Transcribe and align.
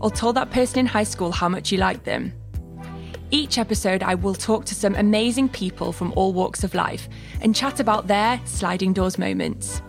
Or 0.00 0.10
told 0.10 0.36
that 0.36 0.50
person 0.50 0.78
in 0.78 0.86
high 0.86 1.04
school 1.04 1.32
how 1.32 1.48
much 1.48 1.72
you 1.72 1.78
liked 1.78 2.04
them. 2.04 2.32
Each 3.30 3.58
episode, 3.58 4.02
I 4.02 4.14
will 4.14 4.34
talk 4.34 4.64
to 4.66 4.74
some 4.74 4.94
amazing 4.94 5.50
people 5.50 5.92
from 5.92 6.12
all 6.16 6.32
walks 6.32 6.64
of 6.64 6.74
life 6.74 7.08
and 7.42 7.54
chat 7.54 7.78
about 7.78 8.06
their 8.06 8.40
sliding 8.46 8.92
doors 8.94 9.18
moments. 9.18 9.82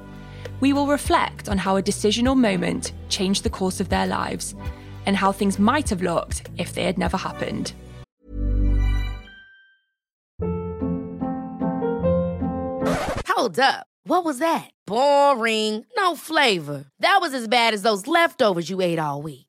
We 0.60 0.74
will 0.74 0.88
reflect 0.88 1.48
on 1.48 1.58
how 1.58 1.78
a 1.78 1.82
decision 1.82 2.28
or 2.28 2.36
moment 2.36 2.92
changed 3.08 3.44
the 3.44 3.50
course 3.50 3.80
of 3.80 3.88
their 3.88 4.08
lives 4.08 4.56
and 5.06 5.16
how 5.16 5.32
things 5.32 5.58
might 5.58 5.90
have 5.90 6.02
looked 6.02 6.50
if 6.58 6.74
they 6.74 6.84
had 6.84 6.98
never 6.98 7.16
happened. 7.16 7.74
Hold 13.28 13.58
up. 13.58 13.88
What 14.04 14.26
was 14.26 14.40
that? 14.40 14.70
Boring. 14.86 15.86
No 15.96 16.16
flavor. 16.18 16.86
That 17.00 17.20
was 17.22 17.34
as 17.34 17.48
bad 17.48 17.74
as 17.74 17.84
those 17.84 18.06
leftovers 18.06 18.70
you 18.70 18.82
ate 18.82 19.00
all 19.00 19.22
week. 19.22 19.49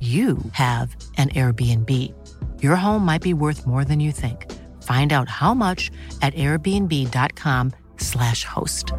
you 0.00 0.38
have 0.52 0.94
an 1.16 1.30
Airbnb. 1.30 1.90
Your 2.62 2.76
home 2.76 3.06
might 3.06 3.22
be 3.22 3.32
worth 3.32 3.66
more 3.66 3.82
than 3.82 3.98
you 3.98 4.12
think. 4.12 4.52
Find 4.82 5.14
out 5.14 5.30
how 5.30 5.54
much 5.54 5.90
at 6.20 6.34
airbnb.com/slash 6.34 8.44
host. 8.44 8.92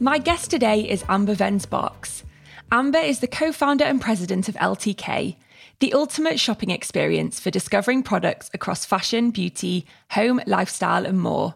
My 0.00 0.18
guest 0.18 0.50
today 0.50 0.80
is 0.80 1.04
Amber 1.08 1.36
Venz 1.36 1.70
Box. 1.70 2.24
Amber 2.72 2.98
is 2.98 3.20
the 3.20 3.28
co 3.28 3.52
founder 3.52 3.84
and 3.84 4.00
president 4.00 4.48
of 4.48 4.56
LTK, 4.56 5.36
the 5.78 5.92
ultimate 5.92 6.40
shopping 6.40 6.70
experience 6.70 7.38
for 7.38 7.50
discovering 7.50 8.02
products 8.02 8.50
across 8.52 8.84
fashion, 8.84 9.30
beauty, 9.30 9.86
home, 10.10 10.40
lifestyle, 10.46 11.06
and 11.06 11.20
more. 11.20 11.54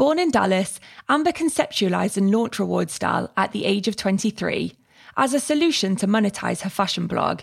Born 0.00 0.18
in 0.18 0.30
Dallas, 0.30 0.80
Amber 1.10 1.30
conceptualized 1.30 2.16
and 2.16 2.30
launched 2.30 2.58
Reward 2.58 2.90
Style 2.90 3.30
at 3.36 3.52
the 3.52 3.66
age 3.66 3.86
of 3.86 3.96
23 3.96 4.72
as 5.18 5.34
a 5.34 5.38
solution 5.38 5.94
to 5.96 6.06
monetize 6.06 6.62
her 6.62 6.70
fashion 6.70 7.06
blog. 7.06 7.42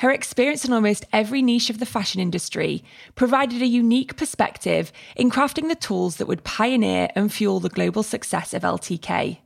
Her 0.00 0.10
experience 0.10 0.66
in 0.66 0.74
almost 0.74 1.06
every 1.10 1.40
niche 1.40 1.70
of 1.70 1.78
the 1.78 1.86
fashion 1.86 2.20
industry 2.20 2.84
provided 3.14 3.62
a 3.62 3.66
unique 3.66 4.16
perspective 4.16 4.92
in 5.16 5.30
crafting 5.30 5.68
the 5.68 5.74
tools 5.74 6.16
that 6.16 6.26
would 6.26 6.44
pioneer 6.44 7.08
and 7.16 7.32
fuel 7.32 7.60
the 7.60 7.70
global 7.70 8.02
success 8.02 8.52
of 8.52 8.60
LTK. 8.60 9.38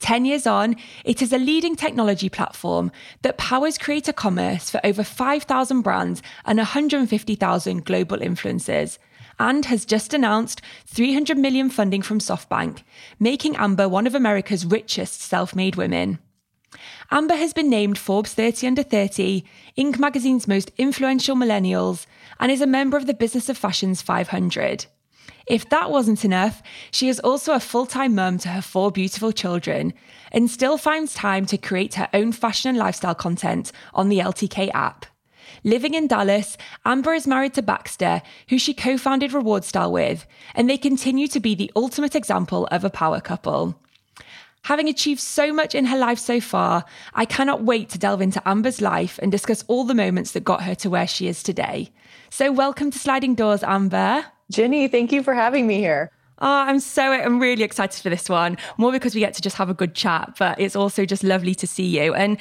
10 0.00 0.24
years 0.24 0.48
on, 0.48 0.74
it 1.04 1.22
is 1.22 1.32
a 1.32 1.38
leading 1.38 1.76
technology 1.76 2.28
platform 2.28 2.90
that 3.22 3.38
powers 3.38 3.78
creator 3.78 4.12
commerce 4.12 4.70
for 4.70 4.80
over 4.82 5.04
5,000 5.04 5.82
brands 5.82 6.20
and 6.44 6.58
150,000 6.58 7.84
global 7.84 8.18
influencers, 8.18 8.98
and 9.40 9.64
has 9.64 9.84
just 9.86 10.14
announced 10.14 10.60
300 10.86 11.36
million 11.36 11.70
funding 11.70 12.02
from 12.02 12.20
SoftBank, 12.20 12.82
making 13.18 13.56
Amber 13.56 13.88
one 13.88 14.06
of 14.06 14.14
America's 14.14 14.66
richest 14.66 15.22
self 15.22 15.56
made 15.56 15.74
women. 15.74 16.20
Amber 17.10 17.34
has 17.34 17.52
been 17.52 17.68
named 17.68 17.98
Forbes 17.98 18.34
30 18.34 18.68
Under 18.68 18.82
30, 18.84 19.42
Inc. 19.76 19.98
magazine's 19.98 20.46
most 20.46 20.70
influential 20.78 21.34
millennials, 21.34 22.06
and 22.38 22.52
is 22.52 22.60
a 22.60 22.66
member 22.66 22.96
of 22.96 23.06
the 23.06 23.14
Business 23.14 23.48
of 23.48 23.58
Fashion's 23.58 24.02
500. 24.02 24.86
If 25.46 25.68
that 25.70 25.90
wasn't 25.90 26.24
enough, 26.24 26.62
she 26.92 27.08
is 27.08 27.18
also 27.18 27.54
a 27.54 27.60
full 27.60 27.86
time 27.86 28.14
mum 28.14 28.38
to 28.38 28.50
her 28.50 28.62
four 28.62 28.92
beautiful 28.92 29.32
children 29.32 29.94
and 30.30 30.48
still 30.48 30.78
finds 30.78 31.12
time 31.12 31.44
to 31.46 31.58
create 31.58 31.94
her 31.94 32.08
own 32.14 32.30
fashion 32.30 32.68
and 32.68 32.78
lifestyle 32.78 33.16
content 33.16 33.72
on 33.92 34.10
the 34.10 34.20
LTK 34.20 34.70
app. 34.72 35.06
Living 35.62 35.94
in 35.94 36.06
Dallas, 36.06 36.56
Amber 36.86 37.12
is 37.12 37.26
married 37.26 37.54
to 37.54 37.62
Baxter, 37.62 38.22
who 38.48 38.58
she 38.58 38.72
co 38.72 38.96
founded 38.96 39.32
Reward 39.32 39.64
Style 39.64 39.92
with, 39.92 40.26
and 40.54 40.68
they 40.68 40.78
continue 40.78 41.28
to 41.28 41.40
be 41.40 41.54
the 41.54 41.70
ultimate 41.76 42.16
example 42.16 42.66
of 42.70 42.82
a 42.82 42.90
power 42.90 43.20
couple. 43.20 43.78
Having 44.64 44.88
achieved 44.88 45.20
so 45.20 45.52
much 45.52 45.74
in 45.74 45.86
her 45.86 45.98
life 45.98 46.18
so 46.18 46.40
far, 46.40 46.84
I 47.14 47.24
cannot 47.24 47.64
wait 47.64 47.88
to 47.90 47.98
delve 47.98 48.20
into 48.20 48.46
Amber's 48.48 48.80
life 48.80 49.18
and 49.22 49.30
discuss 49.30 49.64
all 49.68 49.84
the 49.84 49.94
moments 49.94 50.32
that 50.32 50.44
got 50.44 50.62
her 50.62 50.74
to 50.76 50.90
where 50.90 51.06
she 51.06 51.28
is 51.28 51.42
today. 51.42 51.90
So, 52.30 52.52
welcome 52.52 52.90
to 52.90 52.98
Sliding 52.98 53.34
Doors, 53.34 53.62
Amber. 53.62 54.24
Jenny, 54.50 54.88
thank 54.88 55.12
you 55.12 55.22
for 55.22 55.34
having 55.34 55.66
me 55.66 55.78
here. 55.78 56.10
Oh, 56.42 56.46
I'm 56.48 56.80
so 56.80 57.02
I'm 57.02 57.38
really 57.38 57.64
excited 57.64 58.02
for 58.02 58.08
this 58.08 58.28
one. 58.28 58.56
More 58.78 58.92
because 58.92 59.14
we 59.14 59.20
get 59.20 59.34
to 59.34 59.42
just 59.42 59.56
have 59.56 59.68
a 59.68 59.74
good 59.74 59.94
chat, 59.94 60.36
but 60.38 60.58
it's 60.58 60.74
also 60.74 61.04
just 61.04 61.22
lovely 61.22 61.54
to 61.56 61.66
see 61.66 62.00
you. 62.00 62.14
And 62.14 62.38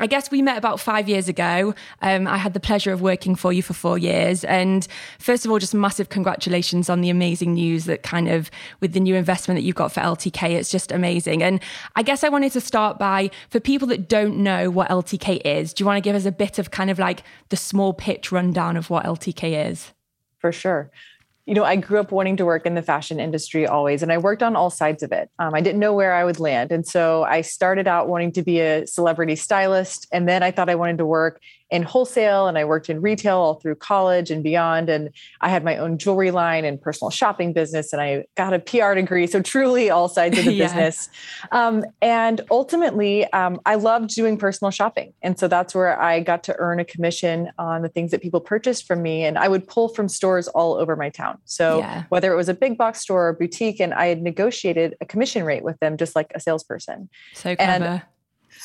I 0.00 0.06
guess 0.06 0.30
we 0.30 0.40
met 0.40 0.56
about 0.56 0.80
five 0.80 1.10
years 1.10 1.28
ago. 1.28 1.74
Um, 2.00 2.26
I 2.26 2.38
had 2.38 2.54
the 2.54 2.60
pleasure 2.60 2.90
of 2.90 3.02
working 3.02 3.34
for 3.34 3.52
you 3.52 3.62
for 3.62 3.74
four 3.74 3.98
years. 3.98 4.44
And 4.44 4.88
first 5.18 5.44
of 5.44 5.50
all, 5.50 5.58
just 5.58 5.74
massive 5.74 6.08
congratulations 6.08 6.88
on 6.88 7.02
the 7.02 7.10
amazing 7.10 7.52
news 7.52 7.84
that 7.84 8.02
kind 8.02 8.26
of 8.26 8.50
with 8.80 8.94
the 8.94 9.00
new 9.00 9.14
investment 9.14 9.58
that 9.58 9.62
you've 9.62 9.76
got 9.76 9.92
for 9.92 10.00
LTK, 10.00 10.52
it's 10.52 10.70
just 10.70 10.90
amazing. 10.90 11.42
And 11.42 11.60
I 11.96 12.02
guess 12.02 12.24
I 12.24 12.30
wanted 12.30 12.52
to 12.52 12.62
start 12.62 12.98
by 12.98 13.30
for 13.50 13.60
people 13.60 13.86
that 13.88 14.08
don't 14.08 14.38
know 14.38 14.70
what 14.70 14.88
LTK 14.88 15.42
is, 15.44 15.74
do 15.74 15.82
you 15.82 15.86
want 15.86 15.98
to 15.98 16.00
give 16.00 16.16
us 16.16 16.24
a 16.24 16.32
bit 16.32 16.58
of 16.58 16.70
kind 16.70 16.88
of 16.88 16.98
like 16.98 17.22
the 17.50 17.56
small 17.56 17.92
pitch 17.92 18.32
rundown 18.32 18.78
of 18.78 18.88
what 18.88 19.04
LTK 19.04 19.70
is? 19.70 19.92
For 20.38 20.50
sure 20.50 20.90
you 21.50 21.56
know, 21.56 21.64
I 21.64 21.74
grew 21.74 21.98
up 21.98 22.12
wanting 22.12 22.36
to 22.36 22.44
work 22.44 22.64
in 22.64 22.76
the 22.76 22.82
fashion 22.82 23.18
industry 23.18 23.66
always, 23.66 24.04
and 24.04 24.12
I 24.12 24.18
worked 24.18 24.40
on 24.40 24.54
all 24.54 24.70
sides 24.70 25.02
of 25.02 25.10
it. 25.10 25.28
Um, 25.40 25.52
I 25.52 25.60
didn't 25.60 25.80
know 25.80 25.92
where 25.92 26.14
I 26.14 26.22
would 26.22 26.38
land. 26.38 26.70
And 26.70 26.86
so 26.86 27.24
I 27.24 27.40
started 27.40 27.88
out 27.88 28.06
wanting 28.06 28.30
to 28.34 28.42
be 28.42 28.60
a 28.60 28.86
celebrity 28.86 29.34
stylist. 29.34 30.06
And 30.12 30.28
then 30.28 30.44
I 30.44 30.52
thought 30.52 30.68
I 30.68 30.76
wanted 30.76 30.98
to 30.98 31.06
work 31.06 31.40
in 31.70 31.82
wholesale 31.82 32.48
and 32.48 32.58
I 32.58 32.64
worked 32.64 32.90
in 32.90 33.00
retail 33.00 33.38
all 33.38 33.54
through 33.54 33.76
college 33.76 34.30
and 34.30 34.42
beyond. 34.42 34.88
And 34.88 35.10
I 35.40 35.48
had 35.48 35.64
my 35.64 35.76
own 35.76 35.98
jewelry 35.98 36.30
line 36.30 36.64
and 36.64 36.80
personal 36.80 37.10
shopping 37.10 37.52
business, 37.52 37.92
and 37.92 38.02
I 38.02 38.24
got 38.36 38.52
a 38.52 38.58
PR 38.58 38.94
degree. 38.94 39.26
So 39.26 39.40
truly 39.40 39.90
all 39.90 40.08
sides 40.08 40.38
of 40.38 40.44
the 40.44 40.52
yeah. 40.54 40.66
business. 40.66 41.08
Um, 41.52 41.84
and 42.02 42.40
ultimately, 42.50 43.30
um, 43.32 43.60
I 43.66 43.76
loved 43.76 44.10
doing 44.10 44.36
personal 44.36 44.70
shopping. 44.70 45.12
And 45.22 45.38
so 45.38 45.46
that's 45.46 45.74
where 45.74 46.00
I 46.00 46.20
got 46.20 46.42
to 46.44 46.56
earn 46.58 46.80
a 46.80 46.84
commission 46.84 47.50
on 47.58 47.82
the 47.82 47.88
things 47.88 48.10
that 48.10 48.20
people 48.20 48.40
purchased 48.40 48.86
from 48.86 49.02
me. 49.02 49.24
And 49.24 49.38
I 49.38 49.48
would 49.48 49.66
pull 49.68 49.88
from 49.88 50.08
stores 50.08 50.48
all 50.48 50.74
over 50.74 50.96
my 50.96 51.08
town. 51.08 51.38
So 51.44 51.78
yeah. 51.78 52.04
whether 52.08 52.32
it 52.32 52.36
was 52.36 52.48
a 52.48 52.54
big 52.54 52.76
box 52.76 53.00
store 53.00 53.28
or 53.28 53.32
boutique, 53.32 53.80
and 53.80 53.94
I 53.94 54.06
had 54.06 54.22
negotiated 54.22 54.96
a 55.00 55.06
commission 55.06 55.44
rate 55.44 55.62
with 55.62 55.78
them 55.78 55.96
just 55.96 56.16
like 56.16 56.32
a 56.34 56.40
salesperson. 56.40 57.08
So 57.34 57.54
clever. 57.54 57.84
And, 57.84 58.02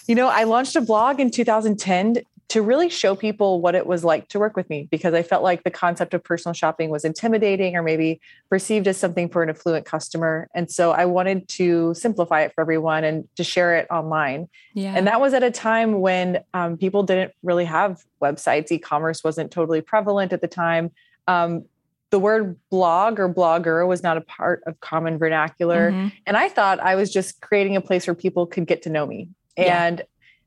you 0.07 0.15
know, 0.15 0.27
I 0.27 0.43
launched 0.43 0.75
a 0.75 0.81
blog 0.81 1.19
in 1.19 1.31
2010 1.31 2.23
to 2.47 2.61
really 2.61 2.89
show 2.89 3.15
people 3.15 3.59
what 3.59 3.73
it 3.73 3.87
was 3.87 4.03
like 4.03 4.27
to 4.29 4.39
work 4.39 4.55
with 4.55 4.69
me 4.69 4.87
because 4.91 5.13
I 5.13 5.23
felt 5.23 5.41
like 5.41 5.63
the 5.63 5.71
concept 5.71 6.13
of 6.13 6.23
personal 6.23 6.53
shopping 6.53 6.89
was 6.89 7.03
intimidating 7.03 7.75
or 7.75 7.81
maybe 7.81 8.21
perceived 8.49 8.87
as 8.87 8.97
something 8.97 9.29
for 9.29 9.41
an 9.41 9.49
affluent 9.49 9.85
customer. 9.85 10.47
And 10.53 10.69
so 10.69 10.91
I 10.91 11.05
wanted 11.05 11.47
to 11.49 11.93
simplify 11.95 12.41
it 12.41 12.53
for 12.53 12.61
everyone 12.61 13.03
and 13.03 13.27
to 13.35 13.43
share 13.43 13.75
it 13.75 13.87
online. 13.89 14.47
Yeah. 14.73 14.93
And 14.95 15.07
that 15.07 15.19
was 15.19 15.33
at 15.33 15.41
a 15.41 15.49
time 15.49 16.01
when 16.01 16.43
um, 16.53 16.77
people 16.77 17.01
didn't 17.01 17.31
really 17.41 17.65
have 17.65 18.03
websites, 18.21 18.71
e 18.71 18.77
commerce 18.77 19.23
wasn't 19.23 19.51
totally 19.51 19.81
prevalent 19.81 20.31
at 20.31 20.41
the 20.41 20.47
time. 20.47 20.91
Um, 21.27 21.65
the 22.11 22.19
word 22.19 22.57
blog 22.69 23.19
or 23.19 23.27
blogger 23.27 23.87
was 23.87 24.03
not 24.03 24.17
a 24.17 24.21
part 24.21 24.63
of 24.67 24.79
common 24.79 25.17
vernacular. 25.17 25.91
Mm-hmm. 25.91 26.07
And 26.27 26.37
I 26.37 26.49
thought 26.49 26.79
I 26.79 26.95
was 26.95 27.11
just 27.11 27.41
creating 27.41 27.75
a 27.75 27.81
place 27.81 28.05
where 28.05 28.13
people 28.13 28.45
could 28.45 28.67
get 28.67 28.83
to 28.83 28.89
know 28.89 29.05
me. 29.05 29.29
And 29.57 29.99
yeah. 29.99 30.05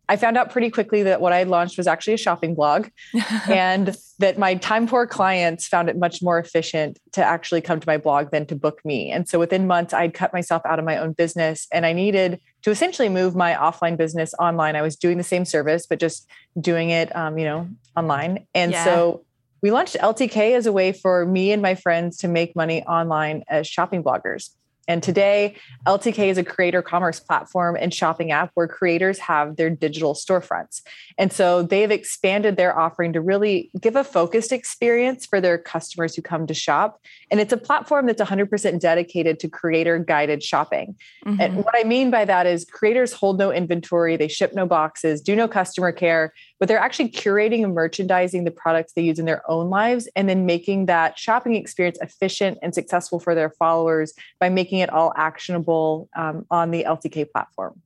I 0.09 0.17
found 0.17 0.37
out 0.37 0.51
pretty 0.51 0.71
quickly 0.71 1.03
that 1.03 1.21
what 1.21 1.33
I 1.33 1.39
had 1.39 1.49
launched 1.49 1.77
was 1.77 1.87
actually 1.87 2.15
a 2.15 2.19
shopping 2.19 2.55
blog 2.55 2.89
and 3.49 3.95
that 4.19 4.39
my 4.39 4.55
time 4.55 4.89
poor 4.89 5.07
clients 5.07 5.67
found 5.67 5.89
it 5.89 5.99
much 5.99 6.23
more 6.23 6.39
efficient 6.39 6.99
to 7.13 7.23
actually 7.23 7.61
come 7.61 7.79
to 7.79 7.87
my 7.87 7.99
blog 7.99 8.31
than 8.31 8.47
to 8.47 8.57
book 8.57 8.81
me. 8.85 9.11
And 9.11 9.29
so 9.29 9.39
within 9.39 9.67
months, 9.67 9.93
I'd 9.93 10.15
cut 10.15 10.33
myself 10.33 10.63
out 10.65 10.79
of 10.79 10.85
my 10.85 10.97
own 10.97 11.13
business 11.13 11.67
and 11.73 11.85
I 11.85 11.93
needed 11.93 12.41
to 12.63 12.71
essentially 12.71 13.09
move 13.09 13.37
my 13.37 13.55
offline 13.55 13.97
business 13.97 14.33
online. 14.39 14.77
I 14.77 14.83
was 14.83 14.97
doing 14.97 15.19
the 15.19 15.25
same 15.25 15.45
service, 15.45 15.87
but 15.87 16.01
just 16.01 16.27
doing 16.61 16.91
it, 16.91 17.15
um, 17.15 17.39
you 17.39 17.45
know, 17.45 17.69
online. 17.97 18.47
And 18.55 18.73
yeah. 18.73 18.85
so 18.85 19.25
we 19.63 19.71
launched 19.71 19.97
LTK 19.97 20.57
as 20.57 20.67
a 20.67 20.73
way 20.73 20.93
for 20.93 21.27
me 21.27 21.53
and 21.53 21.61
my 21.61 21.75
friends 21.75 22.17
to 22.19 22.29
make 22.29 22.57
money 22.57 22.83
online 22.85 23.45
as 23.49 23.67
shopping 23.67 24.03
bloggers. 24.03 24.51
And 24.89 25.03
today, 25.03 25.55
LTK 25.87 26.31
is 26.31 26.39
a 26.39 26.45
creator 26.45 26.83
commerce 26.83 27.21
platform 27.21 27.77
and 27.79 27.93
shopping 27.93 28.33
app 28.33 28.51
where 28.55 28.67
creators 28.67 29.19
have 29.19 29.57
their 29.57 29.69
digital 29.69 30.15
storefronts. 30.15 30.83
And 31.19 31.33
so 31.33 31.63
they've 31.63 31.91
expanded 31.91 32.57
their 32.57 32.77
offering 32.77 33.13
to 33.13 33.21
really 33.21 33.71
give 33.81 33.95
a 33.97 34.03
focused 34.03 34.51
experience 34.51 35.27
for 35.27 35.41
their 35.41 35.59
customers 35.59 36.17
who 36.17 36.23
come 36.23 36.47
to 36.47 36.55
shop. 36.55 37.01
And 37.31 37.39
it's 37.39 37.53
a 37.53 37.59
platform 37.59 38.07
that's 38.07 38.23
100% 38.23 38.81
dedicated 38.81 39.39
to 39.41 39.49
creator 39.49 39.99
guided 39.99 40.43
shopping. 40.43 40.97
Mm-hmm. 41.27 41.41
And 41.41 41.57
what 41.57 41.75
I 41.77 41.85
mean 41.85 42.11
by 42.11 42.25
that 42.25 42.47
is 42.47 42.65
creators 42.65 43.13
hold 43.13 43.39
no 43.39 43.53
inventory, 43.53 44.17
they 44.17 44.29
ship 44.29 44.55
no 44.55 44.67
boxes, 44.67 45.21
do 45.21 45.37
no 45.37 45.47
customer 45.47 45.93
care, 45.93 46.33
but 46.59 46.69
they're 46.69 46.79
actually 46.79 47.09
curating 47.09 47.65
and 47.65 47.75
merchandising 47.75 48.45
the 48.45 48.51
products 48.51 48.93
they 48.93 49.03
use 49.03 49.19
in 49.19 49.25
their 49.25 49.49
own 49.51 49.71
lives 49.71 50.09
and 50.17 50.29
then 50.29 50.47
making 50.47 50.87
that 50.87 51.19
shopping 51.19 51.55
experience 51.55 51.99
efficient 52.01 52.59
and 52.63 52.75
successful 52.75 53.21
for 53.21 53.35
their 53.35 53.51
followers 53.51 54.13
by 54.41 54.49
making 54.49 54.79
it 54.81 54.91
all 54.91 55.13
actionable 55.17 56.09
um, 56.17 56.47
on 56.51 56.71
the 56.71 56.85
LTK 56.85 57.31
platform. 57.31 57.81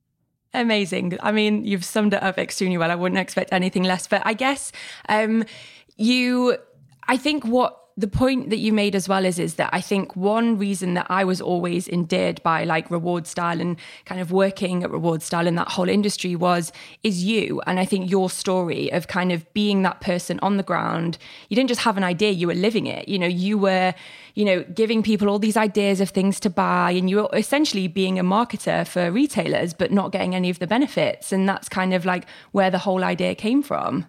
Amazing. 0.54 1.16
I 1.22 1.32
mean, 1.32 1.64
you've 1.64 1.84
summed 1.84 2.12
it 2.14 2.22
up 2.22 2.38
extremely 2.38 2.76
well. 2.76 2.90
I 2.90 2.94
wouldn't 2.94 3.18
expect 3.18 3.52
anything 3.52 3.84
less. 3.84 4.06
But 4.06 4.22
I 4.24 4.34
guess 4.34 4.70
um, 5.08 5.44
you, 5.96 6.56
I 7.08 7.16
think 7.16 7.46
what 7.46 7.81
the 7.96 8.08
point 8.08 8.50
that 8.50 8.56
you 8.56 8.72
made 8.72 8.94
as 8.94 9.08
well 9.08 9.24
is 9.24 9.38
is 9.38 9.54
that 9.54 9.70
I 9.72 9.80
think 9.80 10.16
one 10.16 10.56
reason 10.56 10.94
that 10.94 11.06
I 11.10 11.24
was 11.24 11.40
always 11.40 11.88
endeared 11.88 12.42
by 12.42 12.64
like 12.64 12.90
reward 12.90 13.26
style 13.26 13.60
and 13.60 13.76
kind 14.06 14.20
of 14.20 14.32
working 14.32 14.82
at 14.82 14.90
reward 14.90 15.22
style 15.22 15.46
in 15.46 15.56
that 15.56 15.68
whole 15.68 15.88
industry 15.88 16.34
was 16.34 16.72
is 17.02 17.22
you. 17.22 17.60
And 17.66 17.78
I 17.78 17.84
think 17.84 18.10
your 18.10 18.30
story 18.30 18.90
of 18.92 19.08
kind 19.08 19.30
of 19.30 19.52
being 19.52 19.82
that 19.82 20.00
person 20.00 20.38
on 20.40 20.56
the 20.56 20.62
ground 20.62 21.18
you 21.48 21.54
didn't 21.54 21.68
just 21.68 21.82
have 21.82 21.96
an 21.96 22.04
idea 22.04 22.30
you 22.30 22.46
were 22.46 22.54
living 22.54 22.86
it. 22.86 23.08
You 23.08 23.18
know 23.18 23.26
you 23.26 23.58
were 23.58 23.94
you 24.34 24.44
know 24.44 24.62
giving 24.74 25.02
people 25.02 25.28
all 25.28 25.38
these 25.38 25.56
ideas 25.56 26.00
of 26.00 26.10
things 26.10 26.40
to 26.40 26.50
buy 26.50 26.92
and 26.92 27.10
you 27.10 27.16
were 27.16 27.28
essentially 27.34 27.88
being 27.88 28.18
a 28.18 28.24
marketer 28.24 28.86
for 28.86 29.10
retailers 29.10 29.74
but 29.74 29.92
not 29.92 30.12
getting 30.12 30.34
any 30.34 30.48
of 30.48 30.58
the 30.58 30.66
benefits. 30.66 31.32
And 31.32 31.48
that's 31.48 31.68
kind 31.68 31.92
of 31.92 32.06
like 32.06 32.26
where 32.52 32.70
the 32.70 32.78
whole 32.78 33.04
idea 33.04 33.34
came 33.34 33.62
from 33.62 34.06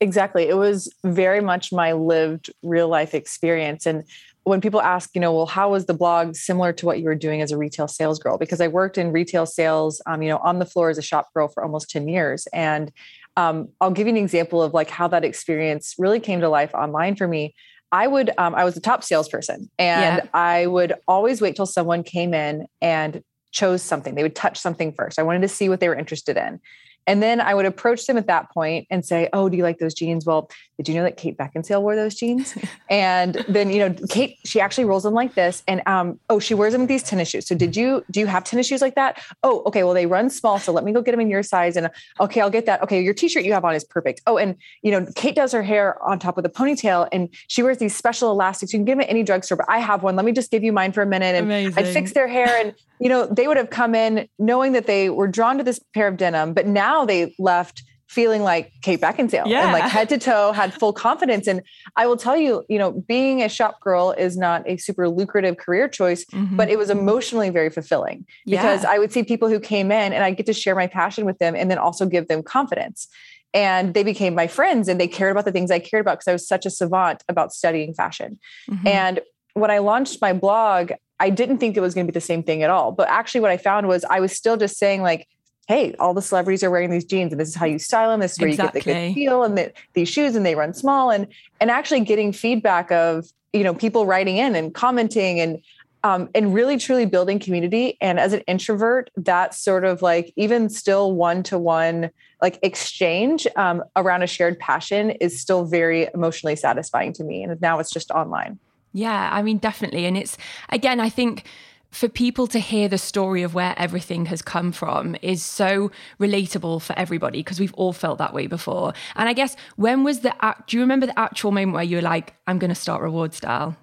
Exactly. 0.00 0.48
It 0.48 0.56
was 0.56 0.92
very 1.04 1.42
much 1.42 1.72
my 1.72 1.92
lived 1.92 2.50
real 2.62 2.88
life 2.88 3.14
experience. 3.14 3.84
And 3.84 4.04
when 4.44 4.62
people 4.62 4.80
ask, 4.80 5.10
you 5.14 5.20
know, 5.20 5.32
well, 5.32 5.46
how 5.46 5.70
was 5.70 5.84
the 5.84 5.94
blog 5.94 6.34
similar 6.34 6.72
to 6.72 6.86
what 6.86 6.98
you 6.98 7.04
were 7.04 7.14
doing 7.14 7.42
as 7.42 7.52
a 7.52 7.58
retail 7.58 7.86
sales 7.86 8.18
girl? 8.18 8.38
Because 8.38 8.62
I 8.62 8.68
worked 8.68 8.96
in 8.96 9.12
retail 9.12 9.44
sales, 9.44 10.00
um, 10.06 10.22
you 10.22 10.30
know, 10.30 10.38
on 10.38 10.58
the 10.58 10.64
floor 10.64 10.88
as 10.88 10.96
a 10.96 11.02
shop 11.02 11.28
girl 11.34 11.48
for 11.48 11.62
almost 11.62 11.90
10 11.90 12.08
years. 12.08 12.46
And 12.54 12.90
um, 13.36 13.68
I'll 13.80 13.90
give 13.90 14.06
you 14.06 14.14
an 14.14 14.16
example 14.16 14.62
of 14.62 14.72
like 14.72 14.88
how 14.88 15.06
that 15.08 15.24
experience 15.24 15.94
really 15.98 16.18
came 16.18 16.40
to 16.40 16.48
life 16.48 16.74
online 16.74 17.14
for 17.14 17.28
me. 17.28 17.54
I 17.92 18.06
would, 18.06 18.30
um, 18.38 18.54
I 18.54 18.64
was 18.64 18.76
a 18.76 18.80
top 18.80 19.04
salesperson 19.04 19.68
and 19.78 20.16
yeah. 20.16 20.30
I 20.32 20.66
would 20.66 20.94
always 21.06 21.40
wait 21.40 21.56
till 21.56 21.66
someone 21.66 22.04
came 22.04 22.32
in 22.32 22.66
and 22.80 23.22
chose 23.50 23.82
something. 23.82 24.14
They 24.14 24.22
would 24.22 24.36
touch 24.36 24.58
something 24.58 24.92
first. 24.92 25.18
I 25.18 25.22
wanted 25.22 25.42
to 25.42 25.48
see 25.48 25.68
what 25.68 25.80
they 25.80 25.88
were 25.88 25.96
interested 25.96 26.36
in. 26.36 26.60
And 27.10 27.20
then 27.20 27.40
I 27.40 27.54
would 27.54 27.66
approach 27.66 28.06
them 28.06 28.16
at 28.16 28.28
that 28.28 28.52
point 28.52 28.86
and 28.88 29.04
say, 29.04 29.28
Oh, 29.32 29.48
do 29.48 29.56
you 29.56 29.64
like 29.64 29.78
those 29.78 29.94
jeans? 29.94 30.24
Well, 30.24 30.48
did 30.76 30.88
you 30.88 30.94
know 30.94 31.02
that 31.02 31.16
Kate 31.16 31.36
Beckinsale 31.36 31.82
wore 31.82 31.96
those 31.96 32.14
jeans? 32.14 32.56
and 32.88 33.44
then, 33.48 33.68
you 33.70 33.80
know, 33.80 33.94
Kate, 34.08 34.38
she 34.44 34.60
actually 34.60 34.84
rolls 34.84 35.02
them 35.02 35.12
like 35.12 35.34
this. 35.34 35.64
And 35.66 35.82
um, 35.86 36.20
oh, 36.30 36.38
she 36.38 36.54
wears 36.54 36.72
them 36.72 36.82
with 36.82 36.88
these 36.88 37.02
tennis 37.02 37.28
shoes. 37.28 37.48
So 37.48 37.56
did 37.56 37.76
you 37.76 38.04
do 38.12 38.20
you 38.20 38.26
have 38.26 38.44
tennis 38.44 38.68
shoes 38.68 38.80
like 38.80 38.94
that? 38.94 39.20
Oh, 39.42 39.64
okay. 39.66 39.82
Well, 39.82 39.92
they 39.92 40.06
run 40.06 40.30
small. 40.30 40.60
So 40.60 40.72
let 40.72 40.84
me 40.84 40.92
go 40.92 41.02
get 41.02 41.10
them 41.10 41.20
in 41.20 41.28
your 41.28 41.42
size. 41.42 41.76
And 41.76 41.90
okay, 42.20 42.40
I'll 42.40 42.48
get 42.48 42.66
that. 42.66 42.80
Okay, 42.82 43.02
your 43.02 43.12
t-shirt 43.12 43.44
you 43.44 43.52
have 43.52 43.64
on 43.64 43.74
is 43.74 43.82
perfect. 43.82 44.22
Oh, 44.28 44.38
and 44.38 44.54
you 44.82 44.92
know, 44.92 45.04
Kate 45.16 45.34
does 45.34 45.50
her 45.50 45.64
hair 45.64 46.00
on 46.02 46.20
top 46.20 46.36
with 46.36 46.46
a 46.46 46.48
ponytail 46.48 47.08
and 47.10 47.28
she 47.48 47.62
wears 47.62 47.78
these 47.78 47.96
special 47.96 48.30
elastics. 48.30 48.72
You 48.72 48.78
can 48.78 48.84
get 48.84 48.92
them 48.92 49.00
at 49.00 49.10
any 49.10 49.24
drugstore, 49.24 49.56
but 49.56 49.66
I 49.68 49.80
have 49.80 50.04
one. 50.04 50.14
Let 50.14 50.24
me 50.24 50.32
just 50.32 50.52
give 50.52 50.62
you 50.62 50.72
mine 50.72 50.92
for 50.92 51.02
a 51.02 51.06
minute. 51.06 51.34
And 51.34 51.46
Amazing. 51.46 51.74
I'd 51.76 51.92
fix 51.92 52.12
their 52.12 52.28
hair. 52.28 52.56
And, 52.64 52.74
you 53.00 53.08
know, 53.08 53.26
they 53.26 53.48
would 53.48 53.56
have 53.56 53.70
come 53.70 53.94
in 53.94 54.28
knowing 54.38 54.72
that 54.72 54.86
they 54.86 55.10
were 55.10 55.26
drawn 55.26 55.58
to 55.58 55.64
this 55.64 55.80
pair 55.94 56.06
of 56.06 56.16
denim, 56.16 56.52
but 56.52 56.66
now 56.66 56.99
now 57.00 57.06
they 57.06 57.34
left 57.38 57.82
feeling 58.08 58.42
like 58.42 58.72
Kate 58.82 59.00
Beckinsale 59.00 59.46
yeah. 59.46 59.62
and 59.62 59.72
like 59.72 59.84
head 59.84 60.08
to 60.08 60.18
toe 60.18 60.50
had 60.50 60.74
full 60.74 60.92
confidence. 60.92 61.46
And 61.46 61.62
I 61.94 62.08
will 62.08 62.16
tell 62.16 62.36
you, 62.36 62.64
you 62.68 62.76
know, 62.76 62.90
being 62.90 63.40
a 63.40 63.48
shop 63.48 63.80
girl 63.80 64.10
is 64.10 64.36
not 64.36 64.68
a 64.68 64.78
super 64.78 65.08
lucrative 65.08 65.58
career 65.58 65.86
choice, 65.86 66.24
mm-hmm. 66.24 66.56
but 66.56 66.68
it 66.68 66.76
was 66.76 66.90
emotionally 66.90 67.50
very 67.50 67.70
fulfilling 67.70 68.26
because 68.46 68.82
yeah. 68.82 68.90
I 68.90 68.98
would 68.98 69.12
see 69.12 69.22
people 69.22 69.48
who 69.48 69.60
came 69.60 69.92
in 69.92 70.12
and 70.12 70.24
I 70.24 70.32
get 70.32 70.46
to 70.46 70.52
share 70.52 70.74
my 70.74 70.88
passion 70.88 71.24
with 71.24 71.38
them 71.38 71.54
and 71.54 71.70
then 71.70 71.78
also 71.78 72.04
give 72.04 72.26
them 72.26 72.42
confidence. 72.42 73.06
And 73.54 73.94
they 73.94 74.02
became 74.02 74.34
my 74.34 74.48
friends 74.48 74.88
and 74.88 75.00
they 75.00 75.08
cared 75.08 75.30
about 75.30 75.44
the 75.44 75.52
things 75.52 75.70
I 75.70 75.78
cared 75.78 76.00
about 76.00 76.18
because 76.18 76.28
I 76.28 76.32
was 76.32 76.48
such 76.48 76.66
a 76.66 76.70
savant 76.70 77.22
about 77.28 77.52
studying 77.52 77.94
fashion. 77.94 78.40
Mm-hmm. 78.68 78.88
And 78.88 79.20
when 79.54 79.70
I 79.70 79.78
launched 79.78 80.20
my 80.20 80.32
blog, 80.32 80.92
I 81.20 81.30
didn't 81.30 81.58
think 81.58 81.76
it 81.76 81.80
was 81.80 81.94
going 81.94 82.06
to 82.06 82.12
be 82.12 82.14
the 82.14 82.20
same 82.20 82.42
thing 82.42 82.64
at 82.64 82.70
all. 82.70 82.90
But 82.90 83.08
actually, 83.08 83.42
what 83.42 83.50
I 83.52 83.56
found 83.56 83.86
was 83.86 84.04
I 84.04 84.18
was 84.18 84.32
still 84.32 84.56
just 84.56 84.78
saying, 84.78 85.02
like, 85.02 85.28
hey, 85.70 85.94
all 86.00 86.12
the 86.12 86.20
celebrities 86.20 86.64
are 86.64 86.70
wearing 86.70 86.90
these 86.90 87.04
jeans 87.04 87.30
and 87.30 87.40
this 87.40 87.48
is 87.48 87.54
how 87.54 87.64
you 87.64 87.78
style 87.78 88.10
them. 88.10 88.18
This 88.18 88.32
is 88.32 88.40
where 88.40 88.48
exactly. 88.48 88.80
you 88.80 88.84
get 88.84 88.92
the 88.92 89.08
good 89.08 89.14
feel 89.14 89.44
and 89.44 89.56
the, 89.56 89.72
these 89.92 90.08
shoes 90.08 90.34
and 90.34 90.44
they 90.44 90.56
run 90.56 90.74
small 90.74 91.12
and 91.12 91.28
and 91.60 91.70
actually 91.70 92.00
getting 92.00 92.32
feedback 92.32 92.90
of, 92.90 93.26
you 93.52 93.62
know, 93.62 93.72
people 93.72 94.04
writing 94.04 94.36
in 94.36 94.56
and 94.56 94.74
commenting 94.74 95.38
and 95.38 95.62
um, 96.02 96.28
and 96.34 96.52
really 96.52 96.76
truly 96.76 97.06
building 97.06 97.38
community. 97.38 97.96
And 98.00 98.18
as 98.18 98.32
an 98.32 98.40
introvert, 98.48 99.10
that 99.16 99.54
sort 99.54 99.84
of 99.84 100.02
like 100.02 100.32
even 100.34 100.68
still 100.70 101.12
one 101.12 101.44
to 101.44 101.56
one 101.56 102.10
like 102.42 102.58
exchange 102.64 103.46
um, 103.54 103.84
around 103.94 104.24
a 104.24 104.26
shared 104.26 104.58
passion 104.58 105.10
is 105.10 105.40
still 105.40 105.66
very 105.66 106.08
emotionally 106.14 106.56
satisfying 106.56 107.12
to 107.12 107.22
me. 107.22 107.44
And 107.44 107.60
now 107.60 107.78
it's 107.78 107.92
just 107.92 108.10
online. 108.10 108.58
Yeah, 108.92 109.30
I 109.32 109.42
mean, 109.42 109.58
definitely. 109.58 110.04
And 110.06 110.16
it's 110.16 110.36
again, 110.70 110.98
I 110.98 111.10
think 111.10 111.44
for 111.90 112.08
people 112.08 112.46
to 112.48 112.58
hear 112.58 112.88
the 112.88 112.98
story 112.98 113.42
of 113.42 113.54
where 113.54 113.74
everything 113.76 114.26
has 114.26 114.42
come 114.42 114.72
from 114.72 115.16
is 115.22 115.44
so 115.44 115.90
relatable 116.18 116.82
for 116.82 116.96
everybody 116.98 117.40
because 117.40 117.58
we've 117.58 117.74
all 117.74 117.92
felt 117.92 118.18
that 118.18 118.32
way 118.32 118.46
before. 118.46 118.92
And 119.16 119.28
I 119.28 119.32
guess 119.32 119.56
when 119.76 120.04
was 120.04 120.20
the 120.20 120.34
do 120.66 120.76
you 120.76 120.82
remember 120.82 121.06
the 121.06 121.18
actual 121.18 121.50
moment 121.50 121.74
where 121.74 121.82
you 121.82 121.96
were 121.96 122.02
like, 122.02 122.34
I'm 122.46 122.58
going 122.58 122.70
to 122.70 122.74
start 122.74 123.02
reward 123.02 123.34
style? 123.34 123.76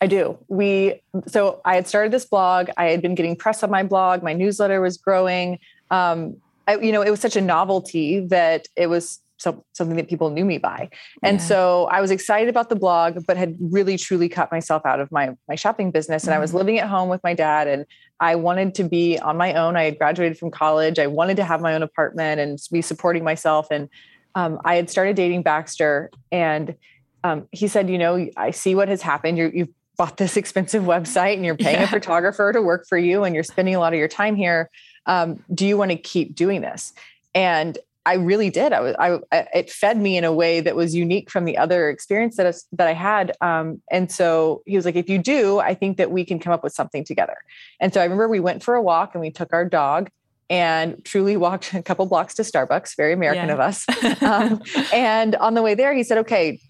I 0.00 0.06
do. 0.06 0.38
We 0.48 1.00
so 1.26 1.60
I 1.64 1.74
had 1.74 1.88
started 1.88 2.12
this 2.12 2.26
blog. 2.26 2.68
I 2.76 2.86
had 2.86 3.00
been 3.00 3.14
getting 3.14 3.34
press 3.34 3.62
on 3.62 3.70
my 3.70 3.82
blog. 3.82 4.22
My 4.22 4.34
newsletter 4.34 4.80
was 4.80 4.98
growing. 4.98 5.58
Um, 5.90 6.36
I, 6.68 6.76
you 6.76 6.92
know, 6.92 7.00
it 7.00 7.10
was 7.10 7.20
such 7.20 7.36
a 7.36 7.40
novelty 7.40 8.20
that 8.26 8.66
it 8.76 8.88
was 8.88 9.20
so, 9.46 9.64
something 9.72 9.96
that 9.96 10.08
people 10.08 10.30
knew 10.30 10.44
me 10.44 10.58
by. 10.58 10.90
And 11.22 11.38
yeah. 11.38 11.46
so 11.46 11.84
I 11.84 12.00
was 12.00 12.10
excited 12.10 12.48
about 12.48 12.68
the 12.68 12.74
blog, 12.74 13.24
but 13.26 13.36
had 13.36 13.56
really 13.60 13.96
truly 13.96 14.28
cut 14.28 14.50
myself 14.50 14.84
out 14.84 14.98
of 14.98 15.12
my 15.12 15.36
my 15.48 15.54
shopping 15.54 15.92
business. 15.92 16.24
And 16.24 16.32
mm-hmm. 16.32 16.38
I 16.38 16.40
was 16.40 16.50
mm-hmm. 16.50 16.58
living 16.58 16.78
at 16.80 16.88
home 16.88 17.08
with 17.08 17.22
my 17.22 17.32
dad, 17.32 17.68
and 17.68 17.86
I 18.18 18.34
wanted 18.34 18.74
to 18.76 18.84
be 18.84 19.18
on 19.20 19.36
my 19.36 19.54
own. 19.54 19.76
I 19.76 19.84
had 19.84 19.98
graduated 19.98 20.36
from 20.36 20.50
college. 20.50 20.98
I 20.98 21.06
wanted 21.06 21.36
to 21.36 21.44
have 21.44 21.60
my 21.60 21.74
own 21.74 21.82
apartment 21.82 22.40
and 22.40 22.58
be 22.72 22.82
supporting 22.82 23.22
myself. 23.22 23.68
And 23.70 23.88
um, 24.34 24.60
I 24.64 24.74
had 24.74 24.90
started 24.90 25.14
dating 25.14 25.42
Baxter, 25.42 26.10
and 26.32 26.74
um, 27.22 27.46
he 27.52 27.68
said, 27.68 27.88
"You 27.88 27.98
know, 27.98 28.28
I 28.36 28.50
see 28.50 28.74
what 28.74 28.88
has 28.88 29.02
happened. 29.02 29.38
you 29.38 29.50
you've 29.54 29.68
bought 29.96 30.16
this 30.16 30.36
expensive 30.42 30.82
website, 30.82 31.34
and 31.34 31.44
you're 31.44 31.56
paying 31.56 31.78
yeah. 31.78 31.84
a 31.84 31.88
photographer 31.88 32.52
to 32.52 32.60
work 32.60 32.86
for 32.88 32.98
you, 32.98 33.22
and 33.22 33.34
you're 33.34 33.44
spending 33.44 33.76
a 33.76 33.78
lot 33.78 33.92
of 33.92 33.98
your 33.98 34.08
time 34.08 34.34
here. 34.34 34.70
Um, 35.06 35.44
do 35.54 35.64
you 35.64 35.78
want 35.78 35.92
to 35.92 35.96
keep 35.96 36.34
doing 36.34 36.62
this?" 36.62 36.92
And 37.36 37.78
I 38.06 38.14
really 38.14 38.50
did. 38.50 38.72
I 38.72 38.80
was, 38.80 38.94
I, 39.00 39.18
it 39.52 39.68
fed 39.68 39.98
me 39.98 40.16
in 40.16 40.22
a 40.22 40.32
way 40.32 40.60
that 40.60 40.76
was 40.76 40.94
unique 40.94 41.28
from 41.28 41.44
the 41.44 41.58
other 41.58 41.90
experience 41.90 42.36
that 42.36 42.46
I, 42.46 42.52
that 42.72 42.86
I 42.86 42.92
had. 42.92 43.36
Um, 43.40 43.82
and 43.90 44.10
so 44.10 44.62
he 44.64 44.76
was 44.76 44.84
like, 44.84 44.94
if 44.94 45.08
you 45.08 45.18
do, 45.18 45.58
I 45.58 45.74
think 45.74 45.96
that 45.96 46.12
we 46.12 46.24
can 46.24 46.38
come 46.38 46.52
up 46.52 46.62
with 46.62 46.72
something 46.72 47.04
together. 47.04 47.36
And 47.80 47.92
so 47.92 48.00
I 48.00 48.04
remember 48.04 48.28
we 48.28 48.38
went 48.38 48.62
for 48.62 48.76
a 48.76 48.82
walk 48.82 49.14
and 49.14 49.20
we 49.20 49.32
took 49.32 49.52
our 49.52 49.64
dog 49.64 50.08
and 50.48 51.04
truly 51.04 51.36
walked 51.46 51.74
a 51.74 51.82
couple 51.82 52.06
blocks 52.06 52.34
to 52.34 52.42
Starbucks, 52.42 52.96
very 52.96 53.12
American 53.12 53.48
yeah. 53.48 53.54
of 53.54 53.60
us. 53.60 53.84
Um, 54.22 54.62
and 54.92 55.34
on 55.36 55.54
the 55.54 55.62
way 55.62 55.74
there, 55.74 55.92
he 55.94 56.02
said, 56.02 56.18
okay, 56.18 56.60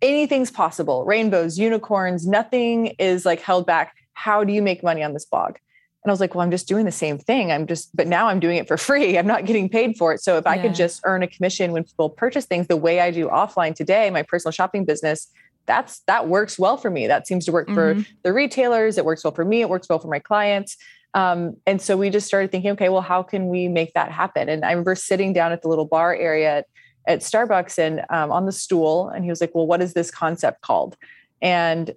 anything's 0.00 0.50
possible 0.50 1.04
rainbows, 1.04 1.58
unicorns, 1.58 2.26
nothing 2.26 2.88
is 2.98 3.26
like 3.26 3.40
held 3.40 3.66
back. 3.66 3.94
How 4.14 4.42
do 4.42 4.52
you 4.54 4.62
make 4.62 4.82
money 4.82 5.02
on 5.02 5.12
this 5.12 5.26
blog? 5.26 5.56
And 6.04 6.10
I 6.10 6.12
was 6.12 6.20
like, 6.20 6.34
well, 6.34 6.44
I'm 6.44 6.50
just 6.50 6.68
doing 6.68 6.84
the 6.84 6.92
same 6.92 7.18
thing. 7.18 7.50
I'm 7.50 7.66
just, 7.66 7.94
but 7.94 8.06
now 8.06 8.28
I'm 8.28 8.38
doing 8.38 8.56
it 8.56 8.68
for 8.68 8.76
free. 8.76 9.18
I'm 9.18 9.26
not 9.26 9.44
getting 9.46 9.68
paid 9.68 9.96
for 9.96 10.12
it. 10.12 10.20
So 10.20 10.38
if 10.38 10.44
yeah. 10.46 10.52
I 10.52 10.58
could 10.58 10.74
just 10.74 11.00
earn 11.04 11.22
a 11.22 11.26
commission 11.26 11.72
when 11.72 11.84
people 11.84 12.08
purchase 12.08 12.46
things 12.46 12.68
the 12.68 12.76
way 12.76 13.00
I 13.00 13.10
do 13.10 13.28
offline 13.28 13.74
today, 13.74 14.08
my 14.10 14.22
personal 14.22 14.52
shopping 14.52 14.84
business, 14.84 15.28
that's 15.66 16.00
that 16.06 16.28
works 16.28 16.58
well 16.58 16.76
for 16.76 16.90
me. 16.90 17.06
That 17.06 17.26
seems 17.26 17.44
to 17.46 17.52
work 17.52 17.68
mm-hmm. 17.68 18.00
for 18.00 18.08
the 18.22 18.32
retailers. 18.32 18.96
It 18.96 19.04
works 19.04 19.22
well 19.24 19.34
for 19.34 19.44
me. 19.44 19.60
It 19.60 19.68
works 19.68 19.88
well 19.88 19.98
for 19.98 20.08
my 20.08 20.18
clients. 20.20 20.76
Um, 21.14 21.56
and 21.66 21.80
so 21.80 21.96
we 21.96 22.10
just 22.10 22.26
started 22.26 22.50
thinking, 22.50 22.70
okay, 22.72 22.88
well, 22.88 23.02
how 23.02 23.22
can 23.22 23.48
we 23.48 23.68
make 23.68 23.92
that 23.94 24.12
happen? 24.12 24.48
And 24.48 24.64
I 24.64 24.70
remember 24.70 24.94
sitting 24.94 25.32
down 25.32 25.52
at 25.52 25.62
the 25.62 25.68
little 25.68 25.86
bar 25.86 26.14
area 26.14 26.58
at, 26.58 26.66
at 27.06 27.20
Starbucks 27.20 27.78
and 27.78 28.04
um, 28.10 28.30
on 28.30 28.46
the 28.46 28.52
stool, 28.52 29.08
and 29.08 29.24
he 29.24 29.30
was 29.30 29.40
like, 29.40 29.54
well, 29.54 29.66
what 29.66 29.82
is 29.82 29.94
this 29.94 30.10
concept 30.10 30.60
called? 30.60 30.96
And 31.40 31.92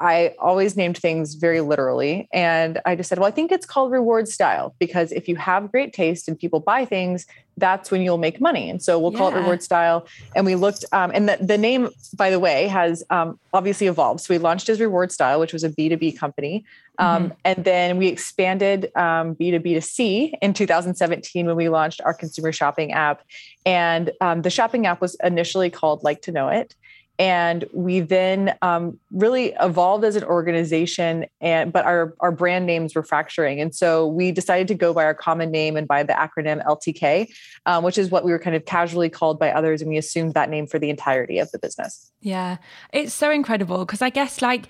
I 0.00 0.34
always 0.38 0.76
named 0.76 0.96
things 0.96 1.34
very 1.34 1.60
literally. 1.60 2.28
And 2.32 2.80
I 2.86 2.94
just 2.94 3.08
said, 3.08 3.18
well, 3.18 3.26
I 3.26 3.32
think 3.32 3.50
it's 3.50 3.66
called 3.66 3.90
reward 3.90 4.28
style 4.28 4.74
because 4.78 5.10
if 5.10 5.28
you 5.28 5.34
have 5.36 5.72
great 5.72 5.92
taste 5.92 6.28
and 6.28 6.38
people 6.38 6.60
buy 6.60 6.84
things, 6.84 7.26
that's 7.56 7.90
when 7.90 8.02
you'll 8.02 8.18
make 8.18 8.40
money. 8.40 8.70
And 8.70 8.80
so 8.80 9.00
we'll 9.00 9.12
yeah. 9.12 9.18
call 9.18 9.28
it 9.30 9.34
reward 9.34 9.60
style. 9.60 10.06
And 10.36 10.46
we 10.46 10.54
looked, 10.54 10.84
um, 10.92 11.10
and 11.12 11.28
the, 11.28 11.38
the 11.40 11.58
name, 11.58 11.88
by 12.14 12.30
the 12.30 12.38
way, 12.38 12.68
has 12.68 13.02
um, 13.10 13.40
obviously 13.52 13.88
evolved. 13.88 14.20
So 14.20 14.32
we 14.32 14.38
launched 14.38 14.68
as 14.68 14.80
reward 14.80 15.10
style, 15.10 15.40
which 15.40 15.52
was 15.52 15.64
a 15.64 15.70
B2B 15.70 16.16
company. 16.16 16.64
Um, 17.00 17.24
mm-hmm. 17.24 17.32
And 17.44 17.64
then 17.64 17.96
we 17.98 18.06
expanded 18.06 18.92
um, 18.94 19.34
B2B 19.34 19.74
to 19.74 19.80
C 19.80 20.34
in 20.40 20.54
2017 20.54 21.46
when 21.46 21.56
we 21.56 21.68
launched 21.68 22.00
our 22.04 22.14
consumer 22.14 22.52
shopping 22.52 22.92
app. 22.92 23.22
And 23.66 24.12
um, 24.20 24.42
the 24.42 24.50
shopping 24.50 24.86
app 24.86 25.00
was 25.00 25.16
initially 25.24 25.70
called 25.70 26.04
Like 26.04 26.22
to 26.22 26.32
Know 26.32 26.48
It 26.48 26.76
and 27.18 27.64
we 27.72 28.00
then 28.00 28.56
um, 28.62 28.98
really 29.10 29.54
evolved 29.60 30.04
as 30.04 30.14
an 30.14 30.24
organization 30.24 31.26
and 31.40 31.72
but 31.72 31.84
our, 31.84 32.14
our 32.20 32.30
brand 32.30 32.66
names 32.66 32.94
were 32.94 33.02
fracturing. 33.02 33.60
And 33.60 33.74
so 33.74 34.06
we 34.06 34.30
decided 34.30 34.68
to 34.68 34.74
go 34.74 34.92
by 34.92 35.04
our 35.04 35.14
common 35.14 35.50
name 35.50 35.76
and 35.76 35.88
by 35.88 36.02
the 36.02 36.12
acronym 36.12 36.64
ltk 36.64 37.28
um, 37.66 37.84
which 37.84 37.98
is 37.98 38.10
what 38.10 38.24
we 38.24 38.30
were 38.30 38.38
kind 38.38 38.56
of 38.56 38.64
casually 38.64 39.10
called 39.10 39.38
by 39.38 39.50
others 39.50 39.82
and 39.82 39.90
we 39.90 39.96
assumed 39.96 40.34
that 40.34 40.48
name 40.48 40.66
for 40.66 40.78
the 40.78 40.90
entirety 40.90 41.38
of 41.38 41.50
the 41.50 41.58
business. 41.58 42.10
Yeah. 42.20 42.58
It's 42.92 43.14
so 43.14 43.30
incredible 43.30 43.84
because 43.84 44.02
i 44.02 44.10
guess 44.10 44.40
like 44.42 44.68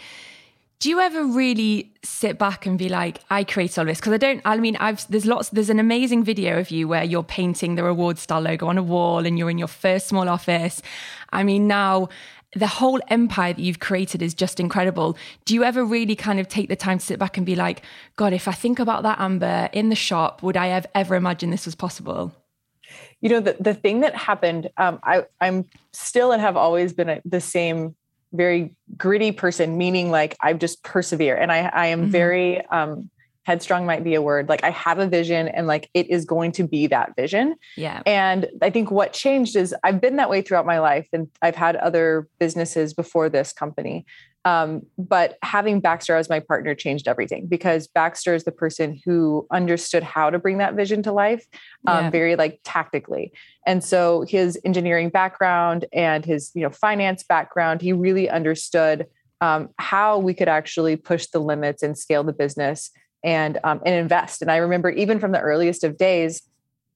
do 0.81 0.89
you 0.89 1.01
ever 1.01 1.25
really 1.25 1.93
sit 2.05 2.39
back 2.39 2.65
and 2.65 2.79
be 2.79 2.89
like 2.89 3.21
i 3.31 3.43
create 3.43 3.77
all 3.79 3.85
this? 3.85 3.99
Because 3.99 4.13
i 4.13 4.17
don't 4.17 4.41
i 4.45 4.57
mean 4.57 4.77
i've 4.77 5.07
there's 5.09 5.27
lots 5.27 5.49
there's 5.51 5.71
an 5.71 5.81
amazing 5.81 6.25
video 6.25 6.59
of 6.59 6.71
you 6.71 6.89
where 6.89 7.05
you're 7.05 7.23
painting 7.23 7.75
the 7.75 7.83
reward 7.83 8.19
style 8.19 8.41
logo 8.41 8.67
on 8.67 8.79
a 8.79 8.83
wall 8.83 9.27
and 9.27 9.39
you're 9.39 9.51
in 9.51 9.59
your 9.59 9.69
first 9.69 10.09
small 10.09 10.29
office. 10.29 10.83
I 11.31 11.43
mean 11.43 11.67
now 11.67 12.09
the 12.55 12.67
whole 12.67 13.01
empire 13.09 13.53
that 13.53 13.61
you've 13.61 13.81
created 13.81 14.23
is 14.23 14.35
just 14.35 14.59
incredible. 14.59 15.17
Do 15.45 15.55
you 15.55 15.65
ever 15.65 15.85
really 15.85 16.17
kind 16.17 16.41
of 16.41 16.49
take 16.49 16.69
the 16.69 16.77
time 16.77 16.99
to 16.99 17.05
sit 17.05 17.19
back 17.19 17.37
and 17.37 17.45
be 17.45 17.55
like, 17.55 17.83
God, 18.17 18.33
if 18.33 18.49
I 18.49 18.53
think 18.53 18.79
about 18.79 19.03
that 19.03 19.21
Amber 19.21 19.69
in 19.73 19.91
the 19.91 19.95
shop, 19.95 20.43
would 20.43 20.57
I 20.57 20.69
have 20.69 20.87
ever 20.95 21.15
imagined 21.15 21.53
this 21.53 21.67
was 21.67 21.75
possible? 21.75 22.33
You 23.21 23.29
know, 23.29 23.41
the, 23.41 23.57
the 23.61 23.75
thing 23.75 24.01
that 24.01 24.15
happened, 24.15 24.71
um, 24.79 24.99
I, 25.03 25.27
I'm 25.41 25.67
still 25.93 26.33
and 26.33 26.41
have 26.41 26.57
always 26.57 26.93
been 26.95 27.09
a, 27.11 27.21
the 27.25 27.41
same 27.41 27.95
very 28.33 28.75
gritty 28.97 29.33
person, 29.33 29.77
meaning 29.77 30.11
like 30.11 30.37
I've 30.41 30.59
just 30.59 30.83
persevere 30.83 31.37
and 31.37 31.53
I, 31.53 31.71
I 31.73 31.87
am 31.89 32.03
mm-hmm. 32.03 32.11
very, 32.11 32.65
um, 32.67 33.11
headstrong 33.49 33.87
might 33.87 34.05
be 34.05 34.15
a 34.15 34.21
word. 34.21 34.47
Like 34.51 34.63
i 34.63 34.71
have 34.71 34.99
a 34.99 35.07
vision 35.07 35.49
and 35.49 35.67
like 35.67 35.89
it 35.95 36.11
is 36.11 36.27
going 36.27 36.53
to 36.53 36.65
be 36.69 36.87
that 36.89 37.17
vision. 37.17 37.57
Yeah. 37.79 38.03
And 38.05 38.47
i 38.61 38.69
think 38.69 38.91
what 38.91 39.15
changed 39.15 39.57
is 39.57 39.75
i've 39.83 40.01
been 40.03 40.17
that 40.17 40.29
way 40.29 40.43
throughout 40.43 40.67
my 40.67 40.81
life 40.81 41.09
and 41.15 41.29
i've 41.41 41.57
had 41.57 41.75
other 41.77 42.29
businesses 42.39 42.93
before 42.93 43.29
this 43.31 43.53
company. 43.53 44.05
Um, 44.45 44.83
but 44.97 45.37
having 45.43 45.81
baxter 45.81 46.15
as 46.15 46.29
my 46.29 46.41
partner 46.41 46.75
changed 46.75 47.09
everything 47.09 47.47
because 47.47 47.89
baxter 47.89 48.35
is 48.35 48.45
the 48.45 48.53
person 48.53 49.01
who 49.05 49.47
understood 49.51 50.03
how 50.03 50.29
to 50.31 50.39
bring 50.39 50.59
that 50.59 50.75
vision 50.75 51.03
to 51.05 51.13
life 51.13 51.45
um, 51.87 52.05
yeah. 52.05 52.11
very 52.11 52.37
like 52.37 52.61
tactically. 52.65 53.33
And 53.67 53.83
so 53.83 54.25
his 54.29 54.59
engineering 54.65 55.09
background 55.09 55.87
and 55.93 56.25
his 56.25 56.53
you 56.55 56.63
know 56.65 56.71
finance 56.71 57.23
background 57.23 57.81
he 57.81 57.95
really 57.95 58.29
understood 58.29 59.07
um, 59.41 59.69
how 59.79 60.19
we 60.19 60.35
could 60.35 60.49
actually 60.49 60.97
push 60.97 61.27
the 61.27 61.39
limits 61.39 61.83
and 61.83 61.97
scale 61.97 62.25
the 62.25 62.33
business 62.45 62.91
and 63.25 63.59
um, 63.65 63.81
and 63.85 63.95
invest. 63.95 64.43
And 64.43 64.51
I 64.51 64.57
remember 64.57 64.91
even 64.91 65.19
from 65.19 65.33
the 65.33 65.41
earliest 65.41 65.85
of 65.85 65.97
days, 65.97 66.43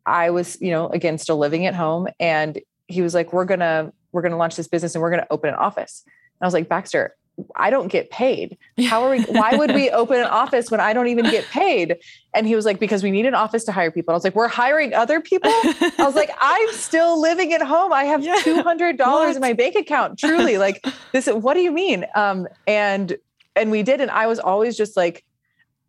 I 0.07 0.31
was 0.31 0.61
you 0.61 0.71
know 0.71 0.89
again 0.89 1.19
still 1.19 1.39
living 1.39 1.67
at 1.67 1.75
home, 1.75 2.09
and 2.21 2.59
he 2.89 3.03
was 3.03 3.15
like, 3.15 3.33
"We're 3.33 3.45
gonna 3.45 3.93
we're 4.13 4.23
gonna 4.23 4.37
launch 4.37 4.57
this 4.57 4.69
business 4.69 4.95
and 4.95 5.03
we're 5.03 5.11
gonna 5.11 5.27
open 5.31 5.51
an 5.51 5.57
office." 5.57 6.03
And 6.07 6.13
I 6.43 6.47
was 6.47 6.55
like, 6.55 6.69
Baxter. 6.69 7.15
I 7.57 7.71
don't 7.71 7.89
get 7.89 8.11
paid. 8.11 8.59
How 8.87 9.05
are 9.05 9.11
we? 9.11 9.23
Why 9.23 9.57
would 9.57 9.75
we 9.75 9.91
open 10.03 10.19
an 10.19 10.27
office 10.27 10.71
when 10.71 10.81
I 10.81 10.93
don't 10.93 11.09
even 11.09 11.25
get 11.31 11.47
paid? 11.47 11.97
And 12.35 12.47
he 12.47 12.55
was 12.55 12.67
like, 12.67 12.79
because 12.79 13.03
we 13.03 13.11
need 13.11 13.25
an 13.25 13.35
office 13.35 13.65
to 13.65 13.73
hire 13.73 13.91
people. 13.91 14.13
I 14.13 14.17
was 14.17 14.23
like, 14.23 14.35
we're 14.35 14.49
hiring 14.49 14.93
other 14.93 15.21
people. 15.21 15.51
I 15.51 15.95
was 16.01 16.15
like, 16.15 16.31
I'm 16.41 16.69
still 16.73 17.21
living 17.21 17.55
at 17.55 17.63
home. 17.63 17.93
I 17.93 18.05
have 18.05 18.23
two 18.43 18.63
hundred 18.63 18.99
dollars 18.99 19.37
in 19.37 19.41
my 19.41 19.55
bank 19.55 19.77
account. 19.77 20.19
Truly, 20.19 20.59
like 20.59 20.85
this. 21.13 21.27
What 21.27 21.55
do 21.55 21.61
you 21.61 21.73
mean? 21.73 22.05
Um, 22.15 22.47
and 22.67 23.17
and 23.57 23.71
we 23.71 23.83
did, 23.83 24.03
and 24.03 24.11
I 24.11 24.27
was 24.27 24.39
always 24.39 24.77
just 24.77 24.95
like, 24.97 25.25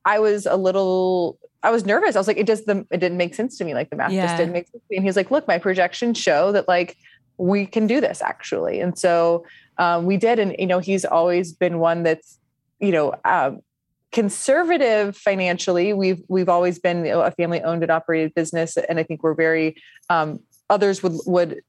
I 0.05 0.19
was 0.19 0.45
a 0.45 0.55
little 0.55 1.37
I 1.63 1.71
was 1.71 1.85
nervous. 1.85 2.15
I 2.15 2.19
was 2.19 2.27
like, 2.27 2.37
it 2.37 2.47
just 2.47 2.65
the 2.65 2.85
it 2.91 2.97
didn't 2.97 3.17
make 3.17 3.35
sense 3.35 3.57
to 3.57 3.65
me. 3.65 3.73
Like 3.73 3.89
the 3.89 3.95
math 3.95 4.11
yeah. 4.11 4.25
just 4.25 4.37
didn't 4.37 4.53
make 4.53 4.67
sense 4.67 4.83
to 4.83 4.87
me. 4.89 4.97
And 4.97 5.05
he's 5.05 5.15
like, 5.15 5.31
look, 5.31 5.47
my 5.47 5.57
projections 5.57 6.17
show 6.17 6.51
that 6.51 6.67
like 6.67 6.97
we 7.37 7.65
can 7.65 7.87
do 7.87 8.01
this 8.01 8.21
actually. 8.21 8.79
And 8.79 8.97
so 8.97 9.45
um, 9.77 10.05
we 10.05 10.17
did. 10.17 10.39
And 10.39 10.55
you 10.59 10.67
know, 10.67 10.79
he's 10.79 11.05
always 11.05 11.53
been 11.53 11.79
one 11.79 12.03
that's, 12.03 12.39
you 12.79 12.91
know, 12.91 13.15
um, 13.23 13.61
conservative 14.11 15.15
financially. 15.15 15.93
We've 15.93 16.21
we've 16.27 16.49
always 16.49 16.79
been 16.79 17.07
a 17.07 17.31
family 17.31 17.61
owned 17.61 17.81
and 17.81 17.91
operated 17.91 18.33
business. 18.35 18.77
And 18.77 18.99
I 18.99 19.03
think 19.03 19.23
we're 19.23 19.33
very 19.33 19.81
um, 20.09 20.39
others 20.69 21.01
would 21.01 21.13
would 21.25 21.61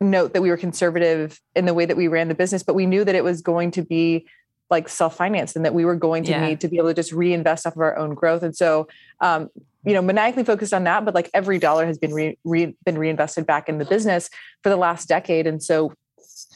note 0.00 0.32
that 0.34 0.42
we 0.42 0.50
were 0.50 0.56
conservative 0.56 1.40
in 1.54 1.64
the 1.64 1.74
way 1.74 1.86
that 1.86 1.96
we 1.96 2.08
ran 2.08 2.28
the 2.28 2.34
business, 2.34 2.62
but 2.62 2.74
we 2.74 2.86
knew 2.86 3.04
that 3.04 3.14
it 3.14 3.24
was 3.24 3.40
going 3.40 3.70
to 3.72 3.82
be 3.82 4.26
like 4.72 4.88
self-financed 4.88 5.54
and 5.54 5.64
that 5.64 5.74
we 5.74 5.84
were 5.84 5.94
going 5.94 6.24
to 6.24 6.32
yeah. 6.32 6.44
need 6.44 6.60
to 6.62 6.66
be 6.66 6.78
able 6.78 6.88
to 6.88 6.94
just 6.94 7.12
reinvest 7.12 7.64
off 7.64 7.76
of 7.76 7.80
our 7.80 7.96
own 7.96 8.14
growth. 8.14 8.42
And 8.42 8.56
so, 8.56 8.88
um, 9.20 9.48
you 9.84 9.94
know, 9.94 10.02
maniacally 10.02 10.42
focused 10.42 10.74
on 10.74 10.82
that, 10.84 11.04
but 11.04 11.14
like 11.14 11.30
every 11.32 11.58
dollar 11.60 11.86
has 11.86 11.98
been 11.98 12.12
re, 12.12 12.36
re, 12.42 12.74
been 12.84 12.98
reinvested 12.98 13.46
back 13.46 13.68
in 13.68 13.78
the 13.78 13.84
business 13.84 14.28
for 14.62 14.70
the 14.70 14.76
last 14.76 15.08
decade. 15.08 15.46
And 15.46 15.62
so 15.62 15.92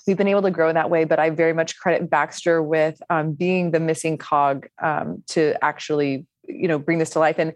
we've 0.07 0.17
been 0.17 0.29
able 0.29 0.43
to 0.43 0.51
grow 0.51 0.69
in 0.69 0.75
that 0.75 0.91
way, 0.91 1.05
but 1.05 1.19
I 1.19 1.31
very 1.31 1.53
much 1.53 1.79
credit 1.79 2.11
Baxter 2.11 2.63
with 2.63 3.01
um, 3.11 3.33
being 3.33 3.71
the 3.71 3.81
missing 3.81 4.19
cog 4.19 4.67
um, 4.83 5.23
to 5.29 5.55
actually, 5.63 6.27
you 6.49 6.69
know, 6.69 6.79
bring 6.79 6.99
this 6.99 7.11
to 7.11 7.19
life. 7.19 7.39
And 7.39 7.53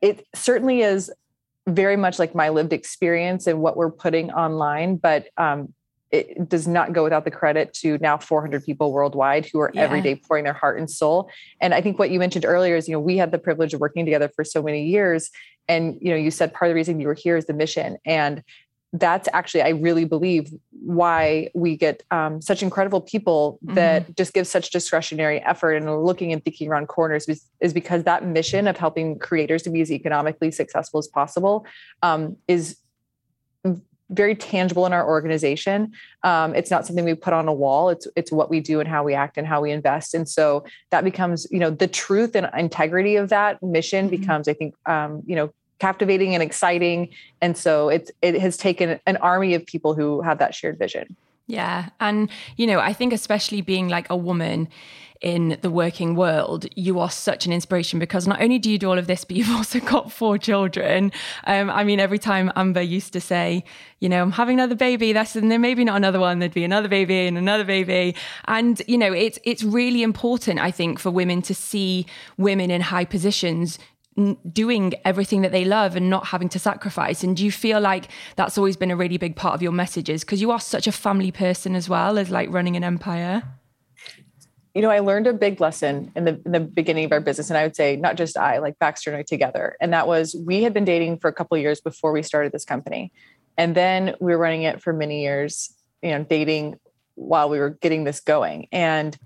it 0.00 0.26
certainly 0.34 0.82
is 0.82 1.10
very 1.66 1.96
much 1.96 2.18
like 2.18 2.34
my 2.34 2.50
lived 2.50 2.72
experience 2.72 3.46
and 3.46 3.60
what 3.60 3.76
we're 3.76 3.90
putting 3.90 4.30
online, 4.30 4.96
but 4.96 5.28
um, 5.38 5.72
it 6.14 6.48
does 6.48 6.68
not 6.68 6.92
go 6.92 7.02
without 7.02 7.24
the 7.24 7.30
credit 7.30 7.72
to 7.74 7.98
now 7.98 8.16
400 8.16 8.64
people 8.64 8.92
worldwide 8.92 9.46
who 9.46 9.58
are 9.60 9.72
yeah. 9.74 9.82
every 9.82 10.00
day 10.00 10.14
pouring 10.14 10.44
their 10.44 10.52
heart 10.52 10.78
and 10.78 10.88
soul. 10.88 11.28
And 11.60 11.74
I 11.74 11.80
think 11.80 11.98
what 11.98 12.10
you 12.10 12.18
mentioned 12.18 12.44
earlier 12.44 12.76
is, 12.76 12.86
you 12.86 12.92
know, 12.92 13.00
we 13.00 13.16
had 13.16 13.32
the 13.32 13.38
privilege 13.38 13.74
of 13.74 13.80
working 13.80 14.04
together 14.04 14.30
for 14.34 14.44
so 14.44 14.62
many 14.62 14.84
years. 14.84 15.30
And, 15.68 15.98
you 16.00 16.10
know, 16.10 16.16
you 16.16 16.30
said 16.30 16.54
part 16.54 16.68
of 16.68 16.70
the 16.70 16.76
reason 16.76 17.00
you 17.00 17.08
were 17.08 17.14
here 17.14 17.36
is 17.36 17.46
the 17.46 17.52
mission. 17.52 17.96
And 18.04 18.44
that's 18.92 19.28
actually, 19.32 19.62
I 19.62 19.70
really 19.70 20.04
believe, 20.04 20.52
why 20.70 21.50
we 21.54 21.76
get 21.76 22.02
um, 22.10 22.40
such 22.40 22.62
incredible 22.62 23.00
people 23.00 23.58
that 23.62 24.02
mm-hmm. 24.02 24.12
just 24.16 24.34
give 24.34 24.46
such 24.46 24.70
discretionary 24.70 25.40
effort 25.40 25.72
and 25.72 26.04
looking 26.04 26.32
and 26.32 26.44
thinking 26.44 26.68
around 26.68 26.86
corners 26.86 27.26
is, 27.28 27.44
is, 27.60 27.72
because 27.72 28.04
that 28.04 28.24
mission 28.24 28.68
of 28.68 28.76
helping 28.76 29.18
creators 29.18 29.62
to 29.62 29.70
be 29.70 29.80
as 29.80 29.90
economically 29.90 30.50
successful 30.50 30.98
as 30.98 31.08
possible 31.08 31.66
um, 32.02 32.36
is 32.46 32.76
very 34.10 34.34
tangible 34.34 34.86
in 34.86 34.92
our 34.92 35.06
organization. 35.06 35.92
Um, 36.22 36.54
it's 36.54 36.70
not 36.70 36.86
something 36.86 37.04
we 37.04 37.14
put 37.14 37.32
on 37.32 37.48
a 37.48 37.52
wall. 37.52 37.88
It's 37.88 38.06
it's 38.16 38.30
what 38.30 38.50
we 38.50 38.60
do 38.60 38.80
and 38.80 38.88
how 38.88 39.02
we 39.02 39.14
act 39.14 39.38
and 39.38 39.46
how 39.46 39.62
we 39.62 39.70
invest. 39.70 40.14
And 40.14 40.28
so 40.28 40.64
that 40.90 41.04
becomes, 41.04 41.46
you 41.50 41.58
know, 41.58 41.70
the 41.70 41.88
truth 41.88 42.36
and 42.36 42.48
integrity 42.56 43.16
of 43.16 43.30
that 43.30 43.62
mission 43.62 44.08
mm-hmm. 44.08 44.20
becomes, 44.20 44.48
I 44.48 44.54
think, 44.54 44.74
um, 44.86 45.22
you 45.26 45.34
know, 45.34 45.52
captivating 45.78 46.34
and 46.34 46.42
exciting. 46.42 47.08
And 47.40 47.56
so 47.56 47.88
it's 47.88 48.10
it 48.22 48.40
has 48.40 48.56
taken 48.56 49.00
an 49.06 49.16
army 49.18 49.54
of 49.54 49.64
people 49.66 49.94
who 49.94 50.20
have 50.22 50.38
that 50.38 50.54
shared 50.54 50.78
vision. 50.78 51.16
Yeah. 51.46 51.90
And, 52.00 52.30
you 52.56 52.66
know, 52.66 52.80
I 52.80 52.92
think 52.94 53.12
especially 53.12 53.60
being 53.60 53.88
like 53.88 54.08
a 54.08 54.16
woman 54.16 54.68
in 55.24 55.56
the 55.62 55.70
working 55.70 56.14
world, 56.14 56.66
you 56.76 57.00
are 57.00 57.10
such 57.10 57.46
an 57.46 57.52
inspiration 57.52 57.98
because 57.98 58.28
not 58.28 58.42
only 58.42 58.58
do 58.58 58.70
you 58.70 58.78
do 58.78 58.90
all 58.90 58.98
of 58.98 59.06
this, 59.06 59.24
but 59.24 59.36
you've 59.36 59.50
also 59.50 59.80
got 59.80 60.12
four 60.12 60.36
children. 60.36 61.10
Um, 61.44 61.70
I 61.70 61.82
mean, 61.82 61.98
every 61.98 62.18
time 62.18 62.52
Amber 62.54 62.82
used 62.82 63.14
to 63.14 63.20
say, 63.20 63.64
you 64.00 64.08
know, 64.10 64.20
I'm 64.22 64.32
having 64.32 64.60
another 64.60 64.74
baby, 64.74 65.14
that's 65.14 65.34
and 65.34 65.50
then 65.50 65.62
maybe 65.62 65.82
not 65.82 65.96
another 65.96 66.20
one, 66.20 66.38
there'd 66.38 66.52
be 66.52 66.62
another 66.62 66.88
baby 66.88 67.26
and 67.26 67.38
another 67.38 67.64
baby. 67.64 68.14
And, 68.44 68.82
you 68.86 68.98
know, 68.98 69.12
it's 69.12 69.38
it's 69.44 69.64
really 69.64 70.02
important, 70.02 70.60
I 70.60 70.70
think, 70.70 70.98
for 70.98 71.10
women 71.10 71.40
to 71.42 71.54
see 71.54 72.04
women 72.36 72.70
in 72.70 72.82
high 72.82 73.06
positions 73.06 73.78
doing 74.52 74.94
everything 75.04 75.40
that 75.40 75.52
they 75.52 75.64
love 75.64 75.96
and 75.96 76.08
not 76.08 76.26
having 76.26 76.48
to 76.48 76.56
sacrifice 76.56 77.24
and 77.24 77.36
do 77.36 77.44
you 77.44 77.50
feel 77.50 77.80
like 77.80 78.08
that's 78.36 78.56
always 78.56 78.76
been 78.76 78.92
a 78.92 78.94
really 78.94 79.18
big 79.18 79.34
part 79.34 79.56
of 79.56 79.60
your 79.60 79.72
messages 79.72 80.22
because 80.22 80.40
you 80.40 80.52
are 80.52 80.60
such 80.60 80.86
a 80.86 80.92
family 80.92 81.32
person 81.32 81.74
as 81.74 81.88
well 81.88 82.16
as 82.16 82.30
like 82.30 82.48
running 82.52 82.76
an 82.76 82.84
empire 82.84 83.42
you 84.74 84.82
know 84.82 84.90
i 84.90 84.98
learned 84.98 85.26
a 85.26 85.32
big 85.32 85.60
lesson 85.60 86.12
in 86.16 86.24
the 86.24 86.40
in 86.44 86.52
the 86.52 86.60
beginning 86.60 87.04
of 87.04 87.12
our 87.12 87.20
business 87.20 87.48
and 87.48 87.56
i 87.56 87.62
would 87.62 87.76
say 87.76 87.96
not 87.96 88.16
just 88.16 88.36
i 88.36 88.58
like 88.58 88.78
baxter 88.78 89.10
and 89.10 89.18
i 89.18 89.22
together 89.22 89.76
and 89.80 89.92
that 89.92 90.06
was 90.06 90.36
we 90.44 90.62
had 90.62 90.74
been 90.74 90.84
dating 90.84 91.18
for 91.18 91.28
a 91.28 91.32
couple 91.32 91.56
years 91.56 91.80
before 91.80 92.12
we 92.12 92.22
started 92.22 92.52
this 92.52 92.64
company. 92.64 93.12
And 93.56 93.74
then 93.74 94.16
we 94.20 94.32
were 94.32 94.38
running 94.38 94.62
it 94.62 94.82
for 94.82 94.92
many 94.92 95.22
years 95.22 95.72
you 96.02 96.10
know 96.10 96.24
dating 96.24 96.78
while 97.14 97.48
we 97.48 97.58
were 97.58 97.70
getting 97.70 98.04
this 98.04 98.20
going. 98.20 98.66
And 98.72 99.16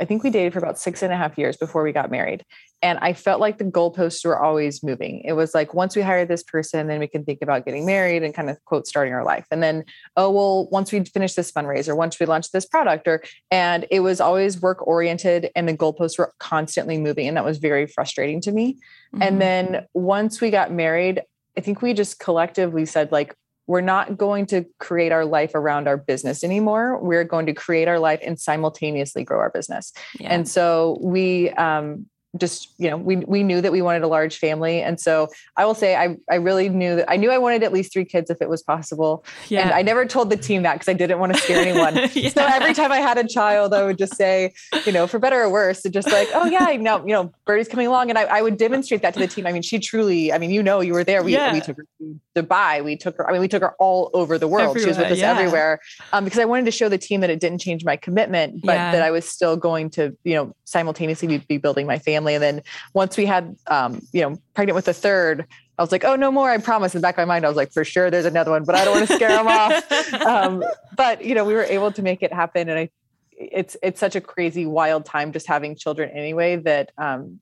I 0.00 0.04
think 0.06 0.22
we 0.22 0.30
dated 0.30 0.52
for 0.52 0.58
about 0.58 0.78
six 0.78 1.02
and 1.02 1.12
a 1.12 1.16
half 1.16 1.36
years 1.36 1.56
before 1.56 1.82
we 1.82 1.92
got 1.92 2.10
married. 2.10 2.44
And 2.82 2.98
I 3.00 3.12
felt 3.12 3.40
like 3.40 3.58
the 3.58 3.64
goalposts 3.64 4.24
were 4.24 4.42
always 4.42 4.82
moving. 4.82 5.20
It 5.24 5.34
was 5.34 5.54
like, 5.54 5.74
once 5.74 5.94
we 5.94 6.00
hire 6.00 6.24
this 6.24 6.42
person, 6.42 6.86
then 6.86 6.98
we 6.98 7.06
can 7.06 7.24
think 7.24 7.42
about 7.42 7.66
getting 7.66 7.84
married 7.84 8.22
and 8.22 8.32
kind 8.32 8.48
of 8.48 8.56
quote, 8.64 8.86
starting 8.86 9.12
our 9.12 9.24
life. 9.24 9.46
And 9.50 9.62
then, 9.62 9.84
oh, 10.16 10.30
well, 10.30 10.68
once 10.70 10.90
we 10.90 11.04
finish 11.04 11.34
this 11.34 11.52
fundraiser, 11.52 11.94
once 11.94 12.18
we 12.18 12.24
launch 12.24 12.50
this 12.50 12.64
product, 12.64 13.06
or, 13.06 13.22
and 13.50 13.86
it 13.90 14.00
was 14.00 14.20
always 14.20 14.62
work 14.62 14.86
oriented 14.86 15.50
and 15.54 15.68
the 15.68 15.76
goalposts 15.76 16.18
were 16.18 16.32
constantly 16.38 16.96
moving. 16.96 17.28
And 17.28 17.36
that 17.36 17.44
was 17.44 17.58
very 17.58 17.86
frustrating 17.86 18.40
to 18.42 18.52
me. 18.52 18.74
Mm-hmm. 19.14 19.22
And 19.22 19.42
then 19.42 19.86
once 19.92 20.40
we 20.40 20.50
got 20.50 20.72
married, 20.72 21.20
I 21.58 21.60
think 21.60 21.82
we 21.82 21.92
just 21.92 22.18
collectively 22.18 22.86
said, 22.86 23.12
like, 23.12 23.34
we're 23.70 23.80
not 23.80 24.16
going 24.16 24.46
to 24.46 24.64
create 24.80 25.12
our 25.12 25.24
life 25.24 25.54
around 25.54 25.86
our 25.86 25.96
business 25.96 26.42
anymore. 26.42 26.98
We're 27.00 27.22
going 27.22 27.46
to 27.46 27.52
create 27.52 27.86
our 27.86 28.00
life 28.00 28.18
and 28.20 28.36
simultaneously 28.36 29.22
grow 29.22 29.38
our 29.38 29.50
business. 29.50 29.92
Yeah. 30.18 30.34
And 30.34 30.48
so 30.48 30.98
we 31.00 31.50
um, 31.50 32.06
just 32.38 32.72
you 32.78 32.88
know 32.88 32.96
we 32.96 33.16
we 33.16 33.42
knew 33.42 33.60
that 33.60 33.72
we 33.72 33.82
wanted 33.82 34.02
a 34.02 34.08
large 34.08 34.38
family. 34.38 34.80
And 34.82 35.00
so 35.00 35.28
i 35.56 35.64
will 35.64 35.74
say 35.74 35.96
i 35.96 36.16
i 36.30 36.36
really 36.36 36.68
knew 36.68 36.96
that 36.96 37.10
i 37.10 37.16
knew 37.16 37.30
i 37.30 37.38
wanted 37.38 37.62
at 37.62 37.72
least 37.72 37.92
three 37.92 38.04
kids 38.04 38.30
if 38.30 38.40
it 38.40 38.48
was 38.48 38.62
possible. 38.62 39.24
Yeah. 39.48 39.62
and 39.62 39.72
i 39.72 39.82
never 39.82 40.06
told 40.06 40.30
the 40.30 40.36
team 40.36 40.62
that 40.62 40.74
because 40.74 40.88
i 40.88 40.92
didn't 40.92 41.18
want 41.18 41.34
to 41.34 41.40
scare 41.40 41.60
anyone. 41.60 42.08
Yeah. 42.20 42.28
so 42.30 42.44
every 42.44 42.74
time 42.74 42.92
i 42.92 42.98
had 42.98 43.18
a 43.18 43.26
child 43.26 43.72
i 43.72 43.84
would 43.84 43.98
just 43.98 44.16
say 44.16 44.52
you 44.84 44.92
know 44.92 45.06
for 45.06 45.18
better 45.18 45.40
or 45.42 45.50
worse 45.50 45.82
just 45.90 46.10
like 46.10 46.28
oh 46.34 46.46
yeah 46.46 46.76
no 46.78 46.98
you 47.00 47.12
know 47.12 47.32
birdie's 47.46 47.68
coming 47.68 47.86
along. 47.86 48.10
And 48.10 48.18
I, 48.18 48.22
I 48.24 48.42
would 48.42 48.56
demonstrate 48.56 49.02
that 49.02 49.14
to 49.14 49.20
the 49.20 49.26
team. 49.26 49.46
I 49.46 49.52
mean 49.52 49.62
she 49.62 49.78
truly 49.78 50.32
i 50.32 50.38
mean 50.38 50.50
you 50.50 50.62
know 50.62 50.80
you 50.80 50.92
were 50.92 51.04
there. 51.04 51.22
We, 51.22 51.32
yeah. 51.32 51.52
we 51.52 51.60
took 51.60 51.78
her 51.78 51.86
to 51.98 52.20
dubai. 52.36 52.84
We 52.84 52.96
took 52.96 53.16
her 53.16 53.28
i 53.28 53.32
mean 53.32 53.40
we 53.40 53.48
took 53.48 53.62
her 53.62 53.74
all 53.78 54.10
over 54.14 54.38
the 54.38 54.48
world. 54.48 54.70
Everywhere, 54.70 54.82
she 54.82 54.88
was 54.88 54.98
with 54.98 55.12
us 55.12 55.18
yeah. 55.18 55.32
everywhere. 55.32 55.80
Um, 56.12 56.24
because 56.24 56.38
i 56.38 56.44
wanted 56.44 56.66
to 56.66 56.70
show 56.70 56.88
the 56.88 56.98
team 56.98 57.20
that 57.22 57.30
it 57.30 57.40
didn't 57.40 57.58
change 57.58 57.84
my 57.84 57.96
commitment 57.96 58.60
but 58.62 58.74
that 58.74 59.02
i 59.02 59.10
was 59.10 59.28
still 59.28 59.56
going 59.56 59.90
to 59.90 60.16
you 60.24 60.34
know 60.34 60.54
simultaneously 60.64 61.38
be 61.38 61.58
building 61.58 61.86
my 61.86 61.98
family 61.98 62.19
family. 62.20 62.34
And 62.34 62.42
then 62.42 62.62
once 62.94 63.16
we 63.16 63.26
had, 63.26 63.56
um, 63.66 64.02
you 64.12 64.20
know, 64.22 64.38
pregnant 64.54 64.74
with 64.74 64.84
the 64.84 64.94
third, 64.94 65.46
I 65.78 65.82
was 65.82 65.92
like, 65.92 66.04
oh, 66.04 66.14
no 66.14 66.30
more. 66.30 66.50
I 66.50 66.58
promise. 66.58 66.94
In 66.94 67.00
the 67.00 67.02
back 67.02 67.14
of 67.14 67.26
my 67.26 67.34
mind, 67.34 67.46
I 67.46 67.48
was 67.48 67.56
like, 67.56 67.72
for 67.72 67.84
sure, 67.84 68.10
there's 68.10 68.26
another 68.26 68.50
one, 68.50 68.64
but 68.64 68.74
I 68.74 68.84
don't 68.84 68.96
want 68.96 69.08
to 69.08 69.14
scare 69.14 69.30
them 69.30 69.48
off. 69.48 69.84
Um, 70.30 70.62
but 70.96 71.24
you 71.24 71.34
know, 71.34 71.44
we 71.44 71.54
were 71.54 71.64
able 71.64 71.90
to 71.92 72.02
make 72.02 72.22
it 72.22 72.32
happen, 72.32 72.68
and 72.68 72.78
I, 72.78 72.90
it's 73.32 73.76
it's 73.82 73.98
such 73.98 74.16
a 74.16 74.20
crazy, 74.20 74.66
wild 74.66 75.06
time 75.06 75.32
just 75.32 75.46
having 75.46 75.76
children 75.76 76.10
anyway 76.10 76.56
that, 76.56 76.92
um, 76.98 77.40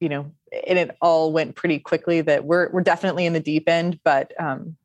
you 0.00 0.08
know, 0.08 0.30
and 0.66 0.78
it 0.78 0.96
all 1.00 1.32
went 1.32 1.56
pretty 1.56 1.78
quickly. 1.80 2.20
That 2.20 2.44
we're 2.44 2.70
we're 2.70 2.82
definitely 2.82 3.26
in 3.26 3.32
the 3.32 3.40
deep 3.40 3.68
end, 3.68 3.98
but 4.04 4.32
um, 4.40 4.76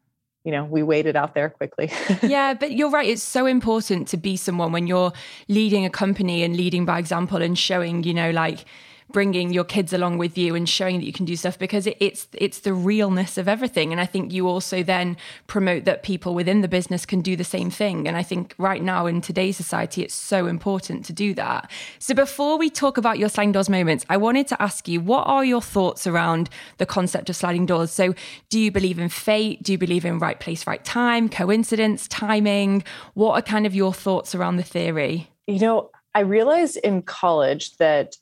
you 0.44 0.52
know, 0.52 0.66
we 0.66 0.82
waited 0.82 1.16
out 1.16 1.36
there 1.36 1.50
quickly. 1.50 1.92
yeah, 2.24 2.54
but 2.54 2.72
you're 2.72 2.90
right. 2.90 3.08
It's 3.08 3.24
so 3.24 3.46
important 3.46 4.08
to 4.10 4.18
be 4.18 4.36
someone 4.38 4.72
when 4.72 4.88
you're 4.88 5.14
leading 5.48 5.86
a 5.86 5.90
company 5.90 6.44
and 6.44 6.56
leading 6.56 6.86
by 6.86 6.98
example 6.98 7.42
and 7.42 7.58
showing, 7.58 8.04
you 8.04 8.14
know, 8.14 8.32
like 8.32 8.66
bringing 9.12 9.52
your 9.52 9.64
kids 9.64 9.92
along 9.94 10.18
with 10.18 10.38
you 10.38 10.56
and 10.56 10.68
showing 10.70 11.00
that 11.00 11.06
you 11.06 11.14
can 11.14 11.26
do 11.26 11.36
stuff 11.36 11.58
because 11.58 11.88
it, 11.88 11.98
it's 12.00 12.28
it's 12.34 12.60
the 12.60 12.74
realness 12.74 13.38
of 13.38 13.48
everything. 13.48 13.92
And 13.92 14.00
i 14.00 14.06
think 14.06 14.32
you 14.32 14.48
also 14.48 14.84
then 14.84 15.18
promote 15.48 15.86
that 15.86 16.04
people 16.04 16.34
within 16.34 16.62
the 16.62 16.68
business 16.68 17.06
can 17.06 17.22
do 17.22 17.36
the 17.36 17.44
same 17.44 17.70
thing. 17.70 18.08
And 18.08 18.16
i 18.16 18.24
think 18.24 18.54
right 18.58 18.82
now 18.82 19.06
in 19.06 19.22
today's 19.22 19.58
society 19.58 20.04
it's 20.04 20.14
so 20.14 20.46
important 20.46 21.06
to 21.06 21.14
do 21.14 21.34
that. 21.36 21.70
So 21.98 22.14
before 22.14 22.58
we 22.58 22.70
talk 22.70 22.98
about 22.98 23.20
your 23.20 23.30
sliding 23.30 23.52
doors 23.52 23.70
moments 23.70 24.06
i 24.10 24.18
wanted 24.18 24.48
to 24.48 24.62
ask 24.62 24.88
you 24.88 25.02
what 25.02 25.26
are 25.28 25.46
your 25.46 25.62
thoughts 25.62 26.06
around 26.06 26.50
the 26.78 26.86
concept 26.86 27.30
of 27.30 27.36
sliding 27.36 27.66
doors? 27.66 27.92
So 27.92 28.14
do 28.50 28.60
you 28.60 28.72
believe 28.72 29.00
in 29.00 29.10
fate? 29.10 29.64
Do 29.64 29.72
you 29.72 29.78
believe 29.78 30.06
in 30.06 30.20
right 30.20 30.40
place 30.40 30.68
right 30.68 30.84
time 30.84 31.30
coincidence 31.30 32.08
timing? 32.08 32.84
What 33.14 33.34
are 33.34 33.42
kind 33.42 33.66
of 33.66 33.74
your 33.74 33.94
thoughts 33.94 34.36
around 34.36 34.58
the 34.58 34.64
theory? 34.64 35.30
You 35.48 35.60
know 35.60 35.90
I 36.16 36.22
realized 36.22 36.78
in 36.78 37.04
college 37.04 37.78
that 37.78 38.18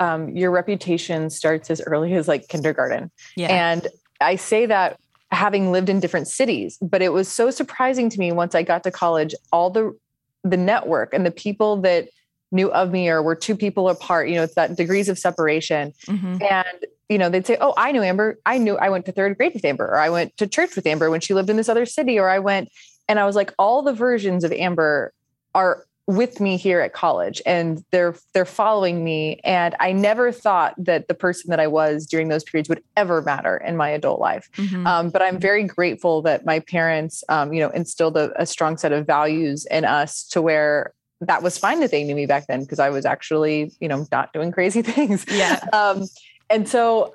um, 0.00 0.36
your 0.36 0.50
reputation 0.50 1.30
starts 1.30 1.70
as 1.70 1.80
early 1.82 2.14
as 2.14 2.28
like 2.28 2.48
kindergarten. 2.48 3.10
Yeah. 3.36 3.48
And 3.48 3.88
I 4.20 4.36
say 4.36 4.66
that 4.66 4.98
having 5.30 5.72
lived 5.72 5.88
in 5.88 6.00
different 6.00 6.28
cities, 6.28 6.78
but 6.80 7.02
it 7.02 7.12
was 7.12 7.28
so 7.28 7.50
surprising 7.50 8.08
to 8.10 8.18
me 8.18 8.32
once 8.32 8.54
I 8.54 8.62
got 8.62 8.82
to 8.84 8.90
college, 8.90 9.34
all 9.52 9.70
the 9.70 9.96
the 10.44 10.56
network 10.56 11.12
and 11.12 11.26
the 11.26 11.30
people 11.32 11.80
that 11.80 12.08
knew 12.52 12.70
of 12.70 12.92
me 12.92 13.08
or 13.08 13.22
were 13.22 13.34
two 13.34 13.56
people 13.56 13.88
apart, 13.88 14.28
you 14.28 14.36
know, 14.36 14.44
it's 14.44 14.54
that 14.54 14.76
degrees 14.76 15.08
of 15.08 15.18
separation. 15.18 15.92
Mm-hmm. 16.06 16.38
And, 16.48 16.86
you 17.08 17.18
know, 17.18 17.28
they'd 17.28 17.46
say, 17.46 17.56
Oh, 17.60 17.74
I 17.76 17.90
knew 17.90 18.02
Amber. 18.02 18.38
I 18.46 18.58
knew 18.58 18.76
I 18.76 18.88
went 18.88 19.06
to 19.06 19.12
third 19.12 19.36
grade 19.36 19.54
with 19.54 19.64
Amber, 19.64 19.86
or 19.86 19.98
I 19.98 20.08
went 20.08 20.36
to 20.36 20.46
church 20.46 20.76
with 20.76 20.86
Amber 20.86 21.10
when 21.10 21.20
she 21.20 21.34
lived 21.34 21.50
in 21.50 21.56
this 21.56 21.68
other 21.68 21.86
city, 21.86 22.18
or 22.18 22.28
I 22.28 22.38
went, 22.38 22.70
and 23.08 23.18
I 23.18 23.26
was 23.26 23.36
like, 23.36 23.52
all 23.58 23.82
the 23.82 23.92
versions 23.92 24.44
of 24.44 24.52
Amber 24.52 25.12
are 25.54 25.84
with 26.06 26.40
me 26.40 26.56
here 26.56 26.80
at 26.80 26.92
college 26.92 27.42
and 27.44 27.84
they're 27.90 28.14
they're 28.32 28.44
following 28.44 29.02
me 29.02 29.40
and 29.42 29.74
i 29.80 29.90
never 29.90 30.30
thought 30.30 30.72
that 30.78 31.08
the 31.08 31.14
person 31.14 31.50
that 31.50 31.58
i 31.58 31.66
was 31.66 32.06
during 32.06 32.28
those 32.28 32.44
periods 32.44 32.68
would 32.68 32.82
ever 32.96 33.22
matter 33.22 33.56
in 33.56 33.76
my 33.76 33.88
adult 33.88 34.20
life. 34.20 34.48
Mm-hmm. 34.56 34.86
um, 34.86 35.10
but 35.10 35.20
i'm 35.20 35.40
very 35.40 35.64
grateful 35.64 36.22
that 36.22 36.46
my 36.46 36.60
parents 36.60 37.24
um, 37.28 37.52
you 37.52 37.60
know 37.60 37.70
instilled 37.70 38.16
a, 38.16 38.30
a 38.40 38.46
strong 38.46 38.76
set 38.76 38.92
of 38.92 39.04
values 39.04 39.66
in 39.68 39.84
us 39.84 40.22
to 40.28 40.40
where 40.40 40.92
that 41.20 41.42
was 41.42 41.58
fine 41.58 41.80
that 41.80 41.90
they 41.90 42.04
knew 42.04 42.14
me 42.14 42.26
back 42.26 42.46
then 42.46 42.60
because 42.60 42.78
i 42.78 42.88
was 42.88 43.04
actually 43.04 43.72
you 43.80 43.88
know 43.88 44.06
not 44.12 44.32
doing 44.32 44.52
crazy 44.52 44.82
things. 44.82 45.24
Yeah. 45.28 45.58
Um, 45.72 46.04
and 46.48 46.68
so 46.68 47.14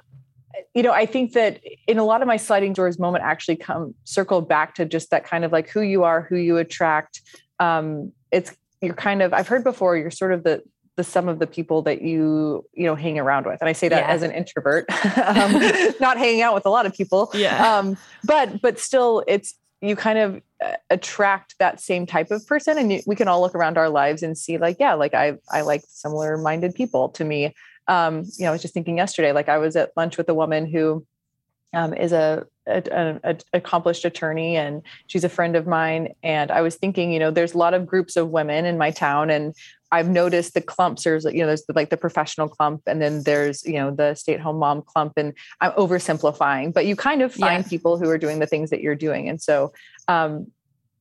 you 0.74 0.84
know 0.84 0.92
i 0.92 1.06
think 1.06 1.32
that 1.32 1.62
in 1.88 1.98
a 1.98 2.04
lot 2.04 2.22
of 2.22 2.28
my 2.28 2.36
sliding 2.36 2.74
doors 2.74 3.00
moment 3.00 3.24
actually 3.24 3.56
come 3.56 3.96
circle 4.04 4.42
back 4.42 4.76
to 4.76 4.84
just 4.84 5.12
that 5.12 5.24
kind 5.24 5.46
of 5.46 5.54
like 5.54 5.70
who 5.70 5.80
you 5.80 6.04
are 6.04 6.24
who 6.24 6.36
you 6.36 6.58
attract. 6.58 7.22
Um, 7.60 8.12
it's 8.32 8.56
you're 8.82 8.94
kind 8.94 9.22
of 9.22 9.34
I've 9.34 9.48
heard 9.48 9.64
before 9.64 9.96
you're 9.96 10.12
sort 10.12 10.34
of 10.34 10.44
the 10.44 10.64
the 10.98 11.04
sum 11.04 11.30
of 11.30 11.40
the 11.40 11.48
people 11.48 11.82
that 11.84 12.02
you 12.02 12.66
you 12.74 12.86
know 12.86 12.96
hang 12.96 13.18
around 13.18 13.46
with. 13.46 13.60
And 13.62 13.70
i 13.70 13.74
say 13.74 13.88
that 13.90 14.04
yeah. 14.04 14.12
as 14.12 14.24
an 14.24 14.32
introvert 14.32 14.86
um, 15.18 15.54
not 16.00 16.18
hanging 16.18 16.42
out 16.42 16.54
with 16.54 16.66
a 16.66 16.70
lot 16.70 16.86
of 16.86 16.94
people. 16.94 17.32
Yeah. 17.34 17.78
Um, 17.78 17.98
but 18.24 18.62
but 18.62 18.80
still 18.80 19.24
it's 19.28 19.56
you 19.82 19.96
kind 19.96 20.20
of 20.20 20.42
uh, 20.64 20.76
attract 20.90 21.56
that 21.58 21.80
same 21.80 22.06
type 22.06 22.30
of 22.30 22.46
person 22.46 22.78
and 22.78 22.92
you, 22.92 23.02
we 23.08 23.16
can 23.16 23.28
all 23.28 23.42
look 23.42 23.56
around 23.56 23.78
our 23.78 23.90
lives 23.90 24.22
and 24.22 24.38
see 24.38 24.58
like 24.58 24.78
yeah 24.80 24.94
like 24.94 25.14
i 25.16 25.36
i 25.52 25.62
like 25.62 25.82
similar 25.88 26.38
minded 26.38 26.76
people 26.76 27.10
to 27.10 27.24
me. 27.24 27.54
Um 27.88 28.24
you 28.38 28.46
know 28.46 28.50
i 28.50 28.52
was 28.52 28.62
just 28.62 28.74
thinking 28.74 28.98
yesterday 28.98 29.32
like 29.32 29.50
i 29.50 29.58
was 29.58 29.76
at 29.76 29.92
lunch 29.98 30.18
with 30.18 30.30
a 30.30 30.34
woman 30.36 30.66
who 30.68 31.06
um, 31.74 31.94
is 31.94 32.12
a, 32.12 32.46
a, 32.68 33.20
a, 33.24 33.38
accomplished 33.54 34.06
attorney 34.06 34.56
and 34.56 34.82
she's 35.08 35.24
a 35.24 35.30
friend 35.30 35.56
of 35.56 35.66
mine. 35.68 36.14
And 36.24 36.52
i 36.52 36.62
was 36.62 36.76
thinking 36.76 37.12
you 37.12 37.20
know 37.20 37.32
there's 37.32 37.54
a 37.54 37.58
lot 37.58 37.74
of 37.74 37.86
groups 37.86 38.16
of 38.16 38.30
women 38.30 38.66
in 38.66 38.78
my 38.78 38.92
town 38.92 39.30
and 39.30 39.56
i've 39.92 40.08
noticed 40.08 40.54
the 40.54 40.62
clumps. 40.62 41.04
There's 41.04 41.26
you 41.26 41.40
know 41.40 41.48
there's 41.48 41.64
like 41.74 41.90
the 41.90 41.98
professional 41.98 42.48
clump 42.48 42.84
and 42.86 43.02
then 43.02 43.24
there's 43.24 43.66
you 43.66 43.74
know 43.74 43.92
the 43.92 44.16
stay-at-home 44.16 44.58
mom 44.58 44.82
clump 44.84 45.14
and 45.18 45.34
i'm 45.60 45.72
oversimplifying 45.74 46.74
but 46.74 46.86
you 46.86 46.96
kind 46.96 47.22
of 47.22 47.34
find 47.34 47.64
yeah. 47.64 47.70
people 47.70 47.98
who 47.98 48.10
are 48.10 48.18
doing 48.18 48.40
the 48.40 48.48
things 48.48 48.70
that 48.70 48.82
you're 48.82 48.96
doing. 48.96 49.30
And 49.30 49.42
so 49.42 49.74
um, 50.08 50.52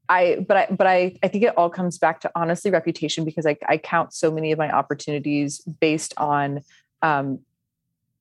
I, 0.08 0.44
but 0.46 0.56
I, 0.56 0.66
but 0.70 0.86
I, 0.86 1.16
I 1.22 1.28
think 1.28 1.44
it 1.44 1.56
all 1.56 1.70
comes 1.70 1.98
back 1.98 2.20
to 2.22 2.30
honestly 2.34 2.70
reputation 2.70 3.24
because 3.24 3.46
I, 3.46 3.56
I 3.68 3.76
count 3.76 4.12
so 4.12 4.30
many 4.30 4.50
of 4.50 4.58
my 4.58 4.70
opportunities 4.70 5.60
based 5.60 6.14
on 6.16 6.62
um, 7.02 7.40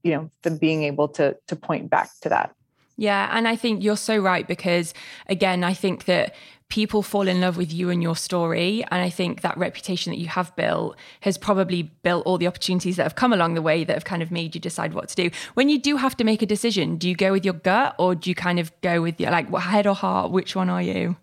you 0.03 0.11
know 0.13 0.31
the 0.43 0.51
being 0.51 0.83
able 0.83 1.09
to 1.09 1.35
to 1.47 1.55
point 1.55 1.89
back 1.89 2.09
to 2.21 2.29
that 2.29 2.55
Yeah. 2.99 3.29
And 3.31 3.47
I 3.47 3.55
think 3.55 3.81
you're 3.81 3.95
so 3.95 4.17
right 4.17 4.45
because, 4.45 4.93
again, 5.27 5.63
I 5.63 5.73
think 5.73 6.03
that 6.03 6.35
people 6.67 7.01
fall 7.01 7.29
in 7.29 7.39
love 7.39 7.55
with 7.55 7.71
you 7.71 7.89
and 7.89 8.03
your 8.03 8.15
story. 8.17 8.83
And 8.91 9.01
I 9.01 9.09
think 9.09 9.39
that 9.39 9.57
reputation 9.57 10.11
that 10.11 10.19
you 10.19 10.27
have 10.27 10.53
built 10.57 10.97
has 11.21 11.37
probably 11.37 11.83
built 12.03 12.25
all 12.25 12.37
the 12.37 12.45
opportunities 12.45 12.97
that 12.97 13.03
have 13.03 13.15
come 13.15 13.31
along 13.31 13.53
the 13.53 13.61
way 13.61 13.85
that 13.85 13.93
have 13.93 14.03
kind 14.03 14.21
of 14.21 14.31
made 14.31 14.53
you 14.53 14.59
decide 14.59 14.93
what 14.93 15.07
to 15.09 15.15
do. 15.15 15.29
When 15.53 15.69
you 15.69 15.79
do 15.79 15.95
have 15.95 16.17
to 16.17 16.25
make 16.25 16.41
a 16.41 16.45
decision, 16.45 16.97
do 16.97 17.07
you 17.07 17.15
go 17.15 17.31
with 17.31 17.45
your 17.45 17.53
gut 17.53 17.95
or 17.97 18.15
do 18.15 18.29
you 18.29 18.35
kind 18.35 18.59
of 18.59 18.69
go 18.81 19.01
with 19.01 19.17
your 19.17 19.31
like 19.31 19.49
head 19.55 19.87
or 19.87 19.95
heart? 19.95 20.31
Which 20.31 20.53
one 20.53 20.69
are 20.69 20.81
you? 20.81 21.15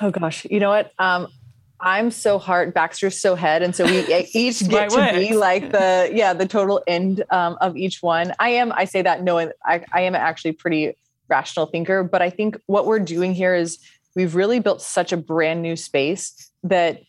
Oh 0.00 0.10
gosh, 0.10 0.44
you 0.50 0.60
know 0.60 0.68
what? 0.68 0.92
Um, 0.98 1.28
I'm 1.80 2.10
so 2.10 2.38
heart, 2.38 2.74
Baxter's 2.74 3.20
so 3.20 3.34
head, 3.34 3.62
and 3.62 3.74
so 3.74 3.84
we 3.84 4.00
each 4.32 4.68
get 4.68 4.90
to 4.90 4.96
works. 4.96 5.12
be 5.12 5.34
like 5.34 5.70
the 5.70 6.10
yeah 6.12 6.32
the 6.32 6.46
total 6.46 6.82
end 6.86 7.24
um, 7.30 7.56
of 7.60 7.76
each 7.76 8.02
one. 8.02 8.32
I 8.38 8.50
am 8.50 8.72
I 8.72 8.84
say 8.84 9.02
that 9.02 9.22
knowing 9.22 9.50
I, 9.64 9.84
I 9.92 10.02
am 10.02 10.14
actually 10.14 10.52
pretty 10.52 10.94
rational 11.28 11.66
thinker, 11.66 12.02
but 12.02 12.22
I 12.22 12.30
think 12.30 12.58
what 12.66 12.86
we're 12.86 12.98
doing 12.98 13.34
here 13.34 13.54
is 13.54 13.78
we've 14.16 14.34
really 14.34 14.60
built 14.60 14.82
such 14.82 15.12
a 15.12 15.16
brand 15.16 15.62
new 15.62 15.76
space 15.76 16.50
that 16.64 17.02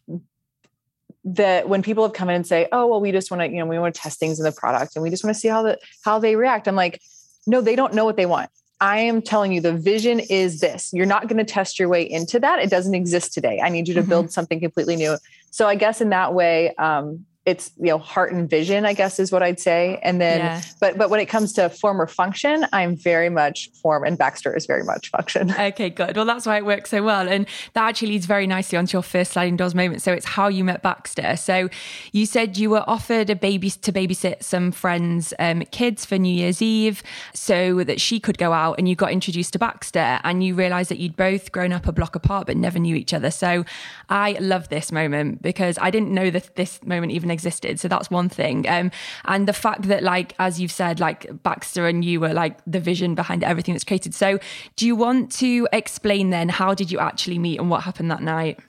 that 1.25 1.67
when 1.67 1.81
people 1.81 2.03
have 2.03 2.13
come 2.13 2.29
in 2.29 2.35
and 2.35 2.47
say, 2.47 2.67
"Oh, 2.71 2.87
well, 2.87 3.01
we 3.01 3.11
just 3.11 3.31
want 3.31 3.41
to, 3.41 3.49
you 3.49 3.59
know, 3.59 3.65
we 3.65 3.79
want 3.79 3.95
to 3.95 4.01
test 4.01 4.19
things 4.19 4.39
in 4.39 4.45
the 4.45 4.51
product 4.51 4.95
and 4.95 5.03
we 5.03 5.09
just 5.09 5.23
want 5.23 5.35
to 5.35 5.39
see 5.39 5.47
how 5.47 5.63
the 5.63 5.79
how 6.03 6.19
they 6.19 6.35
react," 6.35 6.67
I'm 6.67 6.75
like, 6.75 7.01
no, 7.47 7.61
they 7.61 7.75
don't 7.75 7.93
know 7.93 8.05
what 8.05 8.17
they 8.17 8.25
want. 8.25 8.49
I 8.81 8.99
am 8.99 9.21
telling 9.21 9.51
you, 9.51 9.59
the 9.59 9.73
vision 9.73 10.19
is 10.19 10.61
this. 10.61 10.93
You're 10.93 11.05
not 11.05 11.27
going 11.27 11.37
to 11.37 11.43
test 11.43 11.79
your 11.79 11.89
way 11.89 12.09
into 12.09 12.39
that. 12.39 12.59
It 12.59 12.69
doesn't 12.69 12.95
exist 12.95 13.33
today. 13.33 13.59
I 13.61 13.69
need 13.69 13.87
you 13.87 13.93
to 13.95 13.99
mm-hmm. 14.01 14.09
build 14.09 14.31
something 14.31 14.59
completely 14.59 14.95
new. 14.95 15.17
So 15.51 15.67
I 15.67 15.75
guess 15.75 15.99
in 15.99 16.09
that 16.09 16.33
way, 16.33 16.73
um, 16.75 17.25
it's 17.49 17.71
you 17.77 17.87
know 17.87 17.97
heart 17.97 18.31
and 18.31 18.49
vision 18.49 18.85
i 18.85 18.93
guess 18.93 19.19
is 19.19 19.31
what 19.31 19.41
i'd 19.41 19.59
say. 19.59 19.99
And 20.03 20.21
then 20.21 20.39
yeah. 20.39 20.61
but 20.79 20.97
but 20.97 21.09
when 21.09 21.19
it 21.19 21.25
comes 21.25 21.51
to 21.53 21.69
form 21.69 21.99
or 21.99 22.07
function 22.07 22.65
i'm 22.71 22.95
very 22.95 23.29
much 23.29 23.69
form 23.81 24.03
and 24.03 24.17
baxter 24.17 24.55
is 24.55 24.65
very 24.65 24.83
much 24.83 25.09
function. 25.09 25.53
Okay 25.69 25.89
good. 25.89 26.15
Well 26.15 26.25
that's 26.25 26.45
why 26.45 26.57
it 26.57 26.65
works 26.65 26.89
so 26.89 27.03
well. 27.03 27.27
And 27.27 27.45
that 27.73 27.87
actually 27.89 28.09
leads 28.09 28.25
very 28.25 28.47
nicely 28.47 28.77
onto 28.77 28.95
your 28.95 29.03
first 29.03 29.33
sliding 29.33 29.57
doors 29.57 29.75
moment. 29.75 30.01
So 30.01 30.13
it's 30.13 30.25
how 30.25 30.47
you 30.47 30.63
met 30.63 30.81
baxter. 30.81 31.35
So 31.35 31.69
you 32.11 32.25
said 32.25 32.57
you 32.57 32.69
were 32.69 32.83
offered 32.87 33.29
a 33.29 33.35
baby 33.35 33.69
to 33.69 33.91
babysit 33.91 34.41
some 34.41 34.71
friends 34.71 35.33
um, 35.37 35.61
kids 35.71 36.05
for 36.05 36.17
new 36.17 36.33
year's 36.33 36.61
eve 36.61 37.03
so 37.33 37.83
that 37.83 37.99
she 37.99 38.19
could 38.19 38.37
go 38.37 38.53
out 38.53 38.75
and 38.77 38.87
you 38.87 38.95
got 38.95 39.11
introduced 39.11 39.53
to 39.53 39.59
baxter 39.59 40.19
and 40.23 40.43
you 40.43 40.55
realized 40.55 40.89
that 40.91 40.99
you'd 40.99 41.17
both 41.17 41.51
grown 41.51 41.73
up 41.73 41.87
a 41.87 41.91
block 41.91 42.15
apart 42.15 42.47
but 42.47 42.55
never 42.55 42.79
knew 42.79 42.95
each 42.95 43.13
other. 43.13 43.31
So 43.31 43.65
i 44.07 44.37
love 44.39 44.69
this 44.69 44.91
moment 44.91 45.41
because 45.41 45.77
i 45.81 45.89
didn't 45.91 46.11
know 46.13 46.29
that 46.29 46.55
this 46.55 46.83
moment 46.83 47.11
even 47.11 47.29
existed 47.29 47.38
existed. 47.39 47.79
So 47.79 47.87
that's 47.87 48.11
one 48.11 48.29
thing. 48.29 48.67
Um, 48.67 48.91
and 49.25 49.47
the 49.47 49.53
fact 49.53 49.83
that, 49.83 50.03
like, 50.03 50.33
as 50.39 50.59
you've 50.59 50.71
said, 50.71 50.99
like 50.99 51.21
Baxter 51.43 51.87
and 51.87 52.03
you 52.03 52.19
were 52.19 52.33
like 52.33 52.57
the 52.67 52.79
vision 52.79 53.15
behind 53.15 53.43
everything 53.43 53.73
that's 53.73 53.85
created. 53.85 54.13
So 54.13 54.39
do 54.75 54.85
you 54.85 54.95
want 54.95 55.31
to 55.43 55.67
explain 55.71 56.29
then 56.31 56.49
how 56.49 56.73
did 56.73 56.91
you 56.91 56.99
actually 56.99 57.39
meet 57.39 57.59
and 57.59 57.69
what 57.69 57.83
happened 57.83 58.11
that 58.11 58.21
night? 58.21 58.59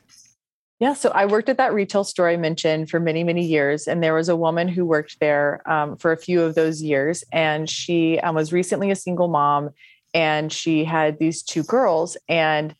Yeah, 0.78 0.94
so 0.94 1.10
I 1.10 1.26
worked 1.26 1.50
at 1.50 1.58
that 1.58 1.74
retail 1.74 2.04
store 2.04 2.30
I 2.30 2.38
mentioned 2.38 2.88
for 2.88 2.98
many, 3.00 3.22
many 3.22 3.44
years. 3.44 3.86
And 3.86 4.02
there 4.02 4.14
was 4.14 4.30
a 4.30 4.36
woman 4.36 4.66
who 4.66 4.86
worked 4.86 5.20
there 5.20 5.60
um, 5.70 5.96
for 5.96 6.10
a 6.12 6.16
few 6.16 6.40
of 6.40 6.54
those 6.54 6.80
years. 6.80 7.22
And 7.32 7.68
she 7.68 8.18
um, 8.20 8.34
was 8.34 8.50
recently 8.50 8.90
a 8.90 8.96
single 8.96 9.28
mom 9.28 9.70
and 10.14 10.50
she 10.50 10.84
had 10.84 11.18
these 11.18 11.42
two 11.42 11.64
girls. 11.64 12.16
And 12.28 12.74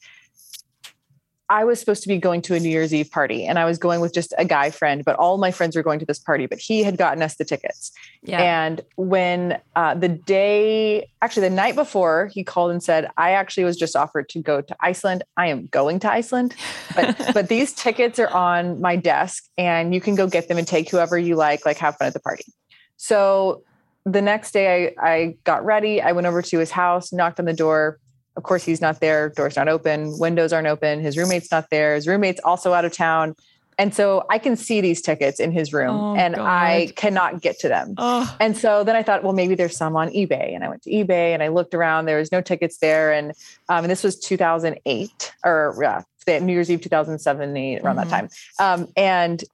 I 1.50 1.64
was 1.64 1.80
supposed 1.80 2.02
to 2.02 2.08
be 2.08 2.16
going 2.16 2.42
to 2.42 2.54
a 2.54 2.60
New 2.60 2.68
Year's 2.68 2.94
Eve 2.94 3.10
party 3.10 3.44
and 3.44 3.58
I 3.58 3.64
was 3.64 3.76
going 3.76 4.00
with 4.00 4.14
just 4.14 4.32
a 4.38 4.44
guy 4.44 4.70
friend, 4.70 5.04
but 5.04 5.16
all 5.16 5.36
my 5.36 5.50
friends 5.50 5.74
were 5.74 5.82
going 5.82 5.98
to 5.98 6.06
this 6.06 6.20
party, 6.20 6.46
but 6.46 6.60
he 6.60 6.84
had 6.84 6.96
gotten 6.96 7.24
us 7.24 7.34
the 7.34 7.44
tickets. 7.44 7.90
Yeah. 8.22 8.40
And 8.40 8.80
when 8.94 9.60
uh, 9.74 9.94
the 9.94 10.08
day, 10.08 11.10
actually 11.22 11.48
the 11.48 11.54
night 11.54 11.74
before, 11.74 12.28
he 12.28 12.44
called 12.44 12.70
and 12.70 12.80
said, 12.80 13.10
I 13.16 13.32
actually 13.32 13.64
was 13.64 13.76
just 13.76 13.96
offered 13.96 14.28
to 14.28 14.40
go 14.40 14.60
to 14.60 14.76
Iceland. 14.80 15.24
I 15.36 15.48
am 15.48 15.66
going 15.66 15.98
to 16.00 16.12
Iceland, 16.12 16.54
but, 16.94 17.20
but 17.34 17.48
these 17.48 17.72
tickets 17.72 18.20
are 18.20 18.30
on 18.30 18.80
my 18.80 18.94
desk 18.94 19.44
and 19.58 19.92
you 19.92 20.00
can 20.00 20.14
go 20.14 20.28
get 20.28 20.46
them 20.46 20.56
and 20.56 20.68
take 20.68 20.88
whoever 20.88 21.18
you 21.18 21.34
like, 21.34 21.66
like 21.66 21.78
have 21.78 21.96
fun 21.96 22.06
at 22.06 22.14
the 22.14 22.20
party. 22.20 22.44
So 22.96 23.64
the 24.04 24.22
next 24.22 24.52
day 24.52 24.94
I, 24.96 25.10
I 25.10 25.36
got 25.42 25.64
ready. 25.64 26.00
I 26.00 26.12
went 26.12 26.28
over 26.28 26.42
to 26.42 26.58
his 26.60 26.70
house, 26.70 27.12
knocked 27.12 27.40
on 27.40 27.46
the 27.46 27.52
door 27.52 27.98
of 28.40 28.44
course, 28.44 28.64
he's 28.64 28.80
not 28.80 29.00
there. 29.00 29.28
Doors 29.28 29.54
not 29.54 29.68
open. 29.68 30.18
Windows 30.18 30.50
aren't 30.50 30.66
open. 30.66 30.98
His 31.02 31.18
roommate's 31.18 31.52
not 31.52 31.68
there. 31.68 31.94
His 31.94 32.06
roommate's 32.06 32.40
also 32.42 32.72
out 32.72 32.86
of 32.86 32.92
town. 32.94 33.36
And 33.76 33.94
so 33.94 34.24
I 34.30 34.38
can 34.38 34.56
see 34.56 34.80
these 34.80 35.02
tickets 35.02 35.38
in 35.40 35.52
his 35.52 35.74
room 35.74 35.94
oh, 35.94 36.16
and 36.16 36.36
God. 36.36 36.46
I 36.46 36.90
cannot 36.96 37.42
get 37.42 37.58
to 37.58 37.68
them. 37.68 37.92
Oh. 37.98 38.34
And 38.40 38.56
so 38.56 38.82
then 38.82 38.96
I 38.96 39.02
thought, 39.02 39.22
well, 39.22 39.34
maybe 39.34 39.54
there's 39.54 39.76
some 39.76 39.94
on 39.94 40.08
eBay. 40.08 40.54
And 40.54 40.64
I 40.64 40.70
went 40.70 40.80
to 40.84 40.90
eBay 40.90 41.34
and 41.34 41.42
I 41.42 41.48
looked 41.48 41.74
around. 41.74 42.06
There 42.06 42.16
was 42.16 42.32
no 42.32 42.40
tickets 42.40 42.78
there. 42.78 43.12
And, 43.12 43.32
um, 43.68 43.84
and 43.84 43.90
this 43.90 44.02
was 44.02 44.18
2008 44.18 45.32
or 45.44 45.76
yeah, 45.82 46.38
New 46.38 46.52
Year's 46.54 46.70
Eve 46.70 46.80
2007, 46.80 47.46
around 47.46 47.96
mm-hmm. 47.96 47.96
that 47.96 48.08
time. 48.08 48.28
Um, 48.58 48.88
and 48.96 49.44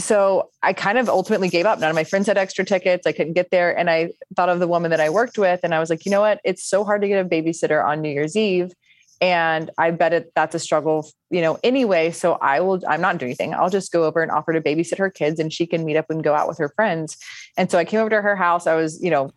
so 0.00 0.50
I 0.62 0.72
kind 0.72 0.98
of 0.98 1.08
ultimately 1.08 1.48
gave 1.48 1.66
up. 1.66 1.78
None 1.78 1.90
of 1.90 1.94
my 1.94 2.04
friends 2.04 2.26
had 2.26 2.38
extra 2.38 2.64
tickets. 2.64 3.06
I 3.06 3.12
couldn't 3.12 3.34
get 3.34 3.50
there. 3.50 3.76
And 3.76 3.90
I 3.90 4.10
thought 4.36 4.48
of 4.48 4.58
the 4.58 4.66
woman 4.66 4.90
that 4.90 5.00
I 5.00 5.10
worked 5.10 5.38
with. 5.38 5.60
And 5.62 5.74
I 5.74 5.80
was 5.80 5.90
like, 5.90 6.04
you 6.04 6.10
know 6.10 6.20
what? 6.20 6.40
It's 6.44 6.64
so 6.64 6.84
hard 6.84 7.02
to 7.02 7.08
get 7.08 7.24
a 7.24 7.28
babysitter 7.28 7.84
on 7.84 8.00
New 8.00 8.08
Year's 8.08 8.36
Eve. 8.36 8.72
And 9.20 9.70
I 9.78 9.92
bet 9.92 10.12
it 10.12 10.32
that's 10.34 10.54
a 10.54 10.58
struggle, 10.58 11.08
you 11.30 11.40
know, 11.40 11.58
anyway. 11.62 12.10
So 12.10 12.32
I 12.34 12.60
will, 12.60 12.82
I'm 12.88 13.00
not 13.00 13.18
doing 13.18 13.30
anything. 13.30 13.54
I'll 13.54 13.70
just 13.70 13.92
go 13.92 14.04
over 14.04 14.20
and 14.20 14.32
offer 14.32 14.52
to 14.52 14.60
babysit 14.60 14.98
her 14.98 15.10
kids 15.10 15.38
and 15.38 15.52
she 15.52 15.66
can 15.66 15.84
meet 15.84 15.96
up 15.96 16.10
and 16.10 16.24
go 16.24 16.34
out 16.34 16.48
with 16.48 16.58
her 16.58 16.70
friends. 16.70 17.16
And 17.56 17.70
so 17.70 17.78
I 17.78 17.84
came 17.84 18.00
over 18.00 18.10
to 18.10 18.20
her 18.20 18.34
house. 18.34 18.66
I 18.66 18.74
was, 18.74 19.00
you 19.00 19.10
know, 19.10 19.30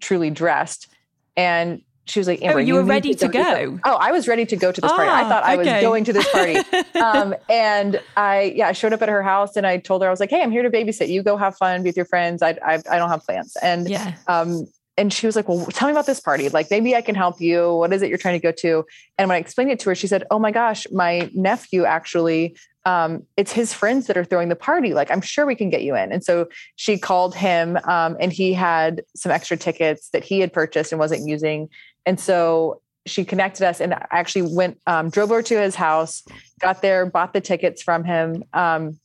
truly 0.00 0.30
dressed. 0.30 0.88
And 1.36 1.82
she 2.08 2.20
was 2.20 2.26
like, 2.26 2.42
Amber, 2.42 2.58
oh, 2.58 2.60
you, 2.60 2.66
you 2.68 2.74
were 2.74 2.84
ready 2.84 3.14
to, 3.14 3.28
go. 3.28 3.42
go. 3.42 3.80
Oh, 3.84 3.94
I 3.94 4.12
was 4.12 4.26
ready 4.26 4.46
to 4.46 4.56
go 4.56 4.72
to 4.72 4.80
this 4.80 4.90
party. 4.90 5.10
I 5.10 5.22
ah, 5.22 5.28
thought 5.28 5.44
I 5.44 5.56
was 5.56 5.66
going 5.66 6.04
to 6.04 6.12
this 6.12 6.30
party. 6.30 6.56
um, 7.00 7.34
and 7.48 8.00
I, 8.16 8.54
yeah, 8.56 8.68
I 8.68 8.72
showed 8.72 8.92
up 8.92 9.02
at 9.02 9.08
her 9.08 9.22
house 9.22 9.56
and 9.56 9.66
I 9.66 9.78
told 9.78 10.02
her, 10.02 10.08
I 10.08 10.10
was 10.10 10.20
like, 10.20 10.30
Hey, 10.30 10.42
I'm 10.42 10.50
here 10.50 10.62
to 10.62 10.70
babysit. 10.70 11.08
You 11.08 11.22
go 11.22 11.36
have 11.36 11.56
fun 11.56 11.82
with 11.82 11.96
your 11.96 12.06
friends. 12.06 12.42
I, 12.42 12.58
I, 12.64 12.74
I 12.90 12.98
don't 12.98 13.10
have 13.10 13.22
plans. 13.22 13.56
And, 13.62 13.88
yeah. 13.88 14.14
um, 14.26 14.66
and 14.96 15.12
she 15.12 15.26
was 15.26 15.36
like, 15.36 15.48
well, 15.48 15.64
tell 15.66 15.86
me 15.86 15.92
about 15.92 16.06
this 16.06 16.18
party. 16.18 16.48
Like, 16.48 16.72
maybe 16.72 16.96
I 16.96 17.02
can 17.02 17.14
help 17.14 17.40
you. 17.40 17.72
What 17.76 17.92
is 17.92 18.02
it 18.02 18.08
you're 18.08 18.18
trying 18.18 18.38
to 18.38 18.42
go 18.42 18.50
to? 18.50 18.84
And 19.16 19.28
when 19.28 19.36
I 19.36 19.38
explained 19.38 19.70
it 19.70 19.78
to 19.80 19.90
her, 19.90 19.94
she 19.94 20.08
said, 20.08 20.24
oh 20.28 20.40
my 20.40 20.50
gosh, 20.50 20.88
my 20.90 21.30
nephew 21.32 21.84
actually 21.84 22.56
um, 22.88 23.22
it's 23.36 23.52
his 23.52 23.74
friends 23.74 24.06
that 24.06 24.16
are 24.16 24.24
throwing 24.24 24.48
the 24.48 24.56
party. 24.56 24.94
Like, 24.94 25.10
I'm 25.10 25.20
sure 25.20 25.44
we 25.44 25.54
can 25.54 25.68
get 25.68 25.82
you 25.82 25.94
in. 25.94 26.10
And 26.10 26.24
so 26.24 26.48
she 26.76 26.96
called 26.96 27.34
him, 27.34 27.76
um, 27.84 28.16
and 28.18 28.32
he 28.32 28.54
had 28.54 29.02
some 29.14 29.30
extra 29.30 29.58
tickets 29.58 30.08
that 30.14 30.24
he 30.24 30.40
had 30.40 30.54
purchased 30.54 30.90
and 30.90 30.98
wasn't 30.98 31.28
using. 31.28 31.68
And 32.06 32.18
so 32.18 32.80
she 33.04 33.26
connected 33.26 33.66
us 33.66 33.80
and 33.82 33.92
I 33.92 34.06
actually 34.10 34.54
went, 34.54 34.80
um, 34.86 35.10
drove 35.10 35.30
over 35.30 35.42
to 35.42 35.60
his 35.60 35.74
house, 35.74 36.22
got 36.60 36.80
there, 36.80 37.04
bought 37.04 37.34
the 37.34 37.42
tickets 37.42 37.82
from 37.82 38.04
him. 38.04 38.42
Um, 38.54 38.98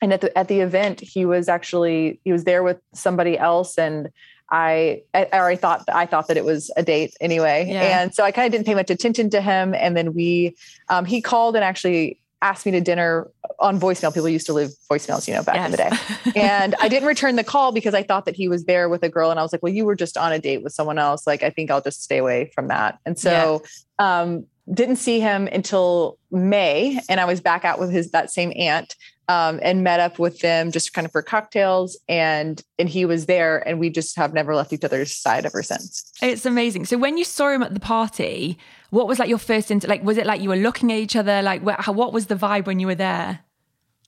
and 0.00 0.12
at 0.12 0.20
the, 0.20 0.38
at 0.38 0.46
the 0.46 0.60
event, 0.60 1.00
he 1.00 1.26
was 1.26 1.48
actually, 1.48 2.20
he 2.22 2.30
was 2.30 2.44
there 2.44 2.62
with 2.62 2.78
somebody 2.94 3.36
else. 3.36 3.76
And 3.76 4.10
I, 4.52 5.02
I 5.14 5.56
thought, 5.56 5.84
I 5.88 6.06
thought 6.06 6.28
that 6.28 6.36
it 6.36 6.44
was 6.44 6.70
a 6.76 6.84
date 6.84 7.14
anyway. 7.20 7.66
Yeah. 7.68 8.02
And 8.02 8.14
so 8.14 8.22
I 8.22 8.30
kind 8.30 8.46
of 8.46 8.52
didn't 8.52 8.66
pay 8.66 8.76
much 8.76 8.90
attention 8.90 9.30
to 9.30 9.40
him. 9.40 9.74
And 9.74 9.96
then 9.96 10.14
we, 10.14 10.54
um, 10.88 11.04
he 11.04 11.20
called 11.20 11.56
and 11.56 11.64
actually 11.64 12.20
asked 12.42 12.66
me 12.66 12.72
to 12.72 12.80
dinner 12.80 13.30
on 13.58 13.80
voicemail. 13.80 14.12
People 14.12 14.28
used 14.28 14.46
to 14.46 14.52
leave 14.52 14.70
voicemails, 14.90 15.26
you 15.26 15.34
know, 15.34 15.42
back 15.42 15.56
yes. 15.56 15.64
in 15.66 15.70
the 15.70 15.76
day. 15.76 16.40
and 16.40 16.74
I 16.80 16.88
didn't 16.88 17.08
return 17.08 17.36
the 17.36 17.44
call 17.44 17.72
because 17.72 17.94
I 17.94 18.02
thought 18.02 18.26
that 18.26 18.36
he 18.36 18.48
was 18.48 18.64
there 18.64 18.88
with 18.88 19.02
a 19.02 19.08
girl. 19.08 19.30
And 19.30 19.40
I 19.40 19.42
was 19.42 19.52
like, 19.52 19.62
well, 19.62 19.72
you 19.72 19.84
were 19.84 19.96
just 19.96 20.16
on 20.16 20.32
a 20.32 20.38
date 20.38 20.62
with 20.62 20.72
someone 20.72 20.98
else. 20.98 21.26
Like, 21.26 21.42
I 21.42 21.50
think 21.50 21.70
I'll 21.70 21.80
just 21.80 22.02
stay 22.02 22.18
away 22.18 22.50
from 22.54 22.68
that. 22.68 22.98
And 23.06 23.18
so, 23.18 23.62
yeah. 23.98 24.22
um, 24.22 24.46
didn't 24.72 24.96
see 24.96 25.20
him 25.20 25.46
until 25.46 26.18
May. 26.30 27.00
And 27.08 27.20
I 27.20 27.24
was 27.24 27.40
back 27.40 27.64
out 27.64 27.78
with 27.78 27.90
his, 27.90 28.10
that 28.10 28.30
same 28.30 28.52
aunt. 28.56 28.94
Um, 29.28 29.58
and 29.60 29.82
met 29.82 29.98
up 29.98 30.20
with 30.20 30.38
them 30.38 30.70
just 30.70 30.92
kind 30.92 31.04
of 31.04 31.10
for 31.10 31.20
cocktails 31.20 31.98
and 32.08 32.62
and 32.78 32.88
he 32.88 33.04
was 33.04 33.26
there 33.26 33.58
and 33.66 33.80
we 33.80 33.90
just 33.90 34.16
have 34.16 34.32
never 34.32 34.54
left 34.54 34.72
each 34.72 34.84
other's 34.84 35.12
side 35.16 35.44
ever 35.44 35.64
since 35.64 36.12
it's 36.22 36.46
amazing 36.46 36.84
so 36.84 36.96
when 36.96 37.18
you 37.18 37.24
saw 37.24 37.50
him 37.50 37.64
at 37.64 37.74
the 37.74 37.80
party 37.80 38.56
what 38.90 39.08
was 39.08 39.18
like 39.18 39.28
your 39.28 39.38
first 39.38 39.70
into 39.70 39.86
like 39.86 40.02
was 40.02 40.16
it 40.16 40.26
like 40.26 40.40
you 40.40 40.48
were 40.48 40.56
looking 40.56 40.92
at 40.92 40.98
each 40.98 41.16
other 41.16 41.42
like 41.42 41.62
what, 41.62 41.80
how, 41.80 41.92
what 41.92 42.12
was 42.12 42.26
the 42.26 42.34
vibe 42.34 42.66
when 42.66 42.78
you 42.78 42.86
were 42.86 42.94
there 42.94 43.40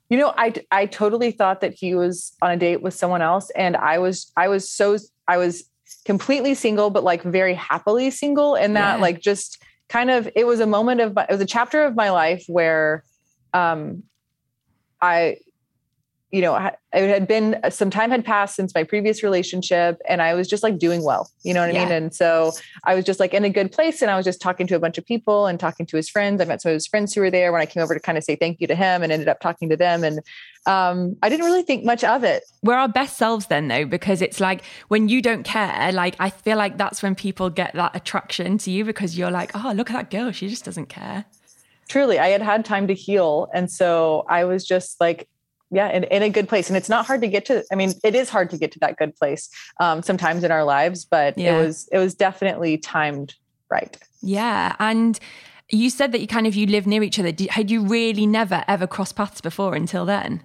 you 0.09 0.19
know 0.19 0.33
i 0.37 0.53
i 0.71 0.87
totally 0.87 1.31
thought 1.31 1.61
that 1.61 1.75
he 1.75 1.95
was 1.95 2.33
on 2.43 2.51
a 2.51 2.57
date 2.57 2.83
with 2.83 2.95
someone 2.95 3.23
else 3.23 3.51
and 3.51 3.77
i 3.77 3.99
was 3.99 4.33
i 4.37 4.49
was 4.49 4.69
so 4.69 4.97
i 5.27 5.37
was 5.37 5.64
completely 6.05 6.55
single 6.55 6.91
but 6.91 7.05
like 7.05 7.23
very 7.23 7.55
happily 7.55 8.11
single 8.11 8.55
and 8.55 8.77
that 8.77 8.97
yeah. 8.97 9.03
like 9.03 9.21
just 9.21 9.62
kind 9.88 10.11
of 10.11 10.29
it 10.37 10.47
was 10.47 10.61
a 10.61 10.67
moment 10.67 11.01
of 11.01 11.17
it 11.17 11.31
was 11.31 11.41
a 11.41 11.47
chapter 11.47 11.85
of 11.85 11.95
my 11.97 12.11
life 12.11 12.45
where 12.47 13.05
um 13.55 14.03
i 15.01 15.37
you 16.31 16.43
know, 16.43 16.55
it 16.57 17.09
had 17.09 17.27
been 17.27 17.59
some 17.71 17.88
time 17.88 18.11
had 18.11 18.25
passed 18.25 18.55
since 18.55 18.75
my 18.75 18.85
previous 18.85 19.23
relationship 19.23 19.99
and 20.07 20.21
I 20.21 20.35
was 20.35 20.47
just 20.47 20.62
like 20.62 20.79
doing 20.79 21.03
well, 21.03 21.31
you 21.43 21.55
know 21.55 21.61
what 21.64 21.73
yeah. 21.73 21.81
I 21.81 21.85
mean? 21.85 21.93
And 21.93 22.14
so 22.14 22.53
I 22.85 22.95
was 22.95 23.05
just 23.05 23.19
like 23.19 23.33
in 23.33 23.45
a 23.45 23.51
good 23.51 23.73
place 23.73 24.03
and 24.03 24.11
I 24.11 24.17
was 24.17 24.27
just 24.27 24.41
talking 24.41 24.67
to 24.67 24.75
a 24.75 24.79
bunch 24.79 24.99
of 24.99 25.07
people 25.07 25.47
and 25.47 25.59
talking 25.59 25.87
to 25.87 25.97
his 25.97 26.11
friends. 26.11 26.41
I 26.43 26.45
met 26.45 26.61
some 26.61 26.71
of 26.71 26.75
his 26.75 26.87
friends 26.87 27.14
who 27.14 27.23
were 27.23 27.31
there 27.31 27.51
when 27.51 27.62
I 27.62 27.67
came 27.67 27.83
over 27.83 27.95
to 27.95 28.01
kind 28.01 28.19
of 28.19 28.25
say 28.25 28.37
thank 28.37 28.61
you 28.61 28.67
to 28.67 28.75
him 28.75 29.03
and 29.03 29.11
ended 29.11 29.29
up 29.29 29.41
talking 29.41 29.71
to 29.71 29.77
them. 29.77 30.05
And 30.05 30.21
um, 30.67 31.17
I 31.23 31.31
didn't 31.31 31.47
really 31.47 31.62
think 31.62 31.85
much 31.85 32.05
of 32.05 32.25
it. 32.25 32.45
We're 32.62 32.75
our 32.75 32.88
best 32.88 33.17
selves 33.17 33.47
then 33.47 33.69
though, 33.69 33.87
because 33.87 34.21
it's 34.21 34.38
like 34.38 34.62
when 34.88 35.09
you 35.09 35.23
don't 35.23 35.45
care, 35.45 35.93
like 35.93 36.14
I 36.19 36.29
feel 36.29 36.59
like 36.59 36.77
that's 36.77 37.03
when 37.03 37.14
people 37.14 37.49
get 37.49 37.73
that 37.75 37.97
attraction 37.97 38.59
to 38.59 38.71
you 38.71 38.85
because 38.85 39.17
you're 39.17 39.31
like, 39.31 39.53
oh, 39.55 39.73
look 39.73 39.91
at 39.91 39.95
that 39.95 40.11
girl. 40.11 40.31
She 40.33 40.49
just 40.49 40.64
doesn't 40.64 40.91
care 40.91 41.25
truly 41.88 42.19
i 42.19 42.29
had 42.29 42.43
had 42.43 42.67
time 42.67 42.87
to 42.87 42.93
heal 42.93 43.49
and 43.55 43.71
so 43.71 44.25
i 44.29 44.45
was 44.45 44.67
just 44.67 45.01
like 45.01 45.27
yeah 45.70 45.88
in, 45.90 46.04
in 46.04 46.22
a 46.22 46.31
good 46.31 46.48
place 46.48 46.68
and 46.68 46.76
it's 46.76 46.88
not 46.88 47.07
hard 47.07 47.20
to 47.20 47.28
get 47.28 47.44
to 47.44 47.64
i 47.72 47.74
mean 47.74 47.92
it 48.04 48.14
is 48.14 48.28
hard 48.28 48.50
to 48.50 48.59
get 48.59 48.72
to 48.72 48.78
that 48.78 48.96
good 48.96 49.14
place 49.16 49.48
um, 49.81 50.02
sometimes 50.02 50.44
in 50.44 50.50
our 50.50 50.64
lives 50.64 51.04
but 51.04 51.37
yeah. 51.37 51.59
it 51.59 51.66
was 51.66 51.88
it 51.92 51.98
was 51.98 52.14
definitely 52.14 52.78
timed 52.78 53.35
right. 53.70 53.98
Yeah 54.22 54.74
and 54.78 55.18
you 55.70 55.90
said 55.90 56.12
that 56.12 56.20
you 56.20 56.26
kind 56.26 56.46
of 56.46 56.54
you 56.54 56.66
live 56.66 56.87
near 56.87 57.02
each 57.02 57.18
other. 57.18 57.31
Had 57.50 57.70
you 57.70 57.83
really 57.85 58.26
never 58.26 58.64
ever 58.66 58.87
crossed 58.87 59.16
paths 59.16 59.42
before 59.42 59.74
until 59.74 60.07
then? 60.07 60.42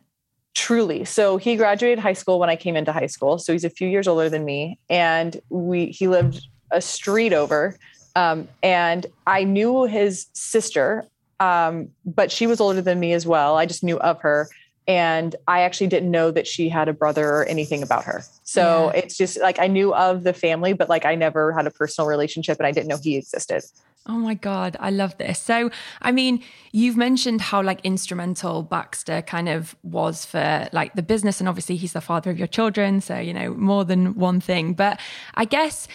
Truly. 0.54 1.06
So 1.06 1.38
he 1.38 1.56
graduated 1.56 2.00
high 2.00 2.14
school 2.14 2.40
when 2.40 2.50
i 2.50 2.56
came 2.56 2.76
into 2.76 2.92
high 2.92 3.08
school 3.08 3.40
so 3.40 3.54
he's 3.54 3.64
a 3.64 3.70
few 3.70 3.88
years 3.88 4.08
older 4.08 4.30
than 4.30 4.46
me 4.46 4.80
and 4.90 5.40
we 5.50 5.88
he 5.88 6.08
lived 6.08 6.46
a 6.72 6.82
street 6.82 7.34
over 7.34 7.78
um, 8.16 8.48
and 8.62 9.06
i 9.26 9.44
knew 9.44 9.84
his 9.86 10.28
sister 10.34 11.08
um, 11.44 11.90
but 12.06 12.32
she 12.32 12.48
was 12.48 12.62
older 12.62 12.82
than 12.82 13.00
me 13.00 13.12
as 13.12 13.26
well. 13.26 13.58
I 13.58 13.66
just 13.66 13.84
knew 13.84 14.00
of 14.00 14.22
her 14.22 14.48
and 14.88 15.36
I 15.48 15.62
actually 15.62 15.88
didn't 15.88 16.12
know 16.12 16.32
that 16.32 16.48
she 16.48 16.70
had 16.70 16.90
a 16.90 16.94
brother 16.94 17.28
or 17.28 17.46
anything 17.46 17.84
about 17.84 18.04
her. 18.06 18.24
So 18.44 18.92
yeah. 18.94 19.02
it's 19.02 19.18
just 19.18 19.40
like 19.40 19.60
I 19.60 19.68
knew 19.68 19.94
of 19.94 20.24
the 20.24 20.34
family, 20.34 20.74
but 20.74 20.90
like 20.90 21.06
I 21.06 21.16
never 21.16 21.54
had 21.54 21.68
a 21.68 21.72
personal 21.72 22.08
relationship 22.08 22.58
and 22.60 22.68
I 22.68 22.72
didn't 22.72 22.88
know 22.88 22.98
he 23.02 23.16
existed. 23.16 23.64
Oh 24.06 24.18
my 24.18 24.34
God, 24.34 24.76
I 24.82 24.90
love 24.90 25.18
this. 25.18 25.40
So, 25.40 25.72
I 26.02 26.12
mean, 26.12 26.44
you've 26.74 26.98
mentioned 26.98 27.40
how 27.40 27.64
like 27.64 27.80
instrumental 27.86 28.62
Baxter 28.62 29.22
kind 29.22 29.48
of 29.48 29.78
was 29.82 30.26
for 30.26 30.68
like 30.74 30.94
the 30.96 31.02
business, 31.02 31.40
and 31.40 31.48
obviously 31.48 31.78
he's 31.78 31.94
the 31.94 32.02
father 32.02 32.30
of 32.30 32.38
your 32.38 32.48
children. 32.48 33.00
So, 33.00 33.18
you 33.18 33.34
know, 33.34 33.54
more 33.54 33.86
than 33.86 34.16
one 34.16 34.42
thing. 34.42 34.74
But 34.74 35.00
I 35.36 35.46
guess 35.46 35.88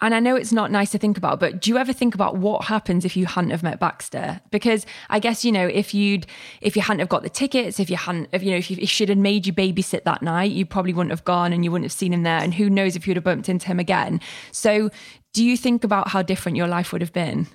and 0.00 0.14
I 0.14 0.20
know 0.20 0.36
it's 0.36 0.52
not 0.52 0.70
nice 0.70 0.90
to 0.92 0.98
think 0.98 1.18
about, 1.18 1.38
but 1.38 1.60
do 1.60 1.70
you 1.70 1.76
ever 1.76 1.92
think 1.92 2.14
about 2.14 2.36
what 2.36 2.64
happens 2.64 3.04
if 3.04 3.16
you 3.16 3.26
hadn't 3.26 3.50
have 3.50 3.62
met 3.62 3.78
Baxter? 3.78 4.40
Because 4.50 4.86
I 5.10 5.18
guess 5.18 5.44
you 5.44 5.52
know 5.52 5.66
if 5.66 5.92
you'd 5.92 6.26
if 6.60 6.74
you 6.74 6.82
hadn't 6.82 7.00
have 7.00 7.08
got 7.08 7.22
the 7.22 7.28
tickets, 7.28 7.78
if 7.78 7.90
you 7.90 7.96
hadn't, 7.96 8.28
if 8.32 8.42
you 8.42 8.50
know 8.52 8.56
if, 8.56 8.70
you, 8.70 8.78
if 8.80 8.88
she'd 8.88 9.10
have 9.10 9.18
made 9.18 9.46
you 9.46 9.52
babysit 9.52 10.04
that 10.04 10.22
night, 10.22 10.50
you 10.52 10.64
probably 10.64 10.94
wouldn't 10.94 11.10
have 11.10 11.24
gone 11.24 11.52
and 11.52 11.62
you 11.62 11.70
wouldn't 11.70 11.84
have 11.84 11.92
seen 11.92 12.12
him 12.12 12.22
there, 12.22 12.38
and 12.38 12.54
who 12.54 12.70
knows 12.70 12.96
if 12.96 13.06
you'd 13.06 13.16
have 13.16 13.24
bumped 13.24 13.48
into 13.48 13.66
him 13.66 13.78
again. 13.78 14.20
So, 14.50 14.90
do 15.34 15.44
you 15.44 15.56
think 15.56 15.84
about 15.84 16.08
how 16.08 16.22
different 16.22 16.56
your 16.56 16.68
life 16.68 16.92
would 16.92 17.02
have 17.02 17.12
been? 17.12 17.46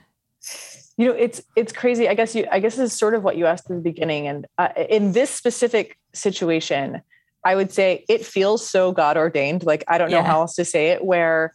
You 0.95 1.07
know, 1.07 1.13
it's 1.13 1.41
it's 1.55 1.73
crazy. 1.73 2.07
I 2.07 2.13
guess 2.13 2.35
you 2.35 2.47
I 2.51 2.59
guess 2.59 2.75
this 2.75 2.91
is 2.93 2.97
sort 2.97 3.15
of 3.15 3.23
what 3.23 3.35
you 3.35 3.47
asked 3.47 3.69
in 3.69 3.77
the 3.77 3.81
beginning, 3.81 4.27
and 4.27 4.45
uh, 4.57 4.69
in 4.89 5.13
this 5.13 5.31
specific 5.31 5.97
situation. 6.13 7.01
I 7.45 7.55
would 7.55 7.71
say 7.71 8.03
it 8.09 8.25
feels 8.25 8.67
so 8.67 8.91
God 8.91 9.15
ordained. 9.15 9.63
Like, 9.63 9.85
I 9.87 9.97
don't 9.97 10.11
know 10.11 10.17
yeah. 10.17 10.23
how 10.23 10.41
else 10.41 10.55
to 10.55 10.65
say 10.65 10.87
it, 10.87 11.05
where 11.05 11.53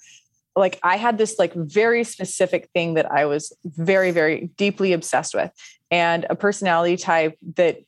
like 0.54 0.78
I 0.82 0.96
had 0.96 1.18
this 1.18 1.38
like 1.38 1.54
very 1.54 2.04
specific 2.04 2.68
thing 2.74 2.94
that 2.94 3.10
I 3.10 3.24
was 3.24 3.52
very, 3.64 4.10
very 4.10 4.50
deeply 4.56 4.92
obsessed 4.92 5.34
with, 5.34 5.50
and 5.90 6.26
a 6.28 6.36
personality 6.36 6.96
type 6.96 7.38
that 7.56 7.82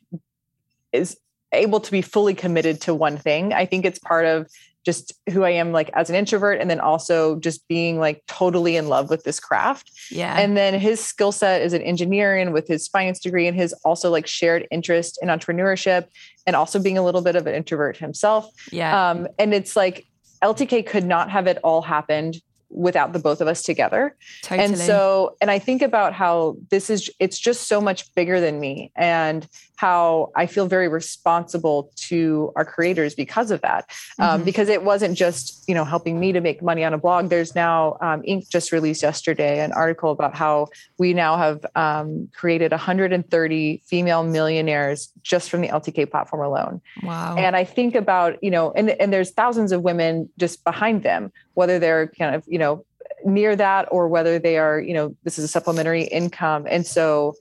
is 0.93 1.17
able 1.53 1.81
to 1.81 1.91
be 1.91 2.03
fully 2.03 2.35
committed 2.35 2.81
to 2.83 2.95
one 2.95 3.17
thing. 3.17 3.53
I 3.53 3.67
think 3.67 3.85
it's 3.85 3.99
part 3.99 4.27
of 4.27 4.49
just 4.85 5.15
who 5.31 5.45
I 5.45 5.51
am 5.51 5.73
like 5.73 5.91
as 5.95 6.11
an 6.11 6.17
introvert 6.17 6.61
and 6.61 6.69
then 6.69 6.79
also 6.79 7.37
just 7.41 7.67
being 7.69 7.99
like 7.99 8.23
totally 8.27 8.77
in 8.77 8.89
love 8.89 9.09
with 9.09 9.25
this 9.25 9.41
craft. 9.41 9.91
Yeah. 10.11 10.39
And 10.39 10.57
then 10.57 10.79
his 10.79 11.03
skill 11.03 11.33
set 11.33 11.63
is 11.63 11.73
an 11.73 11.81
engineer 11.83 12.37
and 12.37 12.53
with 12.53 12.69
his 12.69 12.87
finance 12.87 13.19
degree 13.19 13.47
and 13.47 13.57
his 13.57 13.73
also 13.85 14.11
like 14.11 14.27
shared 14.27 14.67
interest 14.71 15.19
in 15.23 15.29
entrepreneurship 15.29 16.09
and 16.47 16.55
also 16.55 16.79
being 16.79 16.99
a 16.99 17.03
little 17.03 17.23
bit 17.23 17.35
of 17.35 17.47
an 17.47 17.55
introvert 17.55 17.97
himself. 17.97 18.51
Yeah. 18.71 19.11
Um, 19.11 19.27
and 19.39 19.55
it's 19.55 19.75
like 19.75 20.07
LTK 20.43 20.87
could 20.87 21.07
not 21.07 21.31
have 21.31 21.47
it 21.47 21.59
all 21.65 21.81
happened 21.81 22.43
without 22.75 23.13
the 23.13 23.19
both 23.19 23.41
of 23.41 23.49
us 23.49 23.63
together. 23.63 24.17
Totally. 24.43 24.65
And 24.65 24.79
so, 24.79 25.37
and 25.41 25.51
I 25.51 25.59
think 25.59 25.83
about 25.83 26.13
how 26.13 26.57
this 26.71 26.91
is, 26.91 27.11
it's 27.19 27.39
just 27.39 27.69
so 27.69 27.81
much 27.81 28.13
bigger 28.15 28.41
than 28.41 28.61
me 28.61 28.93
and 28.97 29.47
how 29.77 30.31
I 30.37 30.47
feel 30.47 30.67
very 30.67 30.89
responsible 30.89 31.91
to 31.97 32.53
our 32.57 32.65
creators 32.65 33.15
because 33.15 33.51
of 33.51 33.61
that. 33.63 33.91
Um, 34.19 34.27
mm-hmm. 34.27 34.35
Um, 34.35 34.45
because 34.45 34.69
it 34.69 34.83
wasn't 34.83 35.17
just, 35.17 35.65
you 35.69 35.75
know, 35.75 35.85
helping 35.85 36.19
me 36.19 36.33
to 36.33 36.41
make 36.41 36.63
money 36.63 36.85
on 36.85 36.93
a 36.93 36.99
blog. 36.99 37.29
There's 37.29 37.55
now, 37.55 37.97
um, 38.01 38.23
Inc. 38.23 38.49
just 38.49 38.73
released 38.73 39.03
yesterday 39.03 39.61
an 39.61 39.73
article 39.73 40.11
about 40.11 40.35
how 40.35 40.69
we 40.99 41.15
now 41.15 41.37
have 41.37 41.65
um, 41.77 42.29
created 42.35 42.73
130 42.73 43.83
female 43.87 44.25
millionaires 44.25 45.13
just 45.23 45.51
from 45.51 45.61
the 45.61 45.69
LTK 45.69 46.11
platform 46.11 46.43
alone. 46.43 46.81
Wow. 47.03 47.37
And 47.37 47.57
I 47.57 47.65
think 47.65 47.95
about, 47.95 48.43
you 48.43 48.51
know, 48.51 48.73
and, 48.73 48.91
and 48.91 49.13
there's 49.13 49.31
thousands 49.31 49.73
of 49.73 49.83
women 49.83 50.29
just 50.39 50.65
behind 50.65 51.03
them, 51.03 51.33
whether 51.55 51.79
they're 51.79 52.09
kind 52.09 52.35
of, 52.35 52.45
you 52.47 52.59
know, 52.59 52.85
near 53.25 53.57
that 53.57 53.89
or 53.91 54.09
whether 54.09 54.39
they 54.39 54.59
are, 54.59 54.81
you 54.81 54.95
know, 54.95 55.17
this 55.25 55.39
is 55.39 55.45
a 55.45 55.49
supplementary 55.49 56.03
income. 56.05 56.67
And 56.69 56.87
so, 56.87 57.35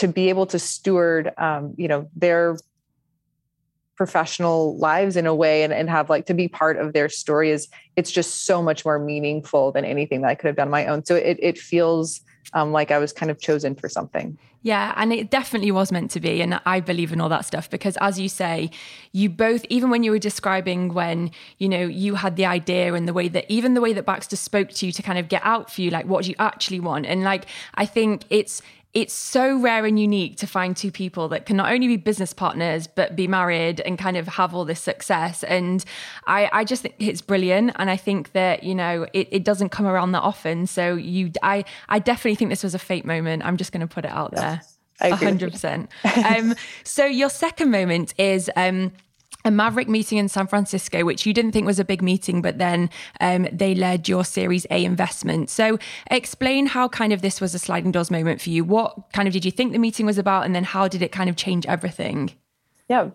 to 0.00 0.08
be 0.08 0.30
able 0.30 0.46
to 0.46 0.58
steward 0.58 1.30
um, 1.36 1.74
you 1.76 1.86
know 1.86 2.08
their 2.16 2.56
professional 3.96 4.78
lives 4.78 5.14
in 5.14 5.26
a 5.26 5.34
way 5.34 5.62
and, 5.62 5.74
and 5.74 5.90
have 5.90 6.08
like 6.08 6.24
to 6.24 6.32
be 6.32 6.48
part 6.48 6.78
of 6.78 6.94
their 6.94 7.06
story 7.06 7.50
is 7.50 7.68
it's 7.96 8.10
just 8.10 8.46
so 8.46 8.62
much 8.62 8.82
more 8.82 8.98
meaningful 8.98 9.72
than 9.72 9.84
anything 9.84 10.22
that 10.22 10.28
I 10.28 10.34
could 10.34 10.46
have 10.46 10.56
done 10.56 10.68
on 10.68 10.72
my 10.72 10.86
own. 10.86 11.04
So 11.04 11.16
it 11.16 11.38
it 11.40 11.58
feels 11.58 12.22
um, 12.52 12.72
like 12.72 12.90
I 12.90 12.98
was 12.98 13.12
kind 13.12 13.30
of 13.30 13.40
chosen 13.40 13.74
for 13.74 13.88
something. 13.88 14.38
Yeah, 14.62 14.92
and 14.96 15.10
it 15.10 15.30
definitely 15.30 15.70
was 15.70 15.90
meant 15.90 16.10
to 16.10 16.20
be. 16.20 16.42
And 16.42 16.60
I 16.66 16.80
believe 16.80 17.12
in 17.12 17.20
all 17.20 17.30
that 17.30 17.46
stuff 17.46 17.70
because, 17.70 17.96
as 18.02 18.20
you 18.20 18.28
say, 18.28 18.70
you 19.12 19.30
both, 19.30 19.64
even 19.70 19.88
when 19.88 20.02
you 20.02 20.10
were 20.10 20.18
describing 20.18 20.92
when, 20.92 21.30
you 21.56 21.68
know, 21.68 21.80
you 21.80 22.16
had 22.16 22.36
the 22.36 22.44
idea 22.44 22.92
and 22.92 23.08
the 23.08 23.14
way 23.14 23.28
that, 23.28 23.46
even 23.48 23.72
the 23.72 23.80
way 23.80 23.94
that 23.94 24.04
Baxter 24.04 24.36
spoke 24.36 24.68
to 24.70 24.86
you 24.86 24.92
to 24.92 25.02
kind 25.02 25.18
of 25.18 25.28
get 25.28 25.40
out 25.44 25.72
for 25.72 25.80
you, 25.80 25.90
like 25.90 26.04
what 26.04 26.24
do 26.24 26.30
you 26.30 26.36
actually 26.38 26.80
want? 26.80 27.06
And 27.06 27.22
like, 27.22 27.46
I 27.76 27.86
think 27.86 28.24
it's, 28.28 28.60
it's 28.92 29.14
so 29.14 29.56
rare 29.58 29.86
and 29.86 30.00
unique 30.00 30.36
to 30.38 30.46
find 30.46 30.76
two 30.76 30.90
people 30.90 31.28
that 31.28 31.46
can 31.46 31.56
not 31.56 31.70
only 31.70 31.86
be 31.86 31.96
business 31.96 32.32
partners 32.32 32.88
but 32.88 33.14
be 33.14 33.28
married 33.28 33.80
and 33.80 33.98
kind 33.98 34.16
of 34.16 34.26
have 34.26 34.54
all 34.54 34.64
this 34.64 34.80
success. 34.80 35.44
And 35.44 35.84
i 36.26 36.48
i 36.52 36.64
just 36.64 36.82
think 36.82 36.94
it's 36.98 37.22
brilliant. 37.22 37.72
And 37.76 37.90
i 37.90 37.96
think 37.96 38.32
that 38.32 38.64
you 38.64 38.74
know 38.74 39.06
it, 39.12 39.28
it 39.30 39.44
doesn't 39.44 39.68
come 39.68 39.86
around 39.86 40.12
that 40.12 40.22
often. 40.22 40.66
So 40.66 40.94
you 40.94 41.30
i 41.42 41.64
i 41.88 41.98
definitely 41.98 42.34
think 42.34 42.50
this 42.50 42.64
was 42.64 42.74
a 42.74 42.78
fate 42.78 43.04
moment. 43.04 43.44
I'm 43.44 43.56
just 43.56 43.72
going 43.72 43.86
to 43.86 43.92
put 43.92 44.04
it 44.04 44.10
out 44.10 44.32
there. 44.32 44.60
A 45.02 45.12
100% 45.12 45.88
um 46.26 46.54
so 46.84 47.06
your 47.06 47.30
second 47.30 47.70
moment 47.70 48.12
is 48.18 48.50
um 48.56 48.92
a 49.44 49.50
Maverick 49.50 49.88
meeting 49.88 50.18
in 50.18 50.28
San 50.28 50.46
Francisco, 50.46 51.04
which 51.04 51.26
you 51.26 51.32
didn't 51.32 51.52
think 51.52 51.66
was 51.66 51.78
a 51.78 51.84
big 51.84 52.02
meeting, 52.02 52.42
but 52.42 52.58
then 52.58 52.90
um, 53.20 53.48
they 53.52 53.74
led 53.74 54.08
your 54.08 54.24
Series 54.24 54.66
A 54.70 54.84
investment. 54.84 55.50
So, 55.50 55.78
explain 56.10 56.66
how 56.66 56.88
kind 56.88 57.12
of 57.12 57.22
this 57.22 57.40
was 57.40 57.54
a 57.54 57.58
sliding 57.58 57.92
doors 57.92 58.10
moment 58.10 58.40
for 58.40 58.50
you. 58.50 58.64
What 58.64 59.12
kind 59.12 59.26
of 59.26 59.32
did 59.32 59.44
you 59.44 59.50
think 59.50 59.72
the 59.72 59.78
meeting 59.78 60.06
was 60.06 60.18
about, 60.18 60.44
and 60.44 60.54
then 60.54 60.64
how 60.64 60.88
did 60.88 61.02
it 61.02 61.12
kind 61.12 61.30
of 61.30 61.36
change 61.36 61.66
everything? 61.66 62.32
Yeah. 62.88 63.10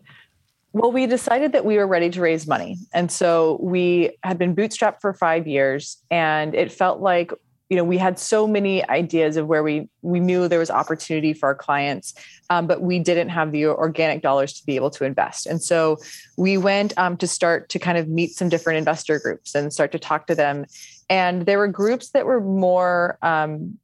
Well, 0.73 0.91
we 0.91 1.07
decided 1.07 1.53
that 1.53 1.63
we 1.63 1.77
were 1.77 1.87
ready 1.87 2.09
to 2.09 2.19
raise 2.19 2.47
money. 2.47 2.77
And 2.93 3.09
so 3.09 3.57
we 3.61 4.17
had 4.23 4.37
been 4.37 4.53
bootstrapped 4.53 4.99
for 4.99 5.13
five 5.13 5.47
years, 5.47 5.97
and 6.11 6.53
it 6.53 6.71
felt 6.71 6.99
like 6.99 7.31
you 7.69 7.75
know 7.75 7.83
we 7.83 7.97
had 7.97 8.19
so 8.19 8.47
many 8.47 8.87
ideas 8.89 9.37
of 9.37 9.47
where 9.47 9.63
we 9.63 9.89
we 10.01 10.19
knew 10.19 10.47
there 10.47 10.59
was 10.59 10.69
opportunity 10.69 11.33
for 11.33 11.47
our 11.47 11.55
clients 11.55 12.13
um, 12.49 12.67
but 12.67 12.81
we 12.81 12.99
didn't 12.99 13.29
have 13.29 13.51
the 13.51 13.65
organic 13.65 14.21
dollars 14.21 14.53
to 14.53 14.65
be 14.65 14.75
able 14.75 14.89
to 14.89 15.03
invest 15.03 15.45
and 15.45 15.61
so 15.61 15.97
we 16.37 16.57
went 16.57 16.93
um, 16.97 17.17
to 17.17 17.27
start 17.27 17.69
to 17.69 17.79
kind 17.79 17.97
of 17.97 18.07
meet 18.07 18.31
some 18.31 18.49
different 18.49 18.77
investor 18.77 19.19
groups 19.19 19.55
and 19.55 19.73
start 19.73 19.91
to 19.91 19.99
talk 19.99 20.27
to 20.27 20.35
them 20.35 20.65
and 21.09 21.45
there 21.45 21.57
were 21.57 21.67
groups 21.67 22.11
that 22.11 22.25
were 22.25 22.41
more 22.41 23.17
um, 23.21 23.77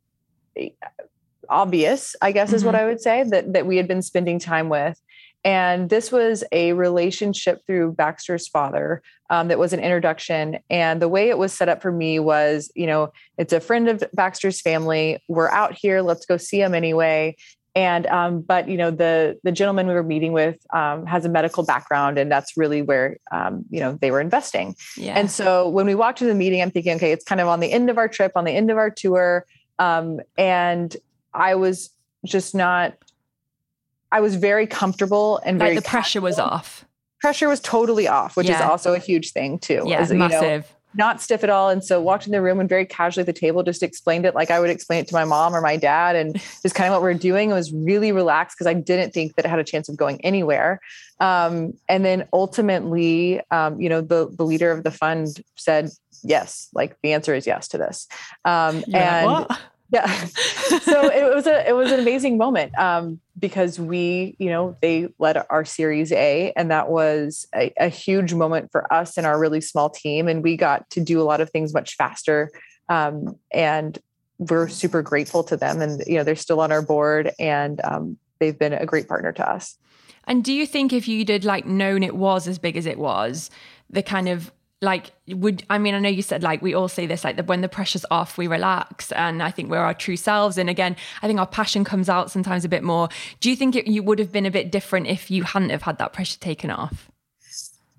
obvious 1.49 2.15
i 2.21 2.31
guess 2.31 2.49
mm-hmm. 2.49 2.55
is 2.57 2.63
what 2.63 2.75
mm-hmm. 2.75 2.83
i 2.83 2.87
would 2.87 3.01
say 3.01 3.23
that 3.23 3.51
that 3.53 3.65
we 3.65 3.77
had 3.77 3.87
been 3.87 4.01
spending 4.01 4.37
time 4.37 4.69
with 4.69 4.99
and 5.43 5.89
this 5.89 6.11
was 6.11 6.43
a 6.51 6.73
relationship 6.73 7.65
through 7.65 7.93
Baxter's 7.93 8.47
father 8.47 9.01
um, 9.29 9.47
that 9.47 9.57
was 9.57 9.73
an 9.73 9.79
introduction. 9.79 10.59
And 10.69 11.01
the 11.01 11.07
way 11.07 11.29
it 11.29 11.37
was 11.37 11.51
set 11.51 11.69
up 11.69 11.81
for 11.81 11.91
me 11.91 12.19
was, 12.19 12.71
you 12.75 12.85
know, 12.85 13.11
it's 13.37 13.53
a 13.53 13.59
friend 13.59 13.89
of 13.89 14.03
Baxter's 14.13 14.61
family. 14.61 15.21
We're 15.27 15.49
out 15.49 15.73
here. 15.73 16.01
Let's 16.01 16.25
go 16.25 16.37
see 16.37 16.61
him 16.61 16.75
anyway. 16.75 17.35
And 17.73 18.05
um, 18.07 18.41
but 18.41 18.67
you 18.67 18.75
know 18.75 18.91
the 18.91 19.39
the 19.45 19.51
gentleman 19.53 19.87
we 19.87 19.93
were 19.93 20.03
meeting 20.03 20.33
with 20.33 20.57
um, 20.73 21.05
has 21.05 21.23
a 21.23 21.29
medical 21.29 21.63
background, 21.63 22.17
and 22.17 22.29
that's 22.29 22.57
really 22.57 22.81
where 22.81 23.15
um, 23.31 23.63
you 23.69 23.79
know 23.79 23.97
they 24.01 24.11
were 24.11 24.19
investing. 24.19 24.75
Yeah. 24.97 25.17
And 25.17 25.31
so 25.31 25.69
when 25.69 25.85
we 25.85 25.95
walked 25.95 26.19
to 26.19 26.25
the 26.25 26.35
meeting, 26.35 26.61
I'm 26.61 26.69
thinking, 26.69 26.97
okay, 26.97 27.13
it's 27.13 27.23
kind 27.23 27.39
of 27.39 27.47
on 27.47 27.61
the 27.61 27.71
end 27.71 27.89
of 27.89 27.97
our 27.97 28.09
trip, 28.09 28.33
on 28.35 28.43
the 28.43 28.51
end 28.51 28.71
of 28.71 28.77
our 28.77 28.89
tour, 28.89 29.45
um, 29.79 30.19
and 30.37 30.93
I 31.33 31.55
was 31.55 31.91
just 32.25 32.53
not 32.53 32.95
I 34.11 34.19
was 34.19 34.35
very 34.35 34.67
comfortable 34.67 35.39
and 35.45 35.57
very 35.57 35.75
like 35.75 35.83
the 35.83 35.89
pressure 35.89 36.21
was 36.21 36.39
off. 36.39 36.85
pressure 37.19 37.47
was 37.47 37.59
totally 37.59 38.07
off, 38.07 38.35
which 38.35 38.47
yeah. 38.47 38.55
is 38.55 38.61
also 38.61 38.93
a 38.93 38.99
huge 38.99 39.31
thing 39.31 39.59
too. 39.59 39.83
Yeah, 39.85 40.01
is, 40.01 40.11
massive. 40.11 40.41
You 40.41 40.57
know, 40.57 40.63
not 40.93 41.21
stiff 41.21 41.43
at 41.43 41.49
all. 41.49 41.69
And 41.69 41.83
so 41.83 42.01
walked 42.01 42.25
in 42.25 42.31
the 42.31 42.41
room 42.41 42.59
and 42.59 42.67
very 42.67 42.85
casually 42.85 43.21
at 43.21 43.25
the 43.25 43.39
table 43.39 43.63
just 43.63 43.81
explained 43.81 44.25
it 44.25 44.35
like 44.35 44.51
I 44.51 44.59
would 44.59 44.69
explain 44.69 44.99
it 45.01 45.07
to 45.07 45.13
my 45.13 45.23
mom 45.23 45.55
or 45.55 45.61
my 45.61 45.77
dad. 45.77 46.15
And 46.15 46.33
just 46.61 46.75
kind 46.75 46.89
of 46.89 46.93
what 46.93 47.03
we 47.03 47.09
are 47.11 47.17
doing. 47.17 47.51
It 47.51 47.53
was 47.53 47.71
really 47.71 48.11
relaxed 48.11 48.57
because 48.57 48.67
I 48.67 48.73
didn't 48.73 49.13
think 49.13 49.35
that 49.35 49.45
it 49.45 49.47
had 49.49 49.59
a 49.59 49.63
chance 49.63 49.87
of 49.87 49.95
going 49.95 50.23
anywhere. 50.25 50.81
Um, 51.19 51.73
and 51.87 52.03
then 52.03 52.27
ultimately, 52.33 53.41
um, 53.51 53.79
you 53.79 53.89
know, 53.89 54.01
the, 54.01 54.29
the 54.35 54.43
leader 54.43 54.71
of 54.71 54.83
the 54.83 54.91
fund 54.91 55.41
said, 55.55 55.91
yes, 56.23 56.67
like 56.73 56.97
the 57.01 57.13
answer 57.13 57.33
is 57.33 57.47
yes 57.47 57.69
to 57.69 57.77
this. 57.77 58.07
Um, 58.43 58.83
and 58.93 59.47
yeah. 59.91 60.27
So 60.83 61.09
it 61.09 61.35
was 61.35 61.47
a 61.47 61.67
it 61.67 61.73
was 61.73 61.91
an 61.91 61.99
amazing 61.99 62.37
moment 62.37 62.77
um, 62.77 63.19
because 63.37 63.77
we 63.77 64.37
you 64.39 64.49
know 64.49 64.77
they 64.81 65.09
led 65.19 65.43
our 65.49 65.65
series 65.65 66.13
a 66.13 66.53
and 66.55 66.71
that 66.71 66.89
was 66.89 67.45
a, 67.53 67.73
a, 67.77 67.89
huge 67.89 68.33
moment 68.33 68.71
for 68.71 68.91
us 68.91 69.17
and 69.17 69.27
our 69.27 69.37
really 69.37 69.59
small 69.59 69.89
team 69.89 70.29
and 70.29 70.43
we 70.43 70.55
got 70.55 70.89
to 70.91 71.01
do 71.01 71.21
a 71.21 71.23
lot 71.23 71.41
of 71.41 71.49
things 71.49 71.73
much 71.73 71.97
faster 71.97 72.51
um, 72.87 73.35
and 73.51 73.99
we're 74.37 74.69
super 74.69 75.01
grateful 75.01 75.43
to 75.43 75.57
them 75.57 75.81
and 75.81 76.01
you 76.07 76.15
know 76.15 76.23
they're 76.23 76.35
still 76.37 76.61
on 76.61 76.71
our 76.71 76.81
board 76.81 77.33
and 77.37 77.81
um, 77.83 78.17
they've 78.39 78.57
been 78.57 78.73
a 78.73 78.85
great 78.85 79.09
partner 79.09 79.33
to 79.33 79.49
us. 79.49 79.77
And 80.25 80.43
do 80.43 80.53
you 80.53 80.65
think 80.65 80.93
if 80.93 81.07
you 81.07 81.25
did 81.25 81.43
like 81.43 81.65
known 81.65 82.01
it 82.01 82.15
was 82.15 82.47
as 82.47 82.59
big 82.59 82.77
as 82.77 82.85
it 82.85 82.97
was 82.97 83.49
the 83.89 84.03
kind 84.03 84.29
of 84.29 84.51
like 84.81 85.11
would 85.27 85.63
i 85.69 85.77
mean 85.77 85.93
i 85.93 85.99
know 85.99 86.09
you 86.09 86.23
said 86.23 86.41
like 86.41 86.61
we 86.61 86.73
all 86.73 86.87
say 86.87 87.05
this 87.05 87.23
like 87.23 87.35
that 87.35 87.45
when 87.45 87.61
the 87.61 87.69
pressure's 87.69 88.05
off 88.09 88.37
we 88.37 88.47
relax 88.47 89.11
and 89.11 89.43
i 89.43 89.51
think 89.51 89.69
we're 89.69 89.77
our 89.77 89.93
true 89.93 90.17
selves. 90.17 90.57
And 90.57 90.69
again 90.69 90.95
i 91.21 91.27
think 91.27 91.39
our 91.39 91.47
passion 91.47 91.83
comes 91.83 92.09
out 92.09 92.31
sometimes 92.31 92.65
a 92.65 92.69
bit 92.69 92.83
more. 92.83 93.09
Do 93.39 93.49
you 93.49 93.55
think 93.55 93.75
it, 93.75 93.87
you 93.87 94.01
would 94.03 94.19
have 94.19 94.31
been 94.31 94.45
a 94.45 94.51
bit 94.51 94.71
different 94.71 95.07
if 95.07 95.29
you 95.29 95.43
hadn't 95.43 95.69
have 95.69 95.83
had 95.83 95.97
that 95.99 96.13
pressure 96.13 96.39
taken 96.39 96.71
off? 96.71 97.09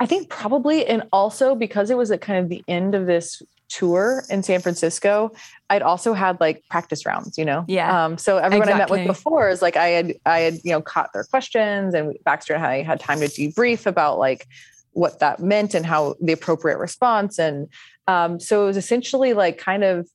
I 0.00 0.06
think 0.06 0.28
probably 0.28 0.84
and 0.86 1.04
also 1.12 1.54
because 1.54 1.90
it 1.90 1.96
was 1.96 2.10
at 2.10 2.20
kind 2.20 2.40
of 2.40 2.48
the 2.48 2.64
end 2.66 2.94
of 2.96 3.06
this 3.06 3.40
tour 3.68 4.22
in 4.28 4.42
san 4.42 4.60
francisco 4.60 5.32
i'd 5.70 5.80
also 5.80 6.12
had 6.12 6.38
like 6.40 6.62
practice 6.68 7.06
rounds 7.06 7.38
you 7.38 7.44
know? 7.44 7.64
Yeah 7.68 8.04
um, 8.04 8.18
so 8.18 8.36
everyone 8.36 8.68
exactly. 8.68 9.00
i 9.00 9.04
met 9.04 9.08
with 9.08 9.16
before 9.16 9.48
is 9.48 9.62
like 9.62 9.76
i 9.78 9.86
had 9.86 10.14
i 10.26 10.40
had 10.40 10.54
you 10.62 10.72
know 10.72 10.82
caught 10.82 11.10
their 11.14 11.24
questions 11.24 11.94
and 11.94 12.14
baxter 12.24 12.52
and 12.52 12.66
i 12.66 12.82
had 12.82 13.00
time 13.00 13.20
to 13.20 13.26
debrief 13.28 13.86
about 13.86 14.18
like 14.18 14.46
what 14.92 15.20
that 15.20 15.40
meant 15.40 15.74
and 15.74 15.86
how 15.86 16.14
the 16.20 16.32
appropriate 16.32 16.78
response. 16.78 17.38
And 17.38 17.68
um, 18.08 18.40
so 18.40 18.62
it 18.62 18.66
was 18.66 18.76
essentially 18.76 19.32
like 19.32 19.58
kind 19.58 19.84
of 19.84 20.08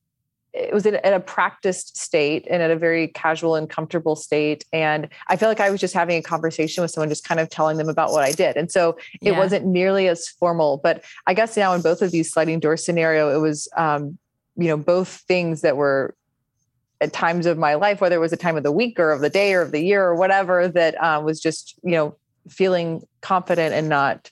it 0.54 0.74
was 0.74 0.86
at 0.86 1.14
a 1.14 1.20
practiced 1.20 1.98
state 1.98 2.48
and 2.50 2.64
at 2.64 2.72
a 2.72 2.76
very 2.76 3.10
casual 3.10 3.56
and 3.56 3.70
comfortable 3.70 4.16
state. 4.16 4.66
And 4.74 5.08
I 5.28 5.36
feel 5.36 5.50
like 5.50 5.60
I 5.60 5.70
was 5.70 5.80
just 5.80 5.94
having 5.94 6.18
a 6.18 6.22
conversation 6.22 6.82
with 6.82 6.92
someone, 6.92 7.10
just 7.10 7.24
kind 7.24 7.40
of 7.40 7.50
telling 7.50 7.78
them 7.78 7.90
about 7.90 8.12
what 8.12 8.24
I 8.24 8.32
did. 8.32 8.58
And 8.58 8.72
so 8.72 8.98
it 9.22 9.34
yeah. 9.34 9.38
wasn't 9.38 9.66
nearly 9.66 10.08
as 10.08 10.28
formal. 10.28 10.78
But 10.78 11.04
I 11.28 11.34
guess 11.34 11.56
now 11.56 11.74
in 11.74 11.82
both 11.82 12.02
of 12.02 12.12
these 12.12 12.32
sliding 12.32 12.60
door 12.60 12.76
scenario, 12.76 13.36
it 13.36 13.40
was 13.40 13.68
um, 13.78 14.18
you 14.56 14.68
know 14.68 14.78
both 14.78 15.10
things 15.28 15.62
that 15.62 15.78
were 15.78 16.16
at 17.00 17.14
times 17.14 17.46
of 17.46 17.58
my 17.58 17.76
life, 17.76 18.02
whether 18.02 18.16
it 18.16 18.20
was 18.20 18.34
a 18.34 18.38
time 18.38 18.58
of 18.58 18.64
the 18.64 18.72
week 18.72 19.00
or 19.00 19.12
of 19.12 19.22
the 19.22 19.30
day 19.30 19.54
or 19.54 19.62
of 19.62 19.72
the 19.72 19.84
year 19.84 20.04
or 20.04 20.16
whatever, 20.16 20.68
that 20.68 20.96
uh, 20.96 21.22
was 21.24 21.40
just 21.40 21.76
you 21.84 21.92
know 21.92 22.16
feeling 22.50 23.06
confident 23.22 23.74
and 23.76 23.90
not 23.90 24.32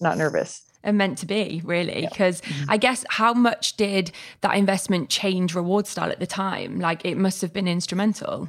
not 0.00 0.18
nervous 0.18 0.62
and 0.82 0.98
meant 0.98 1.18
to 1.18 1.26
be 1.26 1.62
really 1.64 2.06
because 2.08 2.42
yeah. 2.44 2.52
mm-hmm. 2.52 2.70
i 2.70 2.76
guess 2.76 3.04
how 3.08 3.32
much 3.32 3.76
did 3.76 4.12
that 4.42 4.56
investment 4.56 5.08
change 5.08 5.54
rewardStyle 5.54 6.10
at 6.10 6.20
the 6.20 6.26
time 6.26 6.78
like 6.78 7.04
it 7.04 7.16
must 7.16 7.40
have 7.42 7.52
been 7.52 7.68
instrumental 7.68 8.48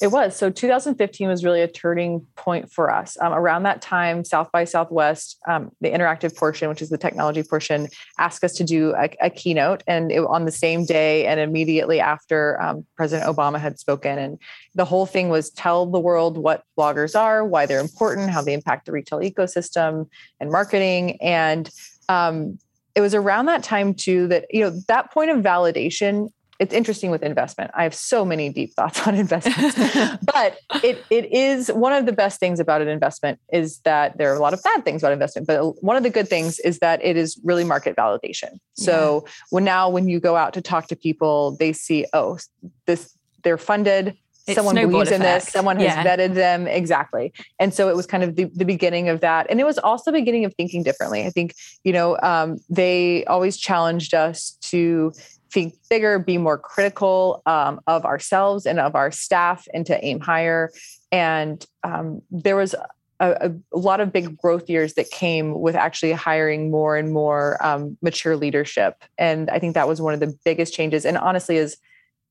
it 0.00 0.08
was. 0.08 0.36
So 0.36 0.50
2015 0.50 1.28
was 1.28 1.44
really 1.44 1.60
a 1.60 1.68
turning 1.68 2.26
point 2.36 2.72
for 2.72 2.90
us. 2.90 3.16
Um, 3.20 3.32
around 3.32 3.64
that 3.64 3.82
time, 3.82 4.24
South 4.24 4.50
by 4.52 4.64
Southwest, 4.64 5.38
um, 5.46 5.70
the 5.80 5.90
interactive 5.90 6.36
portion, 6.36 6.68
which 6.68 6.82
is 6.82 6.88
the 6.88 6.98
technology 6.98 7.42
portion, 7.42 7.88
asked 8.18 8.42
us 8.44 8.54
to 8.54 8.64
do 8.64 8.94
a, 8.96 9.10
a 9.20 9.30
keynote. 9.30 9.82
And 9.86 10.10
it, 10.10 10.20
on 10.20 10.44
the 10.44 10.52
same 10.52 10.84
day 10.84 11.26
and 11.26 11.38
immediately 11.38 12.00
after 12.00 12.60
um, 12.60 12.86
President 12.96 13.28
Obama 13.28 13.60
had 13.60 13.78
spoken. 13.78 14.18
And 14.18 14.38
the 14.74 14.84
whole 14.84 15.06
thing 15.06 15.28
was 15.28 15.50
tell 15.50 15.86
the 15.86 16.00
world 16.00 16.38
what 16.38 16.64
bloggers 16.78 17.18
are, 17.18 17.44
why 17.44 17.66
they're 17.66 17.80
important, 17.80 18.30
how 18.30 18.42
they 18.42 18.54
impact 18.54 18.86
the 18.86 18.92
retail 18.92 19.20
ecosystem 19.20 20.08
and 20.40 20.50
marketing. 20.50 21.20
And 21.20 21.70
um, 22.08 22.58
it 22.94 23.00
was 23.00 23.14
around 23.14 23.46
that 23.46 23.62
time 23.62 23.94
too 23.94 24.26
that, 24.28 24.46
you 24.50 24.60
know, 24.60 24.70
that 24.88 25.12
point 25.12 25.30
of 25.30 25.38
validation 25.38 26.30
it's 26.60 26.74
interesting 26.74 27.10
with 27.10 27.22
investment. 27.22 27.70
I 27.74 27.84
have 27.84 27.94
so 27.94 28.22
many 28.22 28.50
deep 28.50 28.74
thoughts 28.74 29.04
on 29.06 29.14
investments, 29.14 29.76
but 30.32 30.58
it 30.84 31.04
it 31.10 31.32
is 31.32 31.68
one 31.68 31.92
of 31.92 32.06
the 32.06 32.12
best 32.12 32.38
things 32.38 32.60
about 32.60 32.82
an 32.82 32.88
investment 32.88 33.40
is 33.52 33.80
that 33.80 34.18
there 34.18 34.30
are 34.32 34.36
a 34.36 34.40
lot 34.40 34.52
of 34.52 34.62
bad 34.62 34.84
things 34.84 35.02
about 35.02 35.12
investment, 35.12 35.48
but 35.48 35.82
one 35.82 35.96
of 35.96 36.02
the 36.02 36.10
good 36.10 36.28
things 36.28 36.60
is 36.60 36.78
that 36.78 37.02
it 37.02 37.16
is 37.16 37.40
really 37.42 37.64
market 37.64 37.96
validation. 37.96 38.58
So 38.74 39.24
yeah. 39.24 39.32
when 39.48 39.64
now 39.64 39.88
when 39.88 40.06
you 40.06 40.20
go 40.20 40.36
out 40.36 40.52
to 40.52 40.60
talk 40.60 40.86
to 40.88 40.96
people, 40.96 41.56
they 41.58 41.72
see 41.72 42.06
oh 42.12 42.38
this 42.86 43.16
they're 43.42 43.58
funded. 43.58 44.16
It's 44.46 44.56
someone 44.56 44.74
believes 44.74 45.12
in 45.12 45.20
this. 45.20 45.48
Someone 45.48 45.76
has 45.76 45.84
yeah. 45.84 46.04
vetted 46.04 46.34
them 46.34 46.66
exactly, 46.66 47.32
and 47.58 47.72
so 47.72 47.88
it 47.88 47.96
was 47.96 48.06
kind 48.06 48.22
of 48.22 48.36
the, 48.36 48.50
the 48.52 48.64
beginning 48.64 49.08
of 49.08 49.20
that, 49.20 49.46
and 49.48 49.60
it 49.60 49.64
was 49.64 49.78
also 49.78 50.10
the 50.10 50.18
beginning 50.18 50.44
of 50.44 50.54
thinking 50.54 50.82
differently. 50.82 51.24
I 51.24 51.30
think 51.30 51.54
you 51.84 51.92
know 51.92 52.18
um, 52.22 52.58
they 52.68 53.24
always 53.26 53.56
challenged 53.56 54.12
us 54.12 54.58
to 54.62 55.12
think 55.52 55.74
bigger, 55.88 56.18
be 56.18 56.38
more 56.38 56.58
critical 56.58 57.42
um, 57.46 57.80
of 57.86 58.04
ourselves 58.04 58.66
and 58.66 58.80
of 58.80 58.94
our 58.94 59.10
staff, 59.10 59.66
and 59.74 59.86
to 59.86 60.04
aim 60.04 60.20
higher. 60.20 60.70
And 61.12 61.64
um, 61.82 62.22
there 62.30 62.56
was 62.56 62.74
a, 63.18 63.52
a, 63.72 63.78
lot 63.78 64.00
of 64.00 64.12
big 64.12 64.38
growth 64.38 64.70
years 64.70 64.94
that 64.94 65.10
came 65.10 65.60
with 65.60 65.74
actually 65.74 66.12
hiring 66.12 66.70
more 66.70 66.96
and 66.96 67.12
more 67.12 67.58
um, 67.64 67.96
mature 68.00 68.36
leadership. 68.36 69.02
And 69.18 69.50
I 69.50 69.58
think 69.58 69.74
that 69.74 69.88
was 69.88 70.00
one 70.00 70.14
of 70.14 70.20
the 70.20 70.34
biggest 70.44 70.72
changes. 70.72 71.04
And 71.04 71.18
honestly, 71.18 71.56
is 71.56 71.76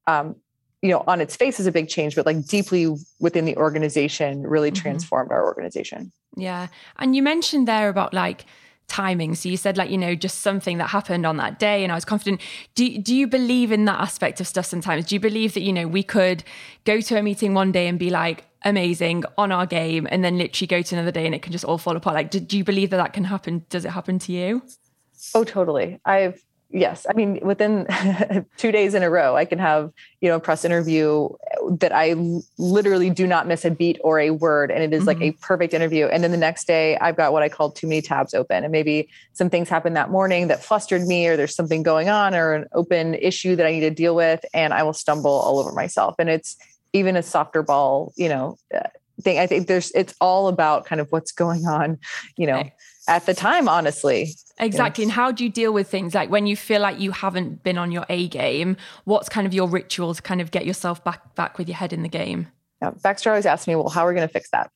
um, 0.07 0.35
you 0.81 0.89
know, 0.89 1.03
on 1.07 1.19
its 1.19 1.35
face 1.35 1.59
is 1.59 1.67
a 1.67 1.71
big 1.71 1.89
change, 1.89 2.15
but 2.15 2.25
like 2.25 2.45
deeply 2.45 2.95
within 3.19 3.45
the 3.45 3.57
organization, 3.57 4.43
really 4.43 4.71
mm-hmm. 4.71 4.81
transformed 4.81 5.31
our 5.31 5.43
organization. 5.43 6.11
Yeah, 6.37 6.67
and 6.97 7.15
you 7.15 7.21
mentioned 7.21 7.67
there 7.67 7.89
about 7.89 8.13
like 8.13 8.45
timing. 8.89 9.35
So 9.35 9.47
you 9.47 9.57
said 9.57 9.77
like, 9.77 9.89
you 9.89 9.97
know, 9.97 10.15
just 10.15 10.41
something 10.41 10.77
that 10.79 10.87
happened 10.87 11.25
on 11.25 11.37
that 11.37 11.59
day 11.59 11.83
and 11.83 11.91
I 11.91 11.95
was 11.95 12.05
confident. 12.05 12.41
Do, 12.75 12.97
do 12.97 13.15
you 13.15 13.27
believe 13.27 13.71
in 13.71 13.85
that 13.85 14.01
aspect 14.01 14.41
of 14.41 14.47
stuff 14.47 14.65
sometimes? 14.65 15.05
Do 15.05 15.15
you 15.15 15.19
believe 15.19 15.53
that, 15.53 15.61
you 15.61 15.71
know, 15.71 15.87
we 15.87 16.03
could 16.03 16.43
go 16.83 16.99
to 16.99 17.17
a 17.17 17.23
meeting 17.23 17.53
one 17.53 17.71
day 17.71 17.87
and 17.87 17.97
be 17.97 18.09
like, 18.09 18.45
amazing 18.63 19.23
on 19.37 19.53
our 19.53 19.65
game 19.65 20.05
and 20.11 20.21
then 20.21 20.37
literally 20.37 20.67
go 20.67 20.81
to 20.81 20.95
another 20.95 21.11
day 21.11 21.25
and 21.25 21.33
it 21.33 21.41
can 21.41 21.53
just 21.53 21.63
all 21.63 21.77
fall 21.77 21.95
apart? 21.95 22.13
Like, 22.13 22.29
do, 22.29 22.39
do 22.39 22.57
you 22.57 22.63
believe 22.63 22.89
that 22.89 22.97
that 22.97 23.13
can 23.13 23.23
happen? 23.23 23.65
Does 23.69 23.85
it 23.85 23.91
happen 23.91 24.19
to 24.19 24.33
you? 24.33 24.61
Oh, 25.33 25.43
totally. 25.43 25.99
I've 26.05 26.43
yes 26.71 27.07
i 27.09 27.13
mean 27.13 27.39
within 27.41 27.87
two 28.57 28.71
days 28.71 28.93
in 28.93 29.01
a 29.01 29.09
row 29.09 29.35
i 29.35 29.43
can 29.43 29.57
have 29.57 29.91
you 30.21 30.29
know 30.29 30.35
a 30.35 30.39
press 30.39 30.63
interview 30.63 31.27
that 31.69 31.91
i 31.91 32.15
literally 32.57 33.09
do 33.09 33.25
not 33.25 33.47
miss 33.47 33.65
a 33.65 33.71
beat 33.71 33.99
or 34.03 34.19
a 34.19 34.29
word 34.29 34.69
and 34.69 34.83
it 34.83 34.93
is 34.93 34.99
mm-hmm. 34.99 35.07
like 35.07 35.17
a 35.17 35.31
mm-hmm. 35.31 35.39
perfect 35.41 35.73
interview 35.73 36.05
and 36.05 36.23
then 36.23 36.31
the 36.31 36.37
next 36.37 36.67
day 36.67 36.95
i've 36.97 37.15
got 37.15 37.33
what 37.33 37.41
i 37.41 37.49
call 37.49 37.71
too 37.71 37.87
many 37.87 38.01
tabs 38.01 38.33
open 38.33 38.63
and 38.63 38.71
maybe 38.71 39.09
some 39.33 39.49
things 39.49 39.67
happened 39.67 39.95
that 39.95 40.11
morning 40.11 40.47
that 40.47 40.63
flustered 40.63 41.05
me 41.07 41.27
or 41.27 41.35
there's 41.35 41.55
something 41.55 41.81
going 41.81 42.07
on 42.07 42.35
or 42.35 42.53
an 42.53 42.65
open 42.73 43.15
issue 43.15 43.55
that 43.55 43.65
i 43.65 43.71
need 43.71 43.79
to 43.79 43.89
deal 43.89 44.15
with 44.15 44.45
and 44.53 44.73
i 44.73 44.83
will 44.83 44.93
stumble 44.93 45.31
all 45.31 45.59
over 45.59 45.71
myself 45.71 46.15
and 46.19 46.29
it's 46.29 46.55
even 46.93 47.15
a 47.15 47.23
softer 47.23 47.63
ball 47.63 48.13
you 48.15 48.29
know 48.29 48.57
uh, 48.75 48.81
thing 49.21 49.39
i 49.39 49.47
think 49.47 49.67
there's 49.67 49.91
it's 49.91 50.13
all 50.21 50.47
about 50.47 50.85
kind 50.85 51.01
of 51.01 51.11
what's 51.11 51.31
going 51.31 51.65
on 51.65 51.97
you 52.37 52.45
know 52.45 52.59
okay. 52.59 52.73
At 53.09 53.25
the 53.25 53.33
time 53.33 53.67
honestly 53.67 54.33
Exactly. 54.59 55.03
And 55.05 55.11
how 55.11 55.31
do 55.31 55.43
you 55.43 55.49
deal 55.49 55.71
with 55.71 55.89
things 55.89 56.13
like 56.13 56.29
when 56.29 56.45
you 56.45 56.55
feel 56.55 56.81
like 56.81 56.99
you 56.99 57.11
haven't 57.11 57.63
been 57.63 57.77
on 57.77 57.91
your 57.91 58.05
A 58.09 58.27
game? 58.27 58.75
What's 59.05 59.29
kind 59.29 59.47
of 59.47 59.53
your 59.53 59.69
ritual 59.69 60.13
to 60.13 60.21
kind 60.21 60.41
of 60.41 60.51
get 60.51 60.65
yourself 60.65 61.03
back 61.03 61.35
back 61.35 61.57
with 61.57 61.69
your 61.69 61.77
head 61.77 61.93
in 61.93 62.03
the 62.03 62.09
game? 62.09 62.47
Yeah, 62.81 62.91
Baxter 63.01 63.29
always 63.29 63.45
asks 63.45 63.67
me, 63.67 63.75
"Well, 63.75 63.89
how 63.89 64.05
are 64.05 64.09
we 64.09 64.15
going 64.15 64.27
to 64.27 64.31
fix 64.31 64.49
that?" 64.51 64.69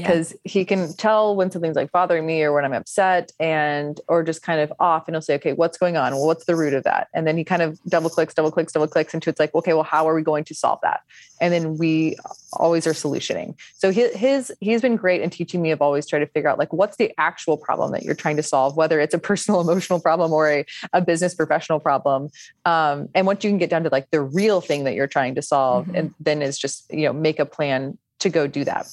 Because 0.00 0.32
yeah. 0.32 0.38
he 0.44 0.64
can 0.64 0.92
tell 0.94 1.36
when 1.36 1.50
something's 1.50 1.76
like 1.76 1.92
bothering 1.92 2.26
me 2.26 2.42
or 2.42 2.52
when 2.52 2.64
I'm 2.64 2.72
upset 2.72 3.32
and 3.38 4.00
or 4.08 4.22
just 4.22 4.42
kind 4.42 4.60
of 4.60 4.72
off 4.80 5.06
and 5.06 5.14
he'll 5.14 5.22
say, 5.22 5.34
okay, 5.34 5.52
what's 5.52 5.78
going 5.78 5.96
on? 5.96 6.12
Well, 6.12 6.26
what's 6.26 6.44
the 6.44 6.56
root 6.56 6.74
of 6.74 6.84
that? 6.84 7.08
And 7.14 7.26
then 7.26 7.36
he 7.36 7.44
kind 7.44 7.62
of 7.62 7.78
double 7.88 8.10
clicks, 8.10 8.34
double 8.34 8.50
clicks, 8.50 8.72
double 8.72 8.88
clicks 8.88 9.14
into 9.14 9.30
it's 9.30 9.40
like, 9.40 9.54
okay, 9.54 9.74
well, 9.74 9.82
how 9.82 10.08
are 10.08 10.14
we 10.14 10.22
going 10.22 10.44
to 10.44 10.54
solve 10.54 10.78
that? 10.82 11.00
And 11.40 11.52
then 11.52 11.78
we 11.78 12.16
always 12.52 12.86
are 12.86 12.92
solutioning. 12.92 13.54
So 13.76 13.90
his, 13.90 14.14
his 14.14 14.52
he's 14.60 14.82
been 14.82 14.96
great 14.96 15.22
in 15.22 15.30
teaching 15.30 15.62
me 15.62 15.70
of 15.70 15.80
always 15.80 16.06
try 16.06 16.18
to 16.18 16.26
figure 16.26 16.48
out 16.48 16.58
like 16.58 16.72
what's 16.72 16.96
the 16.96 17.12
actual 17.18 17.56
problem 17.56 17.92
that 17.92 18.02
you're 18.02 18.14
trying 18.14 18.36
to 18.36 18.42
solve, 18.42 18.76
whether 18.76 19.00
it's 19.00 19.14
a 19.14 19.18
personal 19.18 19.60
emotional 19.70 20.00
problem 20.00 20.32
or 20.32 20.50
a, 20.50 20.66
a 20.92 21.00
business 21.00 21.34
professional 21.34 21.80
problem. 21.80 22.28
Um, 22.64 23.08
and 23.14 23.26
once 23.26 23.44
you 23.44 23.50
can 23.50 23.58
get 23.58 23.70
down 23.70 23.84
to 23.84 23.88
like 23.90 24.10
the 24.10 24.20
real 24.20 24.60
thing 24.60 24.84
that 24.84 24.94
you're 24.94 25.06
trying 25.06 25.34
to 25.36 25.42
solve, 25.42 25.86
mm-hmm. 25.86 25.96
and 25.96 26.14
then 26.20 26.42
is 26.42 26.58
just 26.58 26.92
you 26.92 27.06
know 27.06 27.12
make 27.12 27.38
a 27.38 27.46
plan 27.46 27.98
to 28.20 28.28
go 28.28 28.46
do 28.46 28.64
that. 28.64 28.86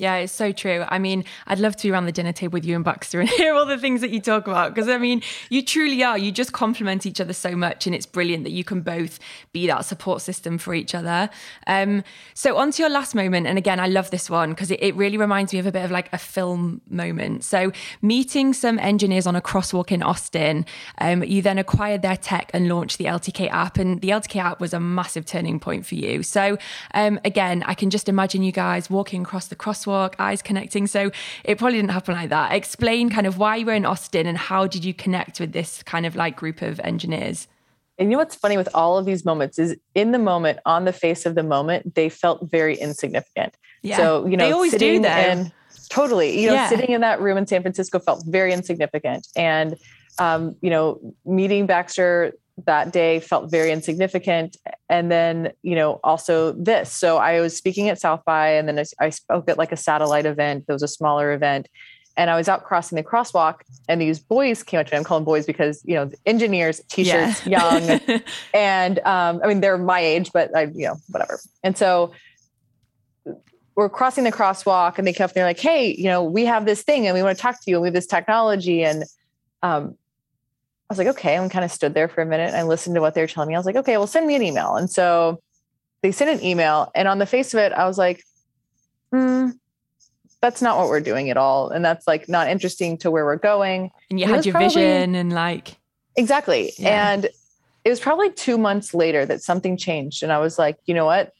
Yeah, 0.00 0.14
it's 0.18 0.32
so 0.32 0.52
true. 0.52 0.84
I 0.88 1.00
mean, 1.00 1.24
I'd 1.48 1.58
love 1.58 1.74
to 1.74 1.88
be 1.88 1.90
around 1.90 2.06
the 2.06 2.12
dinner 2.12 2.32
table 2.32 2.52
with 2.52 2.64
you 2.64 2.76
and 2.76 2.84
Baxter 2.84 3.18
and 3.18 3.28
hear 3.30 3.52
all 3.52 3.66
the 3.66 3.76
things 3.76 4.00
that 4.00 4.10
you 4.10 4.20
talk 4.20 4.46
about. 4.46 4.72
Because 4.72 4.88
I 4.88 4.96
mean, 4.96 5.22
you 5.50 5.60
truly 5.60 6.04
are. 6.04 6.16
You 6.16 6.30
just 6.30 6.52
complement 6.52 7.04
each 7.04 7.20
other 7.20 7.32
so 7.32 7.56
much, 7.56 7.84
and 7.84 7.96
it's 7.96 8.06
brilliant 8.06 8.44
that 8.44 8.52
you 8.52 8.62
can 8.62 8.80
both 8.80 9.18
be 9.50 9.66
that 9.66 9.84
support 9.84 10.22
system 10.22 10.56
for 10.56 10.72
each 10.72 10.94
other. 10.94 11.28
Um, 11.66 12.04
so, 12.32 12.56
on 12.58 12.70
to 12.70 12.82
your 12.82 12.90
last 12.90 13.16
moment. 13.16 13.48
And 13.48 13.58
again, 13.58 13.80
I 13.80 13.88
love 13.88 14.12
this 14.12 14.30
one 14.30 14.50
because 14.50 14.70
it, 14.70 14.80
it 14.80 14.94
really 14.94 15.16
reminds 15.16 15.52
me 15.52 15.58
of 15.58 15.66
a 15.66 15.72
bit 15.72 15.84
of 15.84 15.90
like 15.90 16.12
a 16.12 16.18
film 16.18 16.80
moment. 16.88 17.42
So, 17.42 17.72
meeting 18.00 18.52
some 18.52 18.78
engineers 18.78 19.26
on 19.26 19.34
a 19.34 19.40
crosswalk 19.40 19.90
in 19.90 20.04
Austin, 20.04 20.64
um, 20.98 21.24
you 21.24 21.42
then 21.42 21.58
acquired 21.58 22.02
their 22.02 22.16
tech 22.16 22.52
and 22.54 22.68
launched 22.68 22.98
the 22.98 23.06
LTK 23.06 23.50
app. 23.50 23.78
And 23.78 24.00
the 24.00 24.10
LTK 24.10 24.36
app 24.36 24.60
was 24.60 24.72
a 24.72 24.78
massive 24.78 25.26
turning 25.26 25.58
point 25.58 25.84
for 25.86 25.96
you. 25.96 26.22
So, 26.22 26.56
um, 26.94 27.18
again, 27.24 27.64
I 27.66 27.74
can 27.74 27.90
just 27.90 28.08
imagine 28.08 28.44
you 28.44 28.52
guys 28.52 28.88
walking 28.88 29.22
across 29.22 29.48
the 29.48 29.56
crosswalk 29.56 29.87
crosswalk, 29.88 30.14
eyes 30.18 30.42
connecting. 30.42 30.86
So 30.86 31.10
it 31.44 31.58
probably 31.58 31.78
didn't 31.78 31.90
happen 31.90 32.14
like 32.14 32.30
that. 32.30 32.52
Explain 32.52 33.10
kind 33.10 33.26
of 33.26 33.38
why 33.38 33.56
you 33.56 33.66
were 33.66 33.74
in 33.74 33.84
Austin 33.84 34.26
and 34.26 34.36
how 34.36 34.66
did 34.66 34.84
you 34.84 34.94
connect 34.94 35.40
with 35.40 35.52
this 35.52 35.82
kind 35.82 36.06
of 36.06 36.16
like 36.16 36.36
group 36.36 36.62
of 36.62 36.80
engineers? 36.80 37.48
And 37.98 38.10
you 38.10 38.12
know 38.12 38.18
what's 38.18 38.36
funny 38.36 38.56
with 38.56 38.68
all 38.74 38.96
of 38.96 39.06
these 39.06 39.24
moments 39.24 39.58
is 39.58 39.76
in 39.94 40.12
the 40.12 40.18
moment, 40.20 40.60
on 40.64 40.84
the 40.84 40.92
face 40.92 41.26
of 41.26 41.34
the 41.34 41.42
moment, 41.42 41.96
they 41.96 42.08
felt 42.08 42.48
very 42.48 42.76
insignificant. 42.76 43.56
Yeah. 43.82 43.96
So, 43.96 44.26
you 44.26 44.36
know, 44.36 44.46
they 44.46 44.52
always 44.52 44.74
do 44.74 45.00
that. 45.00 45.52
Totally. 45.90 46.40
You 46.40 46.48
know, 46.48 46.54
yeah. 46.54 46.68
sitting 46.68 46.90
in 46.90 47.00
that 47.00 47.20
room 47.20 47.38
in 47.38 47.46
San 47.46 47.62
Francisco 47.62 47.98
felt 47.98 48.22
very 48.26 48.52
insignificant. 48.52 49.26
And 49.34 49.76
um, 50.20 50.56
you 50.60 50.70
know, 50.70 51.00
meeting 51.24 51.66
Baxter 51.66 52.32
that 52.66 52.92
day 52.92 53.20
felt 53.20 53.50
very 53.50 53.70
insignificant. 53.70 54.56
And 54.88 55.10
then, 55.10 55.52
you 55.62 55.74
know, 55.74 56.00
also 56.02 56.52
this. 56.52 56.90
So 56.92 57.18
I 57.18 57.40
was 57.40 57.56
speaking 57.56 57.88
at 57.88 58.00
South 58.00 58.24
by, 58.24 58.50
and 58.50 58.68
then 58.68 58.82
I 58.98 59.10
spoke 59.10 59.48
at 59.48 59.58
like 59.58 59.72
a 59.72 59.76
satellite 59.76 60.26
event. 60.26 60.66
There 60.66 60.74
was 60.74 60.82
a 60.82 60.88
smaller 60.88 61.32
event. 61.32 61.68
And 62.16 62.30
I 62.30 62.36
was 62.36 62.48
out 62.48 62.64
crossing 62.64 62.96
the 62.96 63.04
crosswalk, 63.04 63.60
and 63.88 64.00
these 64.00 64.18
boys 64.18 64.64
came 64.64 64.80
up 64.80 64.86
to 64.86 64.92
me. 64.92 64.98
I'm 64.98 65.04
calling 65.04 65.22
boys 65.22 65.46
because 65.46 65.82
you 65.84 65.94
know 65.94 66.10
engineers, 66.26 66.80
t-shirts, 66.88 67.46
yeah. 67.46 67.78
young, 67.78 68.00
and 68.54 68.98
um, 69.00 69.40
I 69.44 69.46
mean 69.46 69.60
they're 69.60 69.78
my 69.78 70.00
age, 70.00 70.32
but 70.32 70.50
I, 70.56 70.62
you 70.62 70.86
know, 70.86 70.96
whatever. 71.10 71.38
And 71.62 71.78
so 71.78 72.12
we're 73.76 73.88
crossing 73.88 74.24
the 74.24 74.32
crosswalk, 74.32 74.98
and 74.98 75.06
they 75.06 75.12
come 75.12 75.26
up 75.26 75.30
and 75.30 75.36
they're 75.36 75.44
like, 75.44 75.60
"Hey, 75.60 75.94
you 75.94 76.06
know, 76.06 76.24
we 76.24 76.44
have 76.44 76.64
this 76.64 76.82
thing, 76.82 77.06
and 77.06 77.14
we 77.14 77.22
want 77.22 77.38
to 77.38 77.40
talk 77.40 77.54
to 77.62 77.70
you, 77.70 77.76
and 77.76 77.82
we 77.82 77.86
have 77.86 77.94
this 77.94 78.08
technology." 78.08 78.82
And 78.82 79.04
um, 79.62 79.96
I 80.88 80.94
was 80.94 80.98
like, 80.98 81.08
okay, 81.08 81.36
and 81.36 81.50
kind 81.50 81.64
of 81.64 81.70
stood 81.70 81.92
there 81.92 82.08
for 82.08 82.22
a 82.22 82.26
minute. 82.26 82.48
And 82.48 82.56
I 82.56 82.62
listened 82.62 82.94
to 82.94 83.00
what 83.00 83.14
they 83.14 83.20
were 83.20 83.26
telling 83.26 83.48
me. 83.48 83.54
I 83.54 83.58
was 83.58 83.66
like, 83.66 83.76
okay, 83.76 83.98
well, 83.98 84.06
send 84.06 84.26
me 84.26 84.34
an 84.34 84.42
email. 84.42 84.76
And 84.76 84.90
so 84.90 85.42
they 86.02 86.12
sent 86.12 86.30
an 86.30 86.44
email, 86.44 86.90
and 86.94 87.08
on 87.08 87.18
the 87.18 87.26
face 87.26 87.52
of 87.52 87.60
it, 87.60 87.72
I 87.72 87.86
was 87.86 87.98
like, 87.98 88.22
hmm, 89.12 89.50
that's 90.40 90.62
not 90.62 90.78
what 90.78 90.88
we're 90.88 91.00
doing 91.00 91.30
at 91.30 91.36
all. 91.36 91.70
And 91.70 91.84
that's 91.84 92.06
like 92.06 92.28
not 92.28 92.48
interesting 92.48 92.96
to 92.98 93.10
where 93.10 93.24
we're 93.24 93.36
going. 93.36 93.90
And 94.10 94.20
you 94.20 94.26
and 94.26 94.36
had 94.36 94.46
your 94.46 94.52
probably, 94.52 94.68
vision 94.68 95.14
and 95.14 95.32
like 95.32 95.76
exactly. 96.16 96.72
Yeah. 96.78 97.12
And 97.12 97.24
it 97.84 97.90
was 97.90 98.00
probably 98.00 98.30
two 98.30 98.58
months 98.58 98.94
later 98.94 99.26
that 99.26 99.42
something 99.42 99.76
changed. 99.76 100.22
And 100.22 100.32
I 100.32 100.38
was 100.38 100.58
like, 100.58 100.76
you 100.84 100.94
know 100.94 101.06
what? 101.06 101.32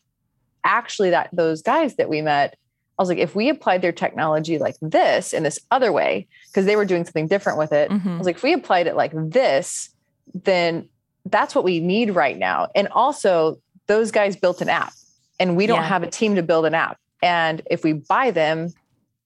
Actually, 0.65 1.11
that 1.11 1.31
those 1.33 1.63
guys 1.63 1.97
that 1.97 2.09
we 2.09 2.23
met 2.23 2.57
I 2.99 3.03
was 3.03 3.09
like, 3.09 3.19
if 3.19 3.35
we 3.35 3.49
applied 3.49 3.81
their 3.81 3.93
technology 3.93 4.59
like 4.59 4.77
this 4.83 5.33
in 5.33 5.45
this 5.45 5.61
other 5.71 5.93
way, 5.93 6.27
because 6.49 6.67
they 6.67 6.75
were 6.75 6.85
doing 6.85 7.05
something 7.05 7.29
different 7.29 7.59
with 7.59 7.73
it, 7.73 7.91
mm-hmm. 7.91 8.09
I 8.09 8.17
was 8.17 8.27
like, 8.27 8.37
if 8.37 8.43
we 8.43 8.53
applied 8.53 8.89
it 8.89 8.97
like 8.97 9.13
this, 9.15 9.91
then 10.35 10.89
that's 11.25 11.55
what 11.55 11.65
we 11.65 11.79
need 11.79 12.11
right 12.11 12.37
now. 12.37 12.69
And 12.75 12.89
also, 12.89 13.61
those 13.87 14.11
guys 14.11 14.37
built 14.37 14.61
an 14.61 14.69
app, 14.69 14.93
and 15.39 15.57
we 15.57 15.67
don't 15.67 15.81
yeah. 15.81 15.89
have 15.89 16.03
a 16.03 16.11
team 16.11 16.35
to 16.35 16.43
build 16.43 16.67
an 16.67 16.75
app. 16.75 16.99
And 17.23 17.63
if 17.71 17.85
we 17.85 17.93
buy 17.93 18.33
them, 18.33 18.73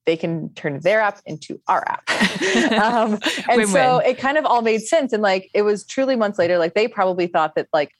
they 0.04 0.16
can 0.16 0.52
turn 0.54 0.80
their 0.80 1.00
app 1.00 1.20
into 1.26 1.60
our 1.68 1.86
app. 1.88 2.10
um, 2.72 3.18
and 3.48 3.58
Win-win. 3.58 3.66
so 3.68 3.98
it 3.98 4.18
kind 4.18 4.36
of 4.36 4.44
all 4.44 4.62
made 4.62 4.82
sense. 4.82 5.12
And 5.12 5.22
like, 5.22 5.50
it 5.54 5.62
was 5.62 5.84
truly 5.84 6.16
months 6.16 6.38
later, 6.38 6.58
like 6.58 6.74
they 6.74 6.88
probably 6.88 7.26
thought 7.26 7.54
that 7.54 7.68
like 7.72 7.92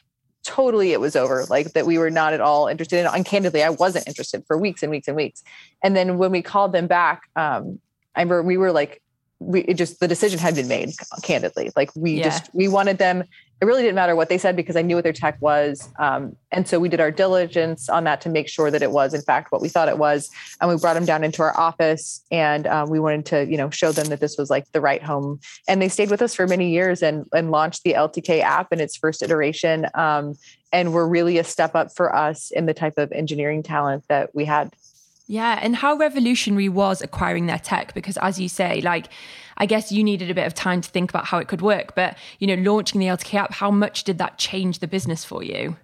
totally 0.45 0.93
it 0.93 1.01
was 1.01 1.15
over 1.15 1.45
like 1.49 1.73
that 1.73 1.87
we 1.87 1.99
were 1.99 2.11
not 2.11 2.33
at 2.33 2.41
all 2.41 2.67
interested 2.67 2.99
in 2.99 3.07
and 3.07 3.25
candidly 3.25 3.63
i 3.63 3.71
wasn't 3.71 4.07
interested 4.09 4.45
for 4.47 4.59
weeks 4.59 4.83
and 4.83 4.91
weeks 4.91 5.09
and 5.09 5.17
weeks. 5.17 5.43
And 5.83 5.97
then 5.97 6.19
when 6.19 6.31
we 6.31 6.43
called 6.43 6.73
them 6.73 6.87
back 6.87 7.23
um 7.37 7.79
i 8.15 8.21
remember 8.21 8.43
we 8.43 8.57
were 8.57 8.73
like 8.73 9.03
we 9.47 9.63
it 9.63 9.75
just 9.75 10.01
the 10.01 10.09
decision 10.09 10.39
had 10.39 10.55
been 10.55 10.69
made 10.69 10.91
candidly. 11.23 11.71
Like 11.77 11.91
we 11.95 12.15
yeah. 12.15 12.25
just 12.25 12.55
we 12.55 12.69
wanted 12.69 12.99
them 12.99 13.25
it 13.63 13.65
really 13.65 13.83
didn't 13.83 13.95
matter 13.95 14.17
what 14.17 14.29
they 14.29 14.39
said 14.39 14.57
because 14.57 14.75
i 14.75 14.83
knew 14.83 14.97
what 14.97 15.05
their 15.05 15.13
tech 15.13 15.41
was. 15.41 15.89
Um, 16.01 16.35
and 16.51 16.67
so 16.67 16.81
we 16.81 16.89
did 16.89 17.01
our 17.01 17.13
diligence 17.13 17.89
on 17.89 18.03
that 18.05 18.21
to 18.23 18.29
make 18.29 18.49
sure 18.49 18.73
that 18.73 18.83
it 18.83 18.91
was 18.91 19.15
in 19.15 19.23
fact 19.23 19.53
what 19.53 19.63
we 19.63 19.69
thought 19.69 19.89
it 19.89 19.99
was. 19.99 20.31
And 20.61 20.69
we 20.69 20.77
brought 20.77 20.95
them 20.95 21.05
down 21.05 21.23
into 21.23 21.43
our 21.43 21.57
office 21.57 22.25
and 22.33 22.67
um, 22.67 22.91
we 22.91 22.99
wanted 22.99 23.25
to 23.27 23.47
you 23.49 23.57
know 23.57 23.71
show 23.71 23.93
them 23.93 24.09
that 24.09 24.19
this 24.19 24.37
was 24.37 24.51
like 24.51 24.71
the 24.73 24.81
right 24.81 25.01
home. 25.01 25.39
And 25.69 25.81
they 25.81 25.89
stayed 25.89 26.11
with 26.11 26.21
us 26.23 26.35
for 26.35 26.49
many 26.49 26.71
years 26.71 27.05
and 27.05 27.25
and 27.33 27.53
launched 27.53 27.85
the 27.85 27.93
ltk 27.93 28.41
app 28.41 28.73
in 28.73 28.81
its 28.81 28.97
first 28.97 29.23
iteration. 29.23 29.87
Um, 29.95 30.35
and 30.75 30.93
were 30.93 31.07
really 31.07 31.37
a 31.37 31.45
step 31.45 31.75
up 31.77 31.95
for 31.95 32.17
us 32.17 32.51
in 32.51 32.65
the 32.65 32.73
type 32.75 32.97
of 32.97 33.13
engineering 33.13 33.63
talent 33.63 34.05
that 34.09 34.35
we 34.35 34.47
had. 34.47 34.75
Yeah, 35.29 35.59
and 35.63 35.77
how 35.77 35.97
revolutionary 35.97 36.69
was 36.69 37.01
acquiring 37.01 37.47
their 37.47 37.59
tech? 37.59 37.95
Because 37.95 38.17
as 38.17 38.41
you 38.41 38.49
say, 38.49 38.81
like, 38.81 39.09
I 39.63 39.67
guess 39.67 39.93
you 39.93 40.03
needed 40.03 40.29
a 40.29 40.35
bit 40.35 40.45
of 40.45 40.55
time 40.55 40.81
to 40.81 40.91
think 40.91 41.09
about 41.09 41.25
how 41.25 41.39
it 41.39 41.47
could 41.47 41.63
work. 41.63 41.95
But, 41.95 42.19
you 42.41 42.49
know, 42.49 42.57
launching 42.69 42.99
the 42.99 43.07
LTK 43.07 43.35
app, 43.35 43.53
how 43.53 43.71
much 43.71 44.03
did 44.03 44.19
that 44.19 44.37
change 44.37 44.81
the 44.81 44.89
business 44.89 45.25
for 45.25 45.45
you? 45.45 45.77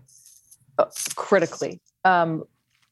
Uh, 0.76 0.87
critically. 1.14 1.81
Um, 2.05 2.43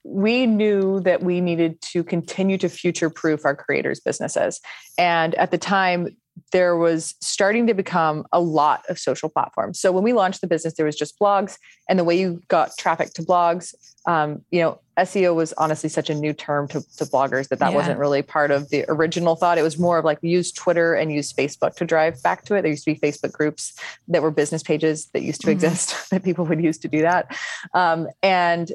we 0.05 0.47
knew 0.47 1.01
that 1.01 1.24
we 1.24 1.41
needed 1.41 1.80
to 1.80 2.05
continue 2.05 2.57
to 2.59 2.68
future 2.68 3.11
proof 3.11 3.45
our 3.45 3.57
creators' 3.57 3.99
businesses. 3.99 4.61
And 4.97 5.34
at 5.34 5.51
the 5.51 5.59
time, 5.59 6.16
there 6.53 6.76
was 6.76 7.14
starting 7.20 7.66
to 7.66 7.74
become 7.74 8.26
a 8.32 8.41
lot 8.41 8.84
of 8.89 8.99
social 8.99 9.28
platforms. 9.28 9.80
So 9.80 9.93
when 9.93 10.05
we 10.05 10.12
launched 10.12 10.41
the 10.41 10.47
business, 10.47 10.74
there 10.74 10.87
was 10.87 10.97
just 10.97 11.18
blogs, 11.18 11.59
and 11.89 11.99
the 11.99 12.05
way 12.05 12.18
you 12.18 12.43
got 12.49 12.76
traffic 12.78 13.12
to 13.14 13.22
blogs, 13.22 13.74
um, 14.07 14.43
you 14.51 14.61
know, 14.61 14.80
SEO 14.99 15.34
was 15.34 15.53
honestly 15.55 15.89
such 15.89 16.09
a 16.09 16.14
new 16.14 16.32
term 16.32 16.68
to, 16.68 16.80
to 16.97 17.05
bloggers 17.05 17.49
that 17.49 17.59
that 17.59 17.70
yeah. 17.70 17.76
wasn't 17.76 17.99
really 17.99 18.22
part 18.22 18.51
of 18.51 18.70
the 18.70 18.84
original 18.89 19.37
thought. 19.37 19.59
It 19.59 19.62
was 19.62 19.78
more 19.78 19.99
of 19.99 20.05
like 20.05 20.18
use 20.22 20.53
Twitter 20.53 20.95
and 20.95 21.12
use 21.12 21.32
Facebook 21.32 21.74
to 21.76 21.84
drive 21.84 22.22
back 22.22 22.45
to 22.47 22.55
it. 22.55 22.62
There 22.62 22.70
used 22.70 22.84
to 22.84 22.95
be 22.95 23.01
Facebook 23.01 23.32
groups 23.32 23.78
that 24.09 24.22
were 24.22 24.30
business 24.30 24.62
pages 24.62 25.07
that 25.12 25.22
used 25.22 25.41
to 25.43 25.49
mm-hmm. 25.49 25.53
exist 25.53 26.11
that 26.11 26.22
people 26.22 26.47
would 26.47 26.62
use 26.62 26.78
to 26.78 26.89
do 26.89 27.03
that, 27.03 27.37
um, 27.74 28.09
and 28.22 28.72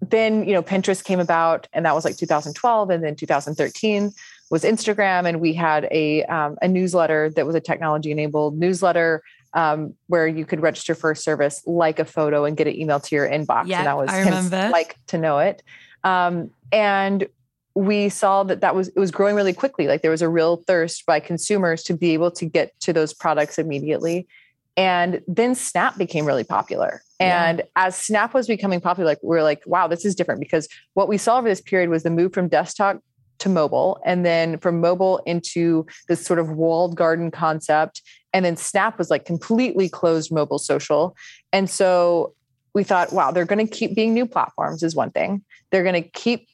then 0.00 0.44
you 0.46 0.52
know 0.52 0.62
Pinterest 0.62 1.04
came 1.04 1.20
about, 1.20 1.68
and 1.72 1.86
that 1.86 1.94
was 1.94 2.04
like 2.04 2.16
2012, 2.16 2.90
and 2.90 3.04
then 3.04 3.14
2013 3.14 4.12
was 4.52 4.64
Instagram, 4.64 5.26
and 5.26 5.40
we 5.40 5.54
had 5.54 5.88
a 5.90 6.24
um, 6.26 6.56
a 6.60 6.68
newsletter 6.68 7.30
that 7.30 7.46
was 7.46 7.56
a 7.56 7.60
technology 7.60 8.12
enabled 8.12 8.58
newsletter 8.58 9.22
um, 9.54 9.94
where 10.08 10.28
you 10.28 10.44
could 10.44 10.60
register 10.60 10.94
for 10.94 11.10
a 11.10 11.16
service 11.16 11.62
like 11.66 11.98
a 11.98 12.04
photo 12.04 12.44
and 12.44 12.54
get 12.54 12.66
it 12.66 12.78
emailed 12.78 13.02
to 13.04 13.16
your 13.16 13.26
inbox, 13.26 13.66
yeah, 13.66 13.78
and 13.78 13.86
that 13.86 13.96
was 13.96 14.10
I 14.10 14.20
remember. 14.20 14.70
LIKEtoKNOW.it. 14.70 15.62
Um, 16.04 16.50
and 16.70 17.26
we 17.74 18.10
saw 18.10 18.42
that 18.42 18.60
that 18.60 18.74
was 18.74 18.88
it 18.88 18.98
was 18.98 19.10
growing 19.10 19.36
really 19.36 19.54
quickly. 19.54 19.86
Like 19.88 20.02
there 20.02 20.10
was 20.10 20.20
a 20.20 20.28
real 20.28 20.58
thirst 20.66 21.06
by 21.06 21.18
consumers 21.18 21.82
to 21.84 21.94
be 21.94 22.10
able 22.12 22.30
to 22.32 22.44
get 22.44 22.78
to 22.80 22.92
those 22.92 23.14
products 23.14 23.58
immediately. 23.58 24.28
And 24.76 25.22
then 25.26 25.54
Snap 25.54 25.96
became 25.96 26.26
really 26.26 26.44
popular. 26.44 27.02
And 27.20 27.58
yeah. 27.58 27.64
as 27.76 27.96
Snap 27.96 28.34
was 28.34 28.46
becoming 28.46 28.80
popular, 28.80 29.06
like 29.06 29.18
we 29.22 29.36
are 29.36 29.42
like, 29.42 29.62
wow, 29.66 29.86
this 29.86 30.04
is 30.04 30.14
different 30.14 30.40
because 30.40 30.68
what 30.92 31.08
we 31.08 31.16
saw 31.16 31.38
over 31.38 31.48
this 31.48 31.60
period 31.60 31.88
was 31.88 32.02
the 32.02 32.10
move 32.10 32.34
from 32.34 32.48
desktop 32.48 33.00
to 33.42 33.48
mobile 33.48 34.00
and 34.04 34.24
then 34.24 34.58
from 34.58 34.80
mobile 34.80 35.18
into 35.26 35.86
this 36.08 36.24
sort 36.24 36.38
of 36.38 36.50
walled 36.50 36.96
garden 36.96 37.30
concept. 37.30 38.02
And 38.32 38.44
then 38.44 38.56
Snap 38.56 38.98
was 38.98 39.10
like 39.10 39.24
completely 39.24 39.88
closed 39.88 40.32
mobile 40.32 40.58
social. 40.58 41.14
And 41.52 41.68
so 41.68 42.34
we 42.74 42.84
thought, 42.84 43.12
wow, 43.12 43.30
they're 43.30 43.44
going 43.44 43.66
to 43.66 43.70
keep 43.70 43.94
being 43.94 44.14
new 44.14 44.26
platforms, 44.26 44.82
is 44.82 44.96
one 44.96 45.10
thing. 45.10 45.42
They're 45.70 45.82
going 45.82 46.02
to 46.02 46.08
keep 46.08 46.48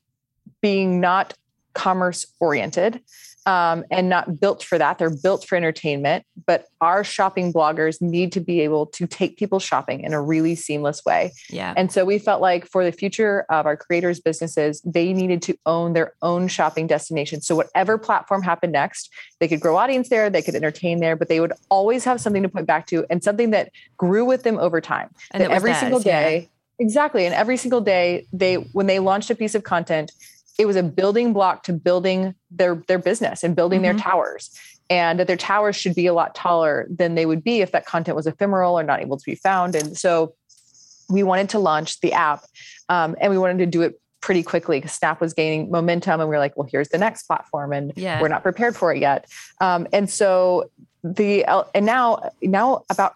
being 0.60 1.00
not 1.00 1.34
commerce 1.74 2.26
oriented 2.40 3.00
um, 3.48 3.82
and 3.90 4.10
not 4.10 4.38
built 4.38 4.62
for 4.62 4.76
that. 4.76 4.98
They're 4.98 5.08
built 5.08 5.46
for 5.48 5.56
entertainment, 5.56 6.26
but 6.46 6.66
our 6.82 7.02
shopping 7.02 7.50
bloggers 7.50 8.02
need 8.02 8.30
to 8.32 8.40
be 8.40 8.60
able 8.60 8.84
to 8.88 9.06
take 9.06 9.38
people 9.38 9.58
shopping 9.58 10.04
in 10.04 10.12
a 10.12 10.20
really 10.20 10.54
seamless 10.54 11.02
way. 11.06 11.32
Yeah. 11.48 11.72
And 11.74 11.90
so 11.90 12.04
we 12.04 12.18
felt 12.18 12.42
like 12.42 12.66
for 12.66 12.84
the 12.84 12.92
future 12.92 13.46
of 13.48 13.64
our 13.64 13.74
creators' 13.74 14.20
businesses, 14.20 14.82
they 14.82 15.14
needed 15.14 15.40
to 15.42 15.56
own 15.64 15.94
their 15.94 16.12
own 16.20 16.48
shopping 16.48 16.86
destination. 16.86 17.40
So 17.40 17.56
whatever 17.56 17.96
platform 17.96 18.42
happened 18.42 18.74
next, 18.74 19.10
they 19.40 19.48
could 19.48 19.60
grow 19.60 19.78
audience 19.78 20.10
there, 20.10 20.28
they 20.28 20.42
could 20.42 20.54
entertain 20.54 21.00
there, 21.00 21.16
but 21.16 21.30
they 21.30 21.40
would 21.40 21.54
always 21.70 22.04
have 22.04 22.20
something 22.20 22.42
to 22.42 22.50
point 22.50 22.66
back 22.66 22.86
to 22.88 23.06
and 23.08 23.24
something 23.24 23.50
that 23.52 23.72
grew 23.96 24.26
with 24.26 24.42
them 24.42 24.58
over 24.58 24.82
time. 24.82 25.08
And 25.30 25.42
that 25.42 25.52
every 25.52 25.70
theirs, 25.70 25.80
single 25.80 26.00
day. 26.00 26.40
Yeah. 26.40 26.48
Exactly. 26.80 27.24
And 27.24 27.34
every 27.34 27.56
single 27.56 27.80
day, 27.80 28.26
they 28.32 28.56
when 28.56 28.86
they 28.86 29.00
launched 29.00 29.30
a 29.30 29.34
piece 29.34 29.56
of 29.56 29.64
content, 29.64 30.12
it 30.58 30.66
was 30.66 30.76
a 30.76 30.82
building 30.82 31.32
block 31.32 31.62
to 31.64 31.72
building 31.72 32.34
their 32.50 32.76
their 32.86 32.98
business 32.98 33.42
and 33.42 33.56
building 33.56 33.82
mm-hmm. 33.82 33.96
their 33.96 34.04
towers 34.04 34.58
and 34.90 35.20
that 35.20 35.26
their 35.26 35.36
towers 35.36 35.76
should 35.76 35.94
be 35.94 36.06
a 36.06 36.14
lot 36.14 36.34
taller 36.34 36.86
than 36.90 37.14
they 37.14 37.26
would 37.26 37.44
be 37.44 37.60
if 37.60 37.72
that 37.72 37.86
content 37.86 38.16
was 38.16 38.26
ephemeral 38.26 38.78
or 38.78 38.82
not 38.82 39.00
able 39.00 39.16
to 39.16 39.24
be 39.24 39.34
found 39.34 39.74
and 39.74 39.96
so 39.96 40.34
we 41.08 41.22
wanted 41.22 41.48
to 41.48 41.58
launch 41.58 42.00
the 42.00 42.12
app 42.12 42.44
um, 42.88 43.16
and 43.20 43.30
we 43.32 43.38
wanted 43.38 43.58
to 43.58 43.66
do 43.66 43.82
it 43.82 44.00
pretty 44.20 44.42
quickly 44.42 44.78
because 44.78 44.92
Snap 44.92 45.20
was 45.20 45.32
gaining 45.32 45.70
momentum, 45.70 46.20
and 46.20 46.28
we 46.28 46.36
are 46.36 46.38
like, 46.38 46.56
well, 46.56 46.68
here's 46.70 46.88
the 46.88 46.98
next 46.98 47.24
platform, 47.24 47.72
and 47.72 47.92
Yeah. 47.96 48.20
we're 48.20 48.28
not 48.28 48.42
prepared 48.42 48.76
for 48.76 48.92
it 48.92 49.00
yet. 49.00 49.26
Um, 49.60 49.86
and 49.92 50.10
so 50.10 50.70
the 51.04 51.44
and 51.74 51.86
now 51.86 52.30
now 52.42 52.84
about 52.90 53.14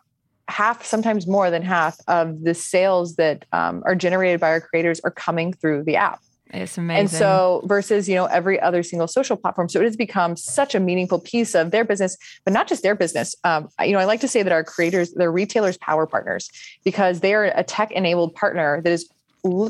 half, 0.49 0.85
sometimes 0.85 1.27
more 1.27 1.51
than 1.51 1.63
half 1.63 1.99
of 2.09 2.43
the 2.45 2.55
sales 2.55 3.17
that 3.17 3.45
um, 3.53 3.83
are 3.85 3.95
generated 3.95 4.41
by 4.41 4.51
our 4.51 4.61
creators 4.61 5.01
are 5.01 5.11
coming 5.11 5.53
through 5.53 5.85
the 5.85 5.97
app. 5.97 6.21
It's 6.53 6.77
amazing. 6.77 7.01
And 7.01 7.11
so 7.11 7.63
versus, 7.65 8.09
you 8.09 8.15
know, 8.15 8.27
every 8.27 8.61
other 8.61 8.83
single 8.83 9.09
social 9.09 9.37
platform. 9.37 9.69
So 9.69 9.81
it 9.81 9.85
has 9.85 9.97
become 9.97 10.37
such 10.37 10.75
a 10.75 10.81
meaningful 10.81 11.19
piece 11.19 11.55
of 11.55 11.71
their 11.71 11.85
business, 11.85 12.17
but 12.45 12.53
not 12.53 12.69
just 12.69 12.83
their 12.83 12.95
business. 12.95 13.35
Um, 13.45 13.69
you 13.81 13.93
know, 13.93 13.99
I 13.99 14.05
like 14.05 14.21
to 14.21 14.29
say 14.29 14.43
that 14.43 14.53
our 14.53 14.65
creators, 14.65 15.13
they're 15.15 15.33
retailers 15.33 15.79
power 15.79 16.07
partners 16.07 16.51
because 16.85 17.21
they 17.21 17.35
are 17.35 17.45
a 17.45 17.65
tech 17.65 17.91
enabled 17.93 18.35
partner 18.35 18.83
that 18.83 18.93
is 18.93 19.09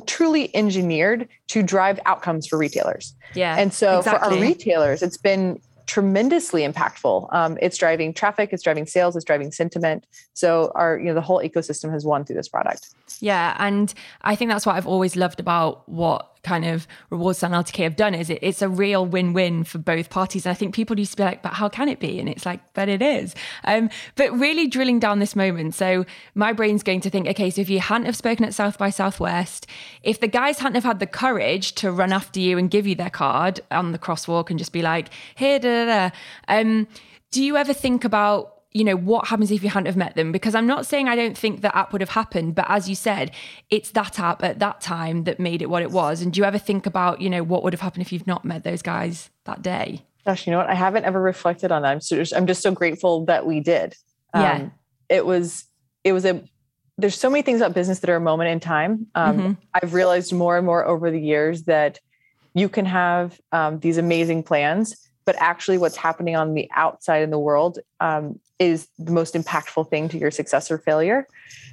truly 0.07 0.55
engineered 0.55 1.29
to 1.49 1.63
drive 1.63 1.99
outcomes 2.05 2.47
for 2.47 2.59
retailers. 2.59 3.15
yeah. 3.35 3.57
And 3.59 3.73
so 3.73 4.03
for 4.03 4.11
our 4.11 4.39
retailers, 4.39 5.03
it's 5.03 5.17
been 5.17 5.61
tremendously 5.87 6.63
impactful. 6.63 7.33
Um, 7.35 7.59
it's 7.61 7.77
driving 7.77 8.15
traffic, 8.15 8.51
it's 8.53 8.63
driving 8.63 8.87
sales, 8.87 9.17
it's 9.17 9.25
driving 9.25 9.53
sentiment. 9.53 10.07
So 10.35 10.73
our, 10.75 10.99
you 10.99 11.07
know, 11.07 11.15
the 11.15 11.21
whole 11.21 11.41
ecosystem 11.41 11.93
has 11.93 12.05
won 12.05 12.25
through 12.25 12.37
this 12.37 12.49
product. 12.49 12.91
Yeah, 13.21 13.57
and 13.59 13.93
I 14.23 14.35
think 14.35 14.51
that's 14.51 14.67
what 14.67 14.77
I've 14.77 14.87
always 14.87 15.17
loved 15.17 15.41
about 15.41 15.89
what 15.89 16.32
kind 16.43 16.65
of 16.65 16.87
rewards 17.11 17.41
LTK 17.41 17.85
have 17.85 17.97
done 17.97 18.15
is 18.15 18.31
it, 18.31 18.39
it's 18.43 18.63
a 18.63 18.69
real 18.69 19.07
win-win 19.07 19.65
for 19.65 19.79
both 19.79 20.11
parties. 20.11 20.45
And 20.47 20.51
I 20.51 20.55
think 20.55 20.75
people 20.75 20.99
used 20.99 21.13
to 21.13 21.17
be 21.19 21.23
like, 21.23 21.43
but 21.43 21.55
how 21.55 21.69
can 21.69 21.89
it 21.89 22.01
be? 22.01 22.19
And 22.19 22.29
it's 22.29 22.45
like, 22.45 22.61
but 22.75 22.89
it 22.89 23.03
is. 23.03 23.35
Um, 23.65 23.91
but 24.17 24.33
really 24.33 24.67
drilling 24.67 24.99
down 24.99 25.19
this 25.19 25.37
moment. 25.37 25.75
So 25.75 26.05
my 26.35 26.53
brain's 26.53 26.83
going 26.83 27.01
to 27.03 27.11
think, 27.11 27.29
okay, 27.29 27.51
so 27.51 27.61
if 27.61 27.71
you 27.71 27.81
hadn't 27.81 28.07
have 28.07 28.17
spoken 28.17 28.45
at 28.45 28.55
South 28.55 28.79
by 28.79 28.91
Southwest, 28.91 29.67
if 30.03 30.21
the 30.21 30.29
guys 30.29 30.59
hadn't 30.59 30.75
have 30.75 30.85
had 30.85 30.99
the 30.99 31.07
courage 31.07 31.73
to 31.77 31.93
run 31.93 32.13
after 32.13 32.41
you 32.41 32.59
and 32.59 32.71
give 32.71 32.87
you 32.87 32.95
their 32.95 33.11
card 33.11 33.61
on 33.71 33.93
the 33.93 33.99
crosswalk 33.99 34.51
and 34.51 34.59
just 34.59 34.73
be 34.73 34.83
like, 34.83 35.09
here, 35.35 35.59
da, 35.59 35.85
da, 35.85 36.09
da. 36.09 36.17
Um, 36.49 36.89
do 37.31 37.43
you 37.43 37.57
ever 37.57 37.73
think 37.73 38.05
about 38.05 38.52
you 38.75 38.85
know 38.85 38.97
what 38.97 39.27
happens 39.29 39.51
if 39.51 39.63
you 39.63 39.69
hadn't 39.69 39.87
have 39.87 39.97
met 39.97 40.15
them 40.17 40.33
because 40.33 40.55
i'm 40.55 40.67
not 40.67 40.87
saying 40.87 41.09
i 41.09 41.15
don't 41.15 41.37
think 41.37 41.61
that 41.61 41.75
app 41.77 41.93
would 41.93 42.01
have 42.01 42.11
happened 42.11 42.55
but 42.55 42.65
as 42.69 42.89
you 42.89 42.95
said 42.95 43.31
it's 43.71 43.91
that 43.91 44.19
app 44.19 44.43
at 44.43 44.59
that 44.59 44.81
time 44.81 45.25
that 45.25 45.39
made 45.39 45.61
it 45.63 45.69
what 45.69 45.83
it 45.83 45.91
was 45.91 46.23
and 46.23 46.33
do 46.33 46.41
you 46.41 46.45
ever 46.45 46.59
think 46.59 46.87
about 46.87 47.21
you 47.21 47.29
know 47.29 47.43
what 47.43 47.63
would 47.63 47.73
have 47.73 47.81
happened 47.81 48.03
if 48.03 48.13
you've 48.13 48.27
not 48.27 48.45
met 48.45 48.65
those 48.65 48.83
guys 48.83 49.31
that 49.45 49.63
day 49.63 50.03
Gosh, 50.25 50.47
you 50.47 50.53
know 50.53 50.59
what? 50.59 50.71
I 50.71 50.75
haven't 50.75 51.05
ever 51.05 51.21
reflected 51.21 51.73
on 51.73 51.83
that. 51.83 51.89
I'm, 51.89 52.01
so, 52.01 52.23
I'm 52.37 52.47
just 52.47 52.63
so 52.63 52.71
grateful 52.71 53.25
that 53.25 53.45
we 53.45 53.59
did. 53.59 53.97
Yeah. 54.33 54.69
it 55.09 55.27
was, 55.27 55.65
it 56.05 56.13
was 56.13 56.25
a, 56.25 56.45
there's 56.97 57.19
so 57.19 57.29
many 57.29 57.43
things 57.43 57.61
about 57.61 57.75
business 57.75 57.99
that 57.99 58.09
are 58.09 58.15
a 58.15 58.21
moment 58.21 58.51
in 58.51 58.61
time. 58.61 59.09
Um, 59.17 59.39
Mhm. 59.39 59.57
I've 59.75 59.95
realized 59.95 60.33
more 60.33 60.57
and 60.57 60.65
more 60.65 60.87
over 60.87 61.11
the 61.11 61.19
years 61.21 61.65
that 61.65 61.99
you 62.55 62.69
can 62.69 62.87
have 62.87 63.41
um, 63.51 63.81
these 63.81 63.99
amazing 63.99 64.45
plans, 64.45 64.95
but 65.25 65.37
actually 65.39 65.79
what's 65.79 65.97
happening 65.97 66.37
on 66.37 66.55
the 66.55 66.69
outside 66.75 67.23
in 67.23 67.31
the 67.31 67.39
world 67.39 67.79
um, 68.01 68.39
is 68.59 68.89
the 68.99 69.13
most 69.13 69.35
impactful 69.35 69.89
thing 69.91 70.09
to 70.09 70.19
your 70.19 70.31
success 70.31 70.71
or 70.71 70.79
failure. 70.79 71.27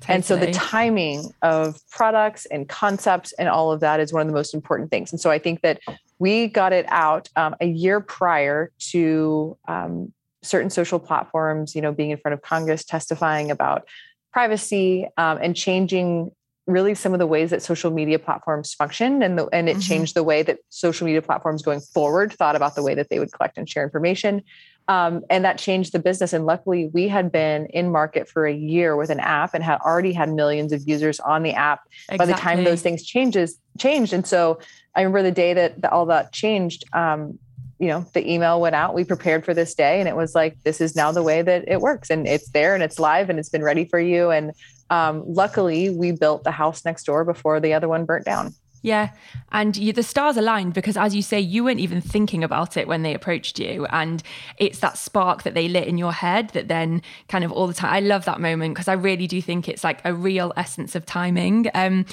And 0.08 0.24
so 0.24 0.36
the 0.36 0.52
timing 0.52 1.32
of 1.42 1.80
products 1.92 2.46
and 2.48 2.68
concepts 2.68 3.32
and 3.34 3.50
all 3.50 3.72
of 3.72 3.80
that 3.82 4.00
is 4.00 4.12
one 4.14 4.22
of 4.22 4.28
the 4.28 4.34
most 4.34 4.54
important 4.54 4.90
things. 4.90 5.12
And 5.12 5.20
so 5.20 5.30
I 5.30 5.40
think 5.40 5.62
that 5.62 5.80
we 6.20 6.48
got 6.48 6.74
it 6.74 6.86
out 6.90 7.30
um, 7.36 7.56
a 7.62 7.68
year 7.68 8.00
prior 8.00 8.72
to 8.92 9.58
um, 9.68 10.14
certain 10.42 10.70
social 10.70 11.00
platforms, 11.00 11.76
you 11.76 11.82
know, 11.82 11.92
being 11.92 12.12
in 12.12 12.18
front 12.18 12.34
of 12.34 12.42
Congress, 12.42 12.84
testifying 12.84 13.52
about 13.52 13.88
privacy 14.32 15.08
um, 15.18 15.40
and 15.42 15.56
changing 15.56 16.32
really 16.70 16.96
some 16.96 17.14
of 17.14 17.20
the 17.20 17.28
ways 17.28 17.50
that 17.50 17.62
social 17.62 17.92
media 17.92 18.20
platforms 18.20 18.74
function 18.74 19.24
and 19.24 19.38
the, 19.38 19.48
and 19.48 19.68
it 19.68 19.78
Mhm. 19.78 19.88
changed 19.88 20.16
the 20.16 20.24
way 20.24 20.44
that 20.44 20.60
social 20.70 21.06
media 21.06 21.22
platforms 21.22 21.62
going 21.62 21.80
forward 21.82 22.32
thought 22.34 22.56
about 22.56 22.76
the 22.76 22.84
way 22.84 22.94
that 22.96 23.10
they 23.10 23.20
would 23.20 23.32
collect 23.32 23.58
and 23.58 23.68
share 23.68 23.84
information. 23.84 24.44
Um, 24.88 25.22
and 25.30 25.46
that 25.46 25.60
changed 25.60 25.92
the 25.94 26.00
business. 26.00 26.34
And 26.34 26.46
luckily 26.48 26.90
we 26.94 27.08
had 27.08 27.32
been 27.32 27.68
in 27.68 27.92
market 27.92 28.28
for 28.28 28.48
a 28.48 28.54
year 28.54 28.96
with 28.96 29.12
an 29.12 29.20
app 29.20 29.54
and 29.54 29.64
had 29.64 29.80
already 29.82 30.14
had 30.14 30.30
millions 30.34 30.74
of 30.74 30.82
users 30.88 31.20
on 31.20 31.44
the 31.44 31.54
app 31.54 31.82
by 32.18 32.26
the 32.26 32.34
time 32.34 32.64
those 32.64 32.82
things 32.82 33.06
changes 33.06 33.60
changed. 33.78 34.14
And 34.14 34.26
so 34.26 34.60
i 34.96 35.02
remember 35.02 35.22
the 35.22 35.32
day 35.32 35.54
that, 35.54 35.80
that 35.82 35.92
all 35.92 36.08
that 36.08 36.32
changed 36.34 36.84
um, 36.94 37.38
you 37.80 37.88
know 37.88 38.06
the 38.14 38.32
email 38.32 38.60
went 38.60 38.76
out 38.76 38.94
we 38.94 39.04
prepared 39.04 39.44
for 39.46 39.54
this 39.54 39.74
day 39.74 40.00
and 40.00 40.08
it 40.08 40.16
was 40.16 40.36
like 40.36 40.58
this 40.64 40.82
is 40.82 40.96
now 40.96 41.12
the 41.12 41.24
way 41.24 41.42
that 41.42 41.64
it 41.68 41.82
works 41.82 42.10
and 42.10 42.28
it's 42.28 42.50
there 42.50 42.74
and 42.74 42.84
it's 42.84 43.00
live 43.00 43.30
and 43.30 43.40
it's 43.40 43.50
been 43.50 43.64
ready 43.64 43.86
for 43.86 44.00
you 44.00 44.30
and 44.30 44.52
um, 44.92 45.24
luckily 45.28 45.90
we 45.90 46.12
built 46.12 46.44
the 46.44 46.52
house 46.52 46.84
next 46.84 47.06
door 47.06 47.24
before 47.24 47.60
the 47.60 47.74
other 47.74 47.88
one 47.88 48.06
burnt 48.06 48.26
down 48.26 48.54
Yeah. 48.82 49.10
And 49.52 49.76
you, 49.76 49.92
the 49.92 50.04
stars 50.04 50.38
aligned 50.38 50.74
because, 50.74 50.96
as 50.96 51.14
you 51.14 51.22
say, 51.22 51.40
you 51.40 51.66
weren't 51.66 51.82
even 51.82 52.00
thinking 52.00 52.44
about 52.44 52.78
it 52.78 52.88
when 52.88 53.02
they 53.02 53.14
approached 53.14 53.60
you. 53.60 53.86
And 53.88 54.24
it's 54.58 54.80
that 54.80 54.98
spark 54.98 55.44
that 55.44 55.54
they 55.54 55.68
lit 55.68 55.88
in 55.88 55.98
your 55.98 56.14
head 56.14 56.52
that 56.52 56.70
then 56.70 57.02
kind 57.28 57.44
of 57.44 57.52
all 57.52 57.68
the 57.68 57.74
time. 57.74 57.94
I 57.94 58.00
love 58.00 58.24
that 58.26 58.40
moment 58.40 58.76
because 58.76 58.88
I 58.88 58.94
really 58.94 59.28
do 59.28 59.42
think 59.42 59.68
it's 59.68 59.84
like 59.84 60.00
a 60.06 60.14
real 60.14 60.54
essence 60.56 60.96
of 60.96 61.06
timing. 61.06 61.70
Um, 61.74 62.06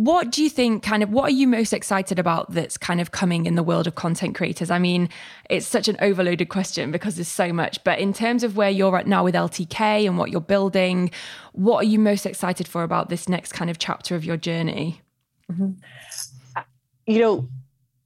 what 0.00 0.30
do 0.30 0.42
you 0.42 0.48
think 0.48 0.82
kind 0.82 1.02
of 1.02 1.10
what 1.10 1.24
are 1.24 1.34
you 1.34 1.46
most 1.46 1.74
excited 1.74 2.18
about 2.18 2.50
that's 2.52 2.78
kind 2.78 3.02
of 3.02 3.10
coming 3.10 3.44
in 3.44 3.54
the 3.54 3.62
world 3.62 3.86
of 3.86 3.96
content 3.96 4.34
creators? 4.34 4.70
I 4.70 4.78
mean, 4.78 5.10
it's 5.50 5.66
such 5.66 5.88
an 5.88 5.98
overloaded 6.00 6.48
question 6.48 6.90
because 6.90 7.16
there's 7.16 7.28
so 7.28 7.52
much, 7.52 7.84
but 7.84 7.98
in 7.98 8.14
terms 8.14 8.42
of 8.42 8.56
where 8.56 8.70
you're 8.70 8.96
at 8.96 9.06
now 9.06 9.22
with 9.22 9.34
LTK 9.34 10.06
and 10.06 10.16
what 10.16 10.30
you're 10.30 10.40
building, 10.40 11.10
what 11.52 11.84
are 11.84 11.86
you 11.86 11.98
most 11.98 12.24
excited 12.24 12.66
for 12.66 12.82
about 12.82 13.10
this 13.10 13.28
next 13.28 13.52
kind 13.52 13.70
of 13.70 13.76
chapter 13.76 14.16
of 14.16 14.24
your 14.24 14.38
journey? 14.38 15.02
Mm-hmm. 15.52 15.72
Uh, 16.56 16.62
you 17.06 17.18
know, 17.18 17.48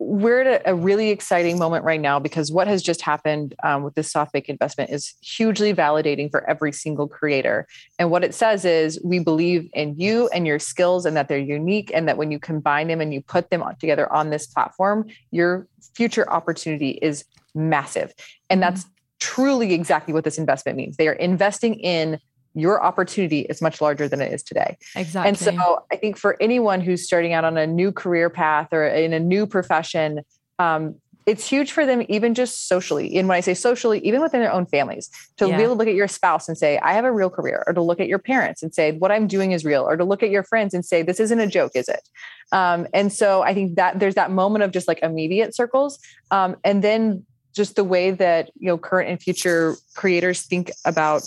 we're 0.04 0.42
at 0.42 0.62
a, 0.66 0.74
really 0.74 1.08
exciting 1.08 1.58
moment 1.58 1.84
right 1.84 2.00
now 2.00 2.18
because 2.18 2.52
what 2.52 2.68
has 2.68 2.82
just 2.82 3.00
happened 3.00 3.54
um, 3.64 3.82
with 3.82 3.94
this 3.94 4.12
SoftBank 4.12 4.46
investment 4.46 4.90
is 4.90 5.14
hugely 5.22 5.72
validating 5.72 6.30
for 6.30 6.48
every 6.48 6.72
single 6.72 7.08
creator. 7.08 7.66
And 7.98 8.10
what 8.10 8.22
it 8.22 8.34
says 8.34 8.66
is 8.66 9.00
we 9.02 9.18
believe 9.18 9.70
in 9.72 9.98
you 9.98 10.28
and 10.28 10.46
your 10.46 10.58
skills 10.58 11.06
and 11.06 11.16
that 11.16 11.28
they're 11.28 11.38
unique 11.38 11.90
and 11.94 12.06
that 12.06 12.18
when 12.18 12.30
you 12.30 12.38
combine 12.38 12.88
them 12.88 13.00
and 13.00 13.14
you 13.14 13.22
put 13.22 13.48
them 13.48 13.64
together 13.80 14.12
on 14.12 14.28
this 14.28 14.46
platform, 14.46 15.06
your 15.30 15.66
future 15.94 16.30
opportunity 16.30 16.98
is 17.00 17.24
massive. 17.54 18.12
And 18.50 18.62
that's 18.62 18.84
truly 19.20 19.72
exactly 19.72 20.12
what 20.12 20.24
this 20.24 20.36
investment 20.36 20.76
means. 20.76 20.96
They 20.98 21.08
are 21.08 21.14
investing 21.14 21.74
in 21.74 22.18
your 22.54 22.82
opportunity 22.82 23.40
is 23.40 23.60
much 23.60 23.80
larger 23.80 24.08
than 24.08 24.20
it 24.20 24.32
is 24.32 24.42
today. 24.42 24.76
Exactly. 24.94 25.28
And 25.28 25.38
so 25.38 25.84
I 25.92 25.96
think 25.96 26.16
for 26.16 26.36
anyone 26.40 26.80
who's 26.80 27.04
starting 27.04 27.32
out 27.32 27.44
on 27.44 27.56
a 27.56 27.66
new 27.66 27.92
career 27.92 28.30
path 28.30 28.68
or 28.72 28.86
in 28.86 29.12
a 29.12 29.20
new 29.20 29.46
profession, 29.46 30.20
um, 30.58 30.96
it's 31.26 31.48
huge 31.48 31.72
for 31.72 31.86
them, 31.86 32.04
even 32.10 32.34
just 32.34 32.68
socially. 32.68 33.16
And 33.16 33.26
when 33.28 33.36
I 33.36 33.40
say 33.40 33.54
socially, 33.54 33.98
even 34.00 34.20
within 34.20 34.40
their 34.40 34.52
own 34.52 34.66
families, 34.66 35.08
to 35.38 35.48
Yeah. 35.48 35.56
be 35.56 35.62
able 35.62 35.74
to 35.74 35.78
look 35.78 35.88
at 35.88 35.94
your 35.94 36.06
spouse 36.06 36.48
and 36.48 36.58
say, 36.58 36.78
I 36.78 36.92
have 36.92 37.06
a 37.06 37.12
real 37.12 37.30
career, 37.30 37.64
or 37.66 37.72
to 37.72 37.80
look 37.80 37.98
at 37.98 38.08
your 38.08 38.18
parents 38.18 38.62
and 38.62 38.74
say, 38.74 38.92
what 38.92 39.10
I'm 39.10 39.26
doing 39.26 39.52
is 39.52 39.64
real, 39.64 39.88
or 39.88 39.96
to 39.96 40.04
look 40.04 40.22
at 40.22 40.28
your 40.28 40.42
friends 40.44 40.74
and 40.74 40.84
say, 40.84 41.00
this 41.02 41.20
isn't 41.20 41.40
a 41.40 41.46
joke, 41.46 41.72
is 41.74 41.88
it? 41.88 42.06
Um, 42.52 42.86
and 42.92 43.10
so 43.10 43.42
I 43.42 43.54
think 43.54 43.76
that 43.76 44.00
there's 44.00 44.16
that 44.16 44.32
moment 44.32 44.64
of 44.64 44.70
just 44.70 44.86
like 44.86 44.98
immediate 45.02 45.56
circles. 45.56 45.98
Um, 46.30 46.56
and 46.62 46.84
then 46.84 47.24
just 47.56 47.74
the 47.74 47.84
way 47.84 48.10
that, 48.10 48.50
you 48.58 48.66
know, 48.66 48.76
current 48.76 49.08
and 49.08 49.20
future 49.20 49.76
creators 49.94 50.42
think 50.42 50.70
about 50.84 51.22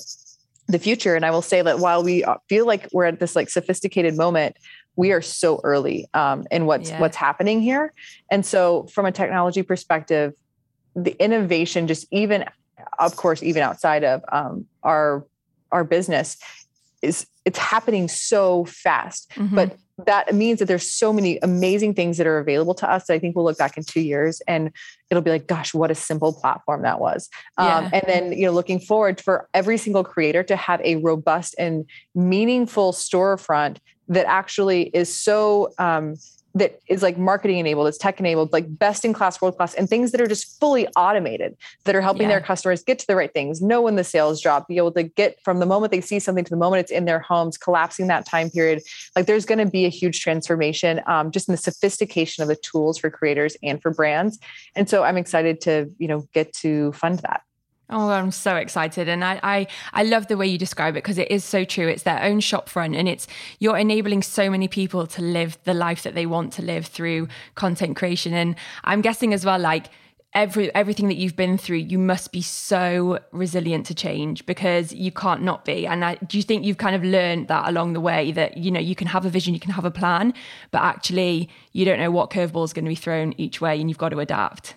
the 0.67 0.79
future. 0.79 1.15
And 1.15 1.25
I 1.25 1.31
will 1.31 1.41
say 1.41 1.61
that 1.61 1.79
while 1.79 2.03
we 2.03 2.23
feel 2.49 2.65
like 2.65 2.87
we're 2.91 3.05
at 3.05 3.19
this 3.19 3.35
like 3.35 3.49
sophisticated 3.49 4.17
moment, 4.17 4.57
we 4.95 5.11
are 5.11 5.21
so 5.21 5.61
early 5.63 6.07
um, 6.13 6.45
in 6.51 6.65
what's 6.65 6.89
Yeah. 6.89 6.99
what's 6.99 7.15
happening 7.15 7.61
here. 7.61 7.93
And 8.31 8.45
so, 8.45 8.87
from 8.93 9.05
a 9.05 9.11
technology 9.11 9.63
perspective, 9.63 10.33
the 10.95 11.15
innovation, 11.23 11.87
just 11.87 12.07
even, 12.11 12.45
of 12.99 13.15
course, 13.15 13.43
even 13.43 13.61
outside 13.61 14.03
of 14.03 14.21
um, 14.31 14.65
our 14.83 15.25
our 15.71 15.83
business, 15.83 16.37
is 17.01 17.27
it's 17.45 17.59
happening 17.59 18.07
so 18.07 18.65
fast. 18.65 19.31
Mhm. 19.35 19.55
But 19.55 19.77
that 20.05 20.35
means 20.35 20.59
that 20.59 20.65
there's 20.65 20.91
so 20.91 21.11
many 21.11 21.39
amazing 21.41 21.93
things 21.93 22.17
that 22.17 22.27
are 22.27 22.37
available 22.37 22.75
to 22.75 22.89
us 22.89 23.07
that 23.07 23.13
I 23.13 23.19
think 23.19 23.35
we'll 23.35 23.45
look 23.45 23.57
back 23.57 23.77
in 23.77 23.83
two 23.83 24.01
years 24.01 24.41
and 24.47 24.71
it'll 25.09 25.23
be 25.23 25.31
like, 25.31 25.47
gosh, 25.47 25.73
what 25.73 25.89
a 25.89 25.95
simple 25.95 26.33
platform 26.33 26.83
that 26.83 26.99
was. 26.99 27.29
Um, 27.57 27.89
and 27.91 28.03
then, 28.05 28.31
you 28.33 28.45
know, 28.45 28.51
looking 28.51 28.79
forward 28.79 29.19
for 29.19 29.49
every 29.53 29.77
single 29.77 30.03
creator 30.03 30.43
to 30.43 30.55
have 30.55 30.81
a 30.81 30.97
robust 30.97 31.55
and 31.57 31.85
meaningful 32.13 32.91
storefront 32.91 33.77
that 34.09 34.27
actually 34.27 34.83
is 34.93 35.15
so, 35.15 35.73
um, 35.79 36.15
that 36.57 36.79
is 36.87 37.01
like 37.03 37.17
marketing 37.17 37.57
enabled, 37.57 37.87
it's 37.87 37.97
tech 37.97 38.19
enabled, 38.19 38.51
like 38.51 38.65
best 38.77 39.05
in 39.05 39.13
class, 39.13 39.41
world 39.41 39.57
class, 39.57 39.73
and 39.73 39.89
things 39.89 40.11
that 40.11 40.21
are 40.21 40.27
just 40.27 40.59
fully 40.59 40.87
automated 40.95 41.55
that 41.85 41.95
are 41.95 42.01
helping 42.01 42.23
Yeah. 42.23 42.29
their 42.29 42.41
customers 42.41 42.83
get 42.83 42.99
to 42.99 43.07
the 43.07 43.15
right 43.15 43.33
things, 43.33 43.61
know 43.61 43.81
when 43.81 43.95
the 43.95 44.03
sales 44.03 44.41
drop, 44.41 44.67
be 44.67 44.77
able 44.77 44.91
to 44.93 45.03
get 45.03 45.37
from 45.43 45.59
the 45.59 45.65
moment 45.65 45.91
they 45.91 46.01
see 46.01 46.19
something 46.19 46.43
to 46.43 46.49
the 46.49 46.57
moment 46.57 46.81
it's 46.81 46.91
in 46.91 47.05
their 47.05 47.19
homes, 47.19 47.57
collapsing 47.57 48.07
that 48.07 48.25
time 48.25 48.49
period. 48.49 48.81
Like 49.15 49.25
there's 49.25 49.45
going 49.45 49.59
to 49.59 49.65
be 49.65 49.85
a 49.85 49.89
huge 49.89 50.21
transformation 50.21 51.01
um, 51.07 51.31
just 51.31 51.47
in 51.47 51.53
the 51.53 51.57
sophistication 51.57 52.41
of 52.41 52.47
the 52.49 52.55
tools 52.55 52.97
for 52.97 53.09
creators 53.09 53.55
and 53.63 53.81
for 53.81 53.91
brands. 53.91 54.39
And 54.75 54.89
so 54.89 55.03
I'm 55.03 55.17
excited 55.17 55.61
to, 55.61 55.89
you 55.97 56.07
know, 56.07 56.27
get 56.33 56.53
to 56.55 56.91
fund 56.93 57.19
that. 57.19 57.41
Oh, 57.89 58.09
I'm 58.09 58.31
so 58.31 58.55
excited. 58.57 59.07
And 59.07 59.23
I, 59.23 59.39
I, 59.43 59.67
I 59.93 60.03
love 60.03 60.27
the 60.27 60.35
way 60.35 60.45
you 60.45 60.57
describe 60.57 60.95
it 60.95 61.03
because 61.03 61.17
it 61.17 61.31
is 61.31 61.45
so 61.45 61.63
true. 61.63 61.87
It's 61.87 62.03
their 62.03 62.21
own 62.21 62.41
shop 62.41 62.67
front 62.67 62.95
and 62.95 63.07
it's 63.07 63.27
you're 63.59 63.77
enabling 63.77 64.23
so 64.23 64.49
many 64.49 64.67
people 64.67 65.07
to 65.07 65.21
live 65.21 65.57
the 65.63 65.73
life 65.73 66.03
that 66.03 66.13
they 66.13 66.25
want 66.25 66.51
to 66.53 66.61
live 66.61 66.87
through 66.87 67.29
content 67.55 67.95
creation. 67.95 68.33
And 68.33 68.55
I'm 68.83 69.01
guessing 69.01 69.33
as 69.33 69.45
well, 69.45 69.57
like 69.57 69.87
every 70.33 70.73
everything 70.75 71.07
that 71.07 71.15
you've 71.15 71.37
been 71.37 71.57
through, 71.57 71.77
you 71.77 71.97
must 71.97 72.33
be 72.33 72.41
so 72.41 73.19
resilient 73.31 73.85
to 73.85 73.95
change 73.95 74.45
because 74.45 74.91
you 74.91 75.11
can't 75.11 75.41
not 75.41 75.63
be. 75.63 75.87
And 75.87 76.03
I, 76.03 76.15
do 76.15 76.37
you 76.37 76.43
think 76.43 76.65
you've 76.65 76.77
kind 76.77 76.95
of 76.95 77.03
learned 77.03 77.47
that 77.47 77.69
along 77.69 77.93
the 77.93 78.01
way 78.01 78.33
that 78.33 78.57
you 78.57 78.69
know 78.69 78.81
you 78.81 78.95
can 78.95 79.07
have 79.07 79.25
a 79.25 79.29
vision, 79.29 79.53
you 79.53 79.61
can 79.61 79.71
have 79.71 79.85
a 79.85 79.91
plan, 79.91 80.33
but 80.71 80.81
actually 80.81 81.49
you 81.71 81.85
don't 81.85 81.99
know 81.99 82.11
what 82.11 82.31
curveball 82.31 82.65
is 82.65 82.73
going 82.73 82.83
to 82.85 82.89
be 82.89 82.95
thrown 82.95 83.33
each 83.37 83.61
way, 83.61 83.79
and 83.79 83.89
you've 83.89 83.97
got 83.97 84.09
to 84.09 84.19
adapt. 84.19 84.75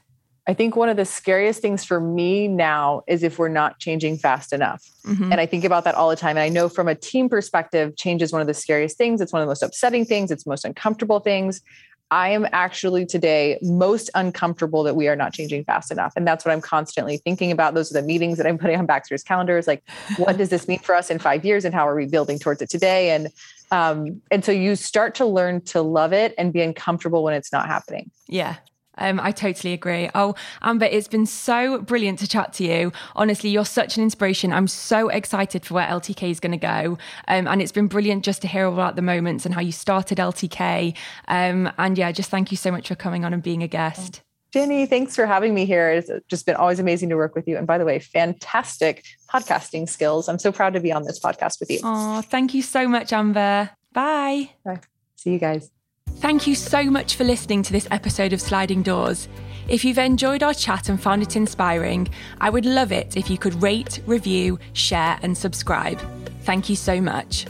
I 0.50 0.54
think 0.54 0.74
one 0.74 0.88
of 0.88 0.96
the 0.96 1.04
scariest 1.04 1.62
things 1.62 1.84
for 1.84 2.00
me 2.00 2.48
now 2.48 3.02
is 3.06 3.22
if 3.22 3.38
we're 3.38 3.48
not 3.48 3.78
changing 3.78 4.18
fast 4.18 4.52
enough. 4.52 4.82
Mm-hmm. 5.06 5.30
And 5.30 5.40
I 5.40 5.46
think 5.46 5.62
about 5.62 5.84
that 5.84 5.94
all 5.94 6.10
the 6.10 6.16
time. 6.16 6.30
And 6.30 6.40
I 6.40 6.48
know 6.48 6.68
from 6.68 6.88
a 6.88 6.94
team 6.96 7.28
perspective, 7.28 7.96
change 7.96 8.20
is 8.20 8.32
one 8.32 8.40
of 8.40 8.48
the 8.48 8.54
scariest 8.54 8.98
things. 8.98 9.20
It's 9.20 9.32
one 9.32 9.42
of 9.42 9.46
the 9.46 9.50
most 9.50 9.62
upsetting 9.62 10.04
things. 10.04 10.32
It's 10.32 10.46
most 10.46 10.64
uncomfortable 10.64 11.20
things. 11.20 11.62
I 12.10 12.30
am 12.30 12.48
actually 12.50 13.06
today 13.06 13.60
most 13.62 14.10
uncomfortable 14.16 14.82
that 14.82 14.96
we 14.96 15.06
are 15.06 15.14
not 15.14 15.32
changing 15.32 15.62
fast 15.62 15.92
enough. 15.92 16.14
And 16.16 16.26
that's 16.26 16.44
what 16.44 16.50
I'm 16.50 16.60
constantly 16.60 17.18
thinking 17.18 17.52
about. 17.52 17.74
Those 17.74 17.92
are 17.92 18.00
the 18.00 18.04
meetings 18.04 18.36
that 18.38 18.46
I'm 18.48 18.58
putting 18.58 18.76
on 18.76 18.86
Baxter's 18.86 19.22
calendars. 19.22 19.68
Like, 19.68 19.84
what 20.16 20.36
does 20.36 20.48
this 20.48 20.66
mean 20.66 20.80
for 20.80 20.96
us 20.96 21.10
in 21.10 21.20
five 21.20 21.44
years? 21.44 21.64
And 21.64 21.72
how 21.72 21.86
are 21.86 21.94
we 21.94 22.06
building 22.06 22.40
towards 22.40 22.60
it 22.60 22.70
today? 22.70 23.10
And 23.12 23.28
um, 23.70 24.20
and 24.32 24.44
so 24.44 24.50
you 24.50 24.74
start 24.74 25.14
to 25.14 25.26
learn 25.26 25.60
to 25.66 25.80
love 25.80 26.12
it 26.12 26.34
and 26.36 26.52
be 26.52 26.60
uncomfortable 26.60 27.22
when 27.22 27.34
it's 27.34 27.52
not 27.52 27.66
happening. 27.66 28.10
Yeah. 28.26 28.56
Um, 28.98 29.20
I 29.20 29.32
totally 29.32 29.72
agree. 29.72 30.10
Oh, 30.14 30.34
Amber, 30.62 30.86
it's 30.86 31.08
been 31.08 31.26
so 31.26 31.80
brilliant 31.80 32.18
to 32.20 32.28
chat 32.28 32.52
to 32.54 32.64
you. 32.64 32.92
Honestly, 33.16 33.50
you're 33.50 33.64
such 33.64 33.96
an 33.96 34.02
inspiration. 34.02 34.52
I'm 34.52 34.68
so 34.68 35.08
excited 35.08 35.64
for 35.64 35.74
where 35.74 35.86
LTK 35.86 36.30
is 36.30 36.40
going 36.40 36.52
to 36.52 36.58
go. 36.58 36.98
Um, 37.28 37.46
and 37.46 37.62
it's 37.62 37.72
been 37.72 37.86
brilliant 37.86 38.24
just 38.24 38.42
to 38.42 38.48
hear 38.48 38.66
all 38.66 38.74
about 38.74 38.96
the 38.96 39.02
moments 39.02 39.46
and 39.46 39.54
how 39.54 39.60
you 39.60 39.72
started 39.72 40.18
LTK. 40.18 40.94
Um, 41.28 41.72
and 41.78 41.96
yeah, 41.96 42.12
just 42.12 42.30
thank 42.30 42.50
you 42.50 42.56
so 42.56 42.70
much 42.70 42.88
for 42.88 42.94
coming 42.94 43.24
on 43.24 43.32
and 43.32 43.42
being 43.42 43.62
a 43.62 43.68
guest. 43.68 44.22
Jenny, 44.52 44.84
thanks 44.86 45.14
for 45.14 45.26
having 45.26 45.54
me 45.54 45.64
here. 45.64 45.90
It's 45.90 46.10
just 46.28 46.44
been 46.44 46.56
always 46.56 46.80
amazing 46.80 47.08
to 47.10 47.16
work 47.16 47.36
with 47.36 47.46
you. 47.46 47.56
And 47.56 47.66
by 47.66 47.78
the 47.78 47.84
way, 47.84 48.00
fantastic 48.00 49.04
podcasting 49.32 49.88
skills. 49.88 50.28
I'm 50.28 50.40
so 50.40 50.50
proud 50.50 50.74
to 50.74 50.80
be 50.80 50.92
on 50.92 51.04
this 51.04 51.20
podcast 51.20 51.60
with 51.60 51.70
you. 51.70 51.78
Oh, 51.84 52.20
thank 52.22 52.52
you 52.52 52.62
so 52.62 52.88
much, 52.88 53.12
Amber. 53.12 53.70
Bye. 53.92 54.50
Bye. 54.64 54.80
See 55.14 55.32
you 55.32 55.38
guys. 55.38 55.70
Thank 56.16 56.46
you 56.46 56.54
so 56.54 56.84
much 56.84 57.16
for 57.16 57.24
listening 57.24 57.62
to 57.62 57.72
this 57.72 57.88
episode 57.90 58.32
of 58.32 58.40
Sliding 58.40 58.82
Doors. 58.82 59.28
If 59.68 59.84
you've 59.84 59.98
enjoyed 59.98 60.42
our 60.42 60.52
chat 60.52 60.88
and 60.88 61.00
found 61.00 61.22
it 61.22 61.36
inspiring, 61.36 62.08
I 62.40 62.50
would 62.50 62.66
love 62.66 62.92
it 62.92 63.16
if 63.16 63.30
you 63.30 63.38
could 63.38 63.62
rate, 63.62 64.00
review, 64.06 64.58
share, 64.72 65.18
and 65.22 65.36
subscribe. 65.36 66.00
Thank 66.42 66.68
you 66.68 66.76
so 66.76 67.00
much. 67.00 67.46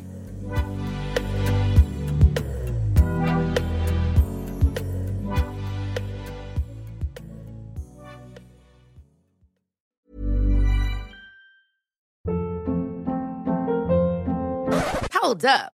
Hold 15.12 15.44
up. 15.44 15.79